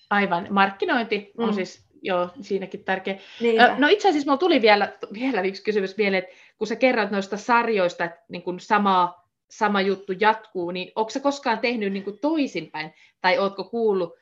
Aivan. 0.09 0.47
Markkinointi 0.49 1.31
on 1.37 1.49
mm. 1.49 1.53
siis 1.53 1.87
joo, 2.01 2.29
siinäkin 2.41 2.83
tärkeä. 2.83 3.17
Niinpä. 3.41 3.75
No 3.79 3.87
itse 3.87 4.09
asiassa 4.09 4.25
minulla 4.25 4.39
tuli 4.39 4.61
vielä, 4.61 4.97
vielä 5.13 5.41
yksi 5.41 5.63
kysymys 5.63 5.97
vielä, 5.97 6.17
että 6.17 6.31
kun 6.57 6.67
sä 6.67 6.75
kerrot 6.75 7.11
noista 7.11 7.37
sarjoista, 7.37 8.03
että 8.03 8.25
niin 8.29 8.41
kuin 8.41 8.59
sama, 8.59 9.15
sama 9.49 9.81
juttu 9.81 10.13
jatkuu, 10.19 10.71
niin 10.71 10.91
onko 10.95 11.09
sä 11.09 11.19
koskaan 11.19 11.59
tehnyt 11.59 11.93
niin 11.93 12.03
kuin 12.03 12.19
toisinpäin, 12.21 12.93
tai 13.21 13.37
ootko 13.39 13.63
kuullut 13.63 14.13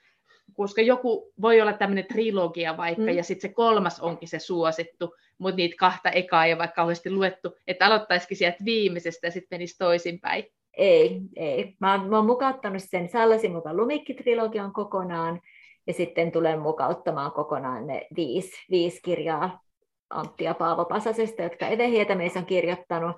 koska 0.54 0.82
joku 0.82 1.34
voi 1.41 1.62
olla 1.62 1.74
tämmöinen 1.74 2.06
trilogia 2.06 2.78
vaikka, 2.78 3.02
mm. 3.02 3.10
ja 3.10 3.24
sitten 3.24 3.49
se 3.49 3.54
kolmas 3.54 3.99
onkin 3.99 4.30
se 4.30 4.39
suosittu, 4.39 5.16
mutta 5.38 5.56
niitä 5.56 5.76
kahta 5.80 6.10
ekaa 6.10 6.45
ei 6.45 6.54
ole 6.54 6.60
vaikka 6.60 6.76
kauheasti 6.76 7.12
luettu, 7.12 7.56
että 7.68 7.86
aloittaisikin 7.86 8.38
sieltä 8.38 8.66
viimeisestä 8.66 9.28
ja 9.28 9.32
sitten 9.32 9.58
menisi 9.58 9.78
toisinpäin. 9.78 10.45
Ei, 10.78 11.22
ei. 11.36 11.76
Mä 11.80 11.91
oon, 11.91 12.10
mä 12.10 12.16
oon 12.16 12.26
mukauttanut 12.26 12.84
sen 12.84 13.10
Sallasin 13.10 13.52
mukaan 13.52 13.78
Lumikki-trilogian 13.78 14.74
kokonaan, 14.74 15.41
ja 15.88 15.93
sitten 15.93 16.32
tulen 16.32 16.60
mukauttamaan 16.60 17.32
kokonaan 17.32 17.88
ne 17.88 18.08
viisi, 18.16 18.52
viisi 18.70 19.02
kirjaa 19.02 19.62
Antti 20.10 20.43
ja 20.43 20.54
Paavo 20.54 20.86
Pasasesta, 20.86 21.41
jotka 21.41 21.68
Eve 21.68 21.88
Hietamies 21.88 22.38
on 22.38 22.45
kirjoittanut. 22.45 23.16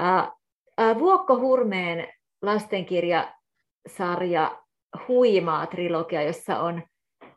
Äh, 0.00 0.28
äh, 0.80 0.98
Vuokko 0.98 1.38
Hurmeen 1.38 2.08
lastenkirjasarja 2.42 4.62
huimaa 5.08 5.66
trilogia, 5.66 6.22
jossa 6.22 6.60
on 6.60 6.82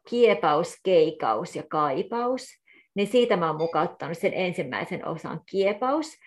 kiepaus, 0.10 0.76
keikaus 0.84 1.55
ja 1.55 1.64
kaipaus, 1.70 2.47
niin 2.95 3.07
siitä 3.07 3.38
mä 3.38 3.47
oon 3.47 3.57
mukauttanut 3.57 4.18
sen 4.18 4.34
ensimmäisen 4.34 5.07
osan 5.07 5.41
kiepaus. 5.49 6.18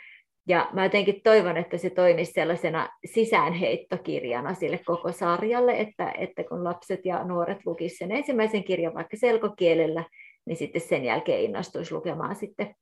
Ja 0.49 0.69
mä 0.73 0.85
jotenkin 0.85 1.21
toivon, 1.25 1.57
että 1.57 1.79
se 1.79 1.91
toimisi 1.91 2.33
sellaisena 2.33 2.89
sisäänheittokirjana 3.15 4.55
sille 4.55 4.81
koko 4.85 5.13
sarjalle, 5.13 5.73
että, 5.81 6.13
että 6.19 6.45
kun 6.45 6.65
lapset 6.65 7.01
ja 7.05 7.25
nuoret 7.25 7.59
lukisivat 7.67 7.99
sen 7.99 8.13
ensimmäisen 8.13 8.65
kirjan 8.65 8.95
vaikka 8.95 9.17
selkokielellä, 9.17 10.05
niin 10.47 10.57
sitten 10.57 10.81
sen 10.81 11.05
jälkeen 11.05 11.41
innostuisi 11.41 11.95
lukemaan 11.95 12.37
sitten 12.37 12.75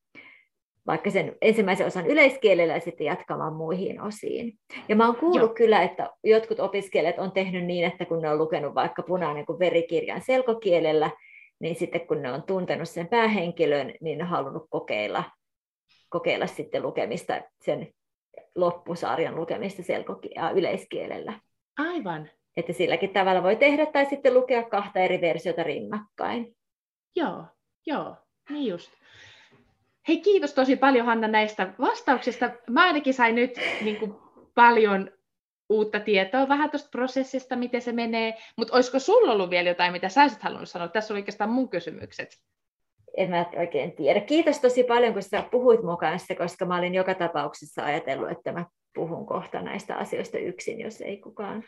vaikka 0.90 1.10
sen 1.10 1.36
ensimmäisen 1.42 1.86
osan 1.86 2.06
yleiskielellä 2.06 2.74
ja 2.74 2.80
sitten 2.80 3.04
jatkamaan 3.04 3.54
muihin 3.54 4.00
osiin. 4.00 4.58
Ja 4.88 4.96
mä 4.96 5.06
oon 5.06 5.16
kuullut 5.16 5.40
Joo. 5.40 5.54
kyllä, 5.54 5.82
että 5.82 6.10
jotkut 6.24 6.60
opiskelijat 6.60 7.18
on 7.18 7.32
tehnyt 7.32 7.64
niin, 7.64 7.84
että 7.84 8.04
kun 8.04 8.22
ne 8.22 8.30
on 8.30 8.38
lukenut 8.38 8.74
vaikka 8.74 9.02
punainen 9.02 9.46
kuin 9.46 9.58
verikirjan 9.58 10.20
selkokielellä, 10.20 11.10
niin 11.60 11.76
sitten 11.76 12.06
kun 12.06 12.22
ne 12.22 12.32
on 12.32 12.42
tuntenut 12.42 12.88
sen 12.88 13.08
päähenkilön, 13.08 13.94
niin 14.00 14.18
ne 14.18 14.24
on 14.24 14.30
halunnut 14.30 14.66
kokeilla, 14.70 15.24
kokeilla 16.08 16.46
sitten 16.46 16.82
lukemista, 16.82 17.40
sen 17.64 17.92
loppusarjan 18.54 19.36
lukemista 19.36 19.82
selko- 19.82 20.20
yleiskielellä. 20.54 21.40
Aivan. 21.78 22.30
Että 22.56 22.72
silläkin 22.72 23.10
tavalla 23.10 23.42
voi 23.42 23.56
tehdä 23.56 23.86
tai 23.86 24.06
sitten 24.06 24.34
lukea 24.34 24.62
kahta 24.62 25.00
eri 25.00 25.20
versiota 25.20 25.62
rinnakkain. 25.62 26.56
Joo, 27.16 27.44
joo, 27.86 28.16
niin 28.50 28.66
just. 28.66 28.99
Hei, 30.08 30.20
kiitos 30.20 30.54
tosi 30.54 30.76
paljon 30.76 31.06
Hanna 31.06 31.28
näistä 31.28 31.72
vastauksista. 31.80 32.50
Mä 32.70 32.84
ainakin 32.84 33.14
sain 33.14 33.34
nyt 33.34 33.60
niin 33.84 33.96
kuin, 33.96 34.14
paljon 34.54 35.10
uutta 35.68 36.00
tietoa 36.00 36.48
vähän 36.48 36.70
tuosta 36.70 36.88
prosessista, 36.92 37.56
miten 37.56 37.82
se 37.82 37.92
menee, 37.92 38.34
mutta 38.56 38.74
olisiko 38.74 38.98
sulla 38.98 39.32
ollut 39.32 39.50
vielä 39.50 39.68
jotain, 39.68 39.92
mitä 39.92 40.08
sä 40.08 40.22
olisit 40.22 40.42
halunnut 40.42 40.68
sanoa? 40.68 40.88
Tässä 40.88 41.14
oli 41.14 41.20
oikeastaan 41.20 41.50
mun 41.50 41.68
kysymykset. 41.68 42.28
En 43.16 43.30
mä 43.30 43.46
oikein 43.56 43.92
tiedä. 43.92 44.20
Kiitos 44.20 44.58
tosi 44.58 44.84
paljon, 44.84 45.12
kun 45.12 45.22
sä 45.22 45.44
puhuit 45.50 45.82
mun 45.82 45.98
kanssa, 45.98 46.34
koska 46.34 46.64
mä 46.64 46.78
olin 46.78 46.94
joka 46.94 47.14
tapauksessa 47.14 47.84
ajatellut, 47.84 48.30
että 48.30 48.52
mä 48.52 48.66
puhun 48.94 49.26
kohta 49.26 49.62
näistä 49.62 49.96
asioista 49.96 50.38
yksin, 50.38 50.80
jos 50.80 51.00
ei 51.00 51.16
kukaan 51.16 51.64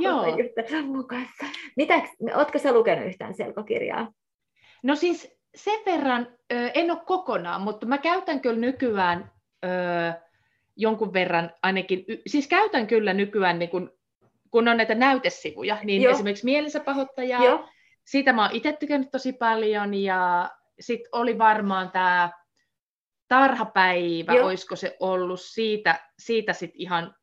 Joo. 0.00 0.24
mun 0.82 1.08
kanssa. 1.08 1.46
Mitä, 1.76 2.02
ootko 2.36 2.58
sä 2.58 2.72
lukenut 2.72 3.06
yhtään 3.06 3.34
selkokirjaa? 3.34 4.12
No 4.82 4.94
siis 4.94 5.37
sen 5.54 5.80
verran, 5.86 6.28
en 6.50 6.90
ole 6.90 7.00
kokonaan, 7.06 7.60
mutta 7.60 7.86
mä 7.86 7.98
käytän 7.98 8.40
kyllä 8.40 8.58
nykyään 8.58 9.30
jonkun 10.76 11.12
verran 11.12 11.52
ainakin, 11.62 12.04
siis 12.26 12.48
käytän 12.48 12.86
kyllä 12.86 13.14
nykyään, 13.14 13.58
niin 13.58 13.70
kun, 13.70 13.98
kun 14.50 14.68
on 14.68 14.76
näitä 14.76 14.94
näytesivuja, 14.94 15.78
niin 15.84 16.02
Joo. 16.02 16.12
esimerkiksi 16.12 16.44
mielensä 16.44 16.80
pahoittajaa, 16.80 17.44
Joo. 17.44 17.68
siitä 18.04 18.32
mä 18.32 18.42
oon 18.42 18.56
itse 18.56 18.72
tykännyt 18.72 19.10
tosi 19.10 19.32
paljon, 19.32 19.94
ja 19.94 20.50
sitten 20.80 21.08
oli 21.12 21.38
varmaan 21.38 21.90
tämä 21.90 22.30
tarhapäivä, 23.28 24.34
Joo. 24.34 24.46
olisiko 24.46 24.76
se 24.76 24.96
ollut, 25.00 25.40
siitä, 25.40 26.00
siitä 26.18 26.52
sitten 26.52 26.80
ihan 26.80 27.14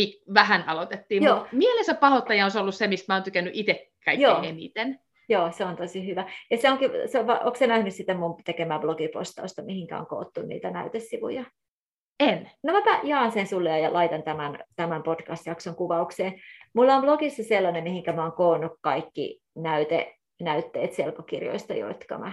pik- 0.00 0.34
vähän 0.34 0.68
aloitettiin. 0.68 1.22
Joo. 1.22 1.46
mielensä 1.52 1.94
pahoittaja 1.94 2.46
on 2.46 2.50
ollut 2.60 2.74
se, 2.74 2.86
mistä 2.86 3.12
mä 3.12 3.16
oon 3.16 3.22
tykännyt 3.22 3.54
itse 3.56 3.92
kaikkein 4.04 4.20
Joo. 4.20 4.42
eniten. 4.42 5.00
Joo, 5.28 5.52
se 5.52 5.64
on 5.64 5.76
tosi 5.76 6.06
hyvä. 6.06 6.30
Ja 6.50 6.56
se 6.56 6.70
onkin, 6.70 6.90
se 7.06 7.18
on, 7.18 7.30
onko 7.30 7.54
se 7.54 7.66
nähnyt 7.66 7.94
sitä 7.94 8.14
mun 8.14 8.36
tekemää 8.44 8.78
blogipostausta, 8.78 9.62
mihinkä 9.62 9.98
on 9.98 10.06
koottu 10.06 10.42
niitä 10.42 10.70
näytesivuja? 10.70 11.44
En. 12.20 12.50
No 12.62 12.72
mä 12.72 13.00
jaan 13.02 13.32
sen 13.32 13.46
sulle 13.46 13.80
ja 13.80 13.92
laitan 13.92 14.22
tämän, 14.22 14.58
tämän 14.76 15.02
podcast-jakson 15.02 15.74
kuvaukseen. 15.74 16.40
Mulla 16.74 16.94
on 16.94 17.02
blogissa 17.02 17.42
sellainen, 17.42 17.84
mihinkä 17.84 18.12
mä 18.12 18.22
oon 18.22 18.32
koonnut 18.32 18.72
kaikki 18.80 19.40
näyte, 19.56 20.14
näytteet 20.40 20.92
selkokirjoista, 20.92 21.74
jotka 21.74 22.18
mä, 22.18 22.32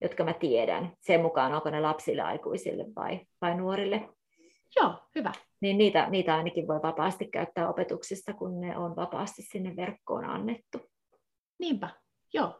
jotka 0.00 0.24
mä 0.24 0.32
tiedän. 0.32 0.92
Sen 1.00 1.20
mukaan, 1.20 1.54
onko 1.54 1.70
ne 1.70 1.80
lapsille, 1.80 2.22
aikuisille 2.22 2.84
vai, 2.96 3.20
vai 3.40 3.54
nuorille. 3.54 4.08
Joo, 4.76 4.94
hyvä. 5.14 5.32
Niin 5.60 5.78
niitä, 5.78 6.10
niitä 6.10 6.36
ainakin 6.36 6.68
voi 6.68 6.82
vapaasti 6.82 7.26
käyttää 7.26 7.68
opetuksissa, 7.68 8.32
kun 8.32 8.60
ne 8.60 8.78
on 8.78 8.96
vapaasti 8.96 9.42
sinne 9.42 9.76
verkkoon 9.76 10.24
annettu. 10.24 10.78
Niinpä, 11.58 11.88
joo. 12.34 12.58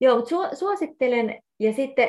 Joo, 0.00 0.16
mutta 0.16 0.56
suosittelen, 0.56 1.42
ja 1.60 1.72
sitten 1.72 2.08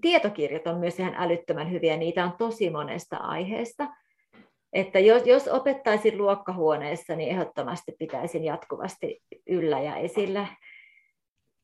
tietokirjat 0.00 0.66
on 0.66 0.78
myös 0.78 1.00
ihan 1.00 1.14
älyttömän 1.18 1.70
hyviä, 1.70 1.96
niitä 1.96 2.24
on 2.24 2.32
tosi 2.38 2.70
monesta 2.70 3.16
aiheesta. 3.16 3.88
Että 4.72 4.98
jos, 4.98 5.26
jos 5.26 5.48
opettaisin 5.48 6.18
luokkahuoneessa, 6.18 7.16
niin 7.16 7.28
ehdottomasti 7.30 7.92
pitäisin 7.98 8.44
jatkuvasti 8.44 9.22
yllä 9.46 9.80
ja 9.80 9.96
esillä, 9.96 10.46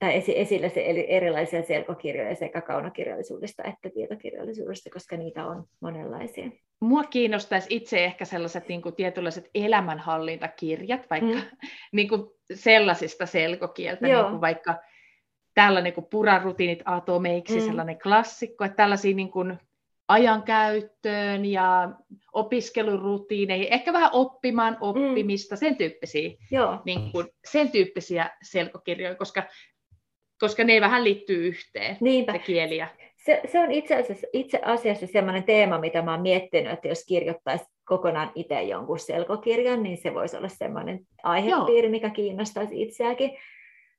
tai 0.03 0.22
esillä 0.34 0.68
se 0.68 0.84
erilaisia 1.09 1.62
selkokirjoja 1.62 2.34
sekä 2.34 2.61
kaunokirjallisuudesta 2.61 3.62
että 3.64 3.90
tietokirjallisuudesta, 3.90 4.90
koska 4.90 5.16
niitä 5.16 5.46
on 5.46 5.64
monenlaisia. 5.80 6.50
Mua 6.80 7.05
kiinnostaisi 7.05 7.66
itse 7.70 8.05
ehkä 8.05 8.24
sellaiset 8.24 8.68
niin 8.68 8.82
kuin 8.82 8.94
tietynlaiset 8.94 9.50
elämänhallintakirjat, 9.55 11.11
vaikka 11.11 11.34
mm. 11.34 11.42
niin 11.92 12.09
kuin 12.09 12.22
sellaisista 12.55 13.26
selkokieltä, 13.26 14.07
niin 14.07 14.24
kuin 14.24 14.40
vaikka 14.40 14.74
tällainen 15.55 15.92
kuin 15.92 16.07
purarutiinit 16.11 16.82
atomeiksi, 16.84 17.61
mm. 17.61 17.66
sellainen 17.66 17.98
klassikko, 17.98 18.64
että 18.64 18.76
tällaisia 18.76 19.14
niin 19.14 19.30
kuin 19.30 19.59
ajankäyttöön 20.09 21.44
ja 21.44 21.90
opiskelurutiineihin, 22.32 23.72
ehkä 23.72 23.92
vähän 23.92 24.11
oppimaan 24.12 24.76
oppimista, 24.80 25.55
mm. 25.55 25.59
sen 25.59 25.76
tyyppisiä, 25.76 26.30
Joo. 26.50 26.78
Niin 26.84 27.12
kuin, 27.12 27.26
sen 27.44 27.70
tyyppisiä 27.70 28.30
selkokirjoja, 28.42 29.14
koska, 29.14 29.42
koska 30.43 30.64
ne 30.64 30.80
vähän 30.80 31.05
liittyy 31.05 31.47
yhteen, 31.47 31.97
Niinpä. 32.01 32.32
se 32.32 32.38
kieli 32.38 32.76
ja 32.76 32.88
se, 33.16 33.40
se 33.53 33.61
on 33.61 33.70
itse 33.70 33.97
asiassa, 33.97 34.26
itse 34.32 34.61
asiassa 34.64 35.07
sellainen 35.07 35.45
teema, 35.45 35.78
mitä 35.78 36.03
mä 36.03 36.11
oon 36.11 36.22
miettinyt, 36.22 36.72
että 36.72 36.88
jos 36.88 37.05
kirjoittaisi 37.09 37.64
kokonaan 37.84 38.32
itse 38.34 38.62
jonkun 38.62 38.99
selkokirjan, 38.99 39.82
niin 39.82 39.97
se 39.97 40.14
voisi 40.14 40.36
olla 40.36 40.49
sellainen 40.49 41.01
aihepiiri, 41.22 41.86
Joo. 41.86 41.90
mikä 41.90 42.11
kiinnostaisi 42.11 42.82
itseäkin. 42.82 43.30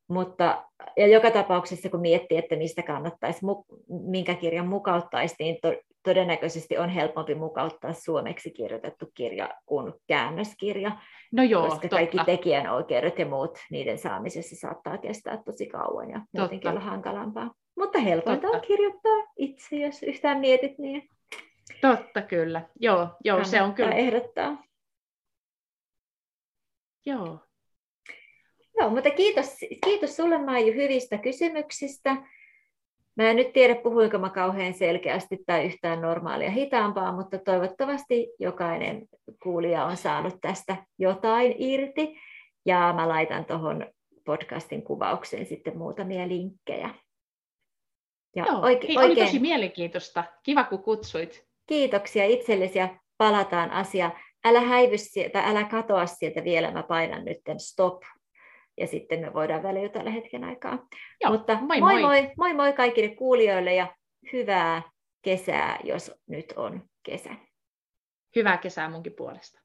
Mutta, 0.08 0.64
ja 0.98 1.08
joka 1.08 1.32
tapauksessa, 1.32 1.90
kun 1.90 2.02
miettii, 2.02 2.38
että 2.38 2.56
mistä 2.56 2.82
kannattaisi, 2.84 3.46
minkä 3.90 4.36
kirjan 4.36 4.68
mukauttaisi, 4.68 5.36
niin 5.40 5.58
to, 5.62 5.74
todennäköisesti 6.04 6.78
on 6.78 6.90
helpompi 6.90 7.36
mukauttaa 7.36 7.94
suomeksi 7.94 8.52
kirjoitettu 8.52 9.12
kirja 9.14 9.50
kuin 9.66 9.94
käännöskirja. 10.08 10.98
No 11.32 11.44
joo, 11.44 11.64
koska 11.64 11.80
totta. 11.80 11.96
kaikki 11.96 12.18
tekijänoikeudet 12.26 13.20
ja 13.20 13.26
muut 13.26 13.58
niiden 13.72 13.98
saamisessa 13.98 14.56
saattaa 14.56 14.98
kestää 14.98 15.44
tosi 15.46 15.68
kauan 15.68 16.10
ja 16.10 16.22
muutenkin 16.38 16.70
olla 16.70 16.80
hankalampaa. 16.80 17.54
Mutta 17.78 18.00
helpointa 18.00 18.48
on 18.48 18.62
kirjoittaa 18.62 19.34
itse, 19.38 19.76
jos 19.76 20.04
yhtään 20.04 20.40
mietit 20.40 20.78
niin. 20.78 21.10
Totta 21.82 22.22
kyllä, 22.22 22.62
joo, 22.80 23.08
joo 23.24 23.44
se 23.44 23.62
on 23.62 23.74
kyllä. 23.74 23.96
ehdottaa. 23.96 24.64
Joo. 27.06 27.40
Joo, 28.80 28.90
mutta 28.90 29.10
kiitos, 29.10 29.58
kiitos 29.84 30.16
sulle 30.16 30.38
Maiju 30.38 30.74
hyvistä 30.74 31.18
kysymyksistä. 31.18 32.16
Mä 33.16 33.30
en 33.30 33.36
nyt 33.36 33.54
tiedä, 33.54 33.76
puhuinko 33.76 34.18
mä 34.18 34.30
kauhean 34.30 34.74
selkeästi 34.74 35.38
tai 35.46 35.66
yhtään 35.66 36.02
normaalia 36.02 36.50
hitaampaa, 36.50 37.12
mutta 37.12 37.38
toivottavasti 37.38 38.28
jokainen 38.40 39.08
kuulija 39.44 39.86
on 39.86 39.98
saanut 39.98 40.38
tästä 40.42 40.76
jotain 41.00 41.56
irti. 41.58 42.16
Ja 42.66 42.94
mä 42.96 43.10
laitan 43.10 43.46
tuohon 43.46 43.86
podcastin 44.26 44.84
kuvaukseen 44.84 45.46
sitten 45.46 45.78
muutamia 45.78 46.28
linkkejä. 46.28 46.90
Ja 48.36 48.46
Joo, 48.46 48.62
oike- 48.62 48.88
hei, 48.88 48.98
oikein... 48.98 49.00
oli 49.00 49.16
tosi 49.16 49.40
mielenkiintoista. 49.40 50.24
Kiva, 50.44 50.64
kun 50.64 50.84
kutsuit. 50.84 51.46
Kiitoksia 51.68 52.26
itsellesi 52.26 52.80
ja 52.80 52.90
palataan 53.18 53.72
asiaan. 53.72 54.14
Älä 54.46 54.62
häivy 54.62 54.98
sieltä, 54.98 55.42
älä 55.42 55.64
katoa 55.64 56.06
sieltä 56.06 56.44
vielä. 56.44 56.72
Mä 56.72 56.84
painan 56.84 57.26
nyt 57.26 57.42
stop 57.58 58.04
ja 58.78 58.88
sitten 58.88 59.20
me 59.20 59.34
voidaan 59.34 59.64
väliutella 59.64 60.10
hetken 60.10 60.44
aikaa. 60.44 60.88
Joo, 61.22 61.32
Mutta 61.32 61.58
moi 61.62 61.80
moi. 61.80 62.02
moi 62.02 62.32
moi 62.38 62.54
moi 62.54 62.74
kaikille 62.74 63.16
kuulijoille 63.16 63.74
ja 63.74 63.96
hyvää 64.34 64.82
kesää, 65.22 65.80
jos 65.84 66.12
nyt 66.28 66.54
on 66.56 66.90
kesä. 67.04 67.36
Hyvää 68.36 68.58
kesää 68.58 68.90
munkin 68.90 69.14
puolesta. 69.18 69.63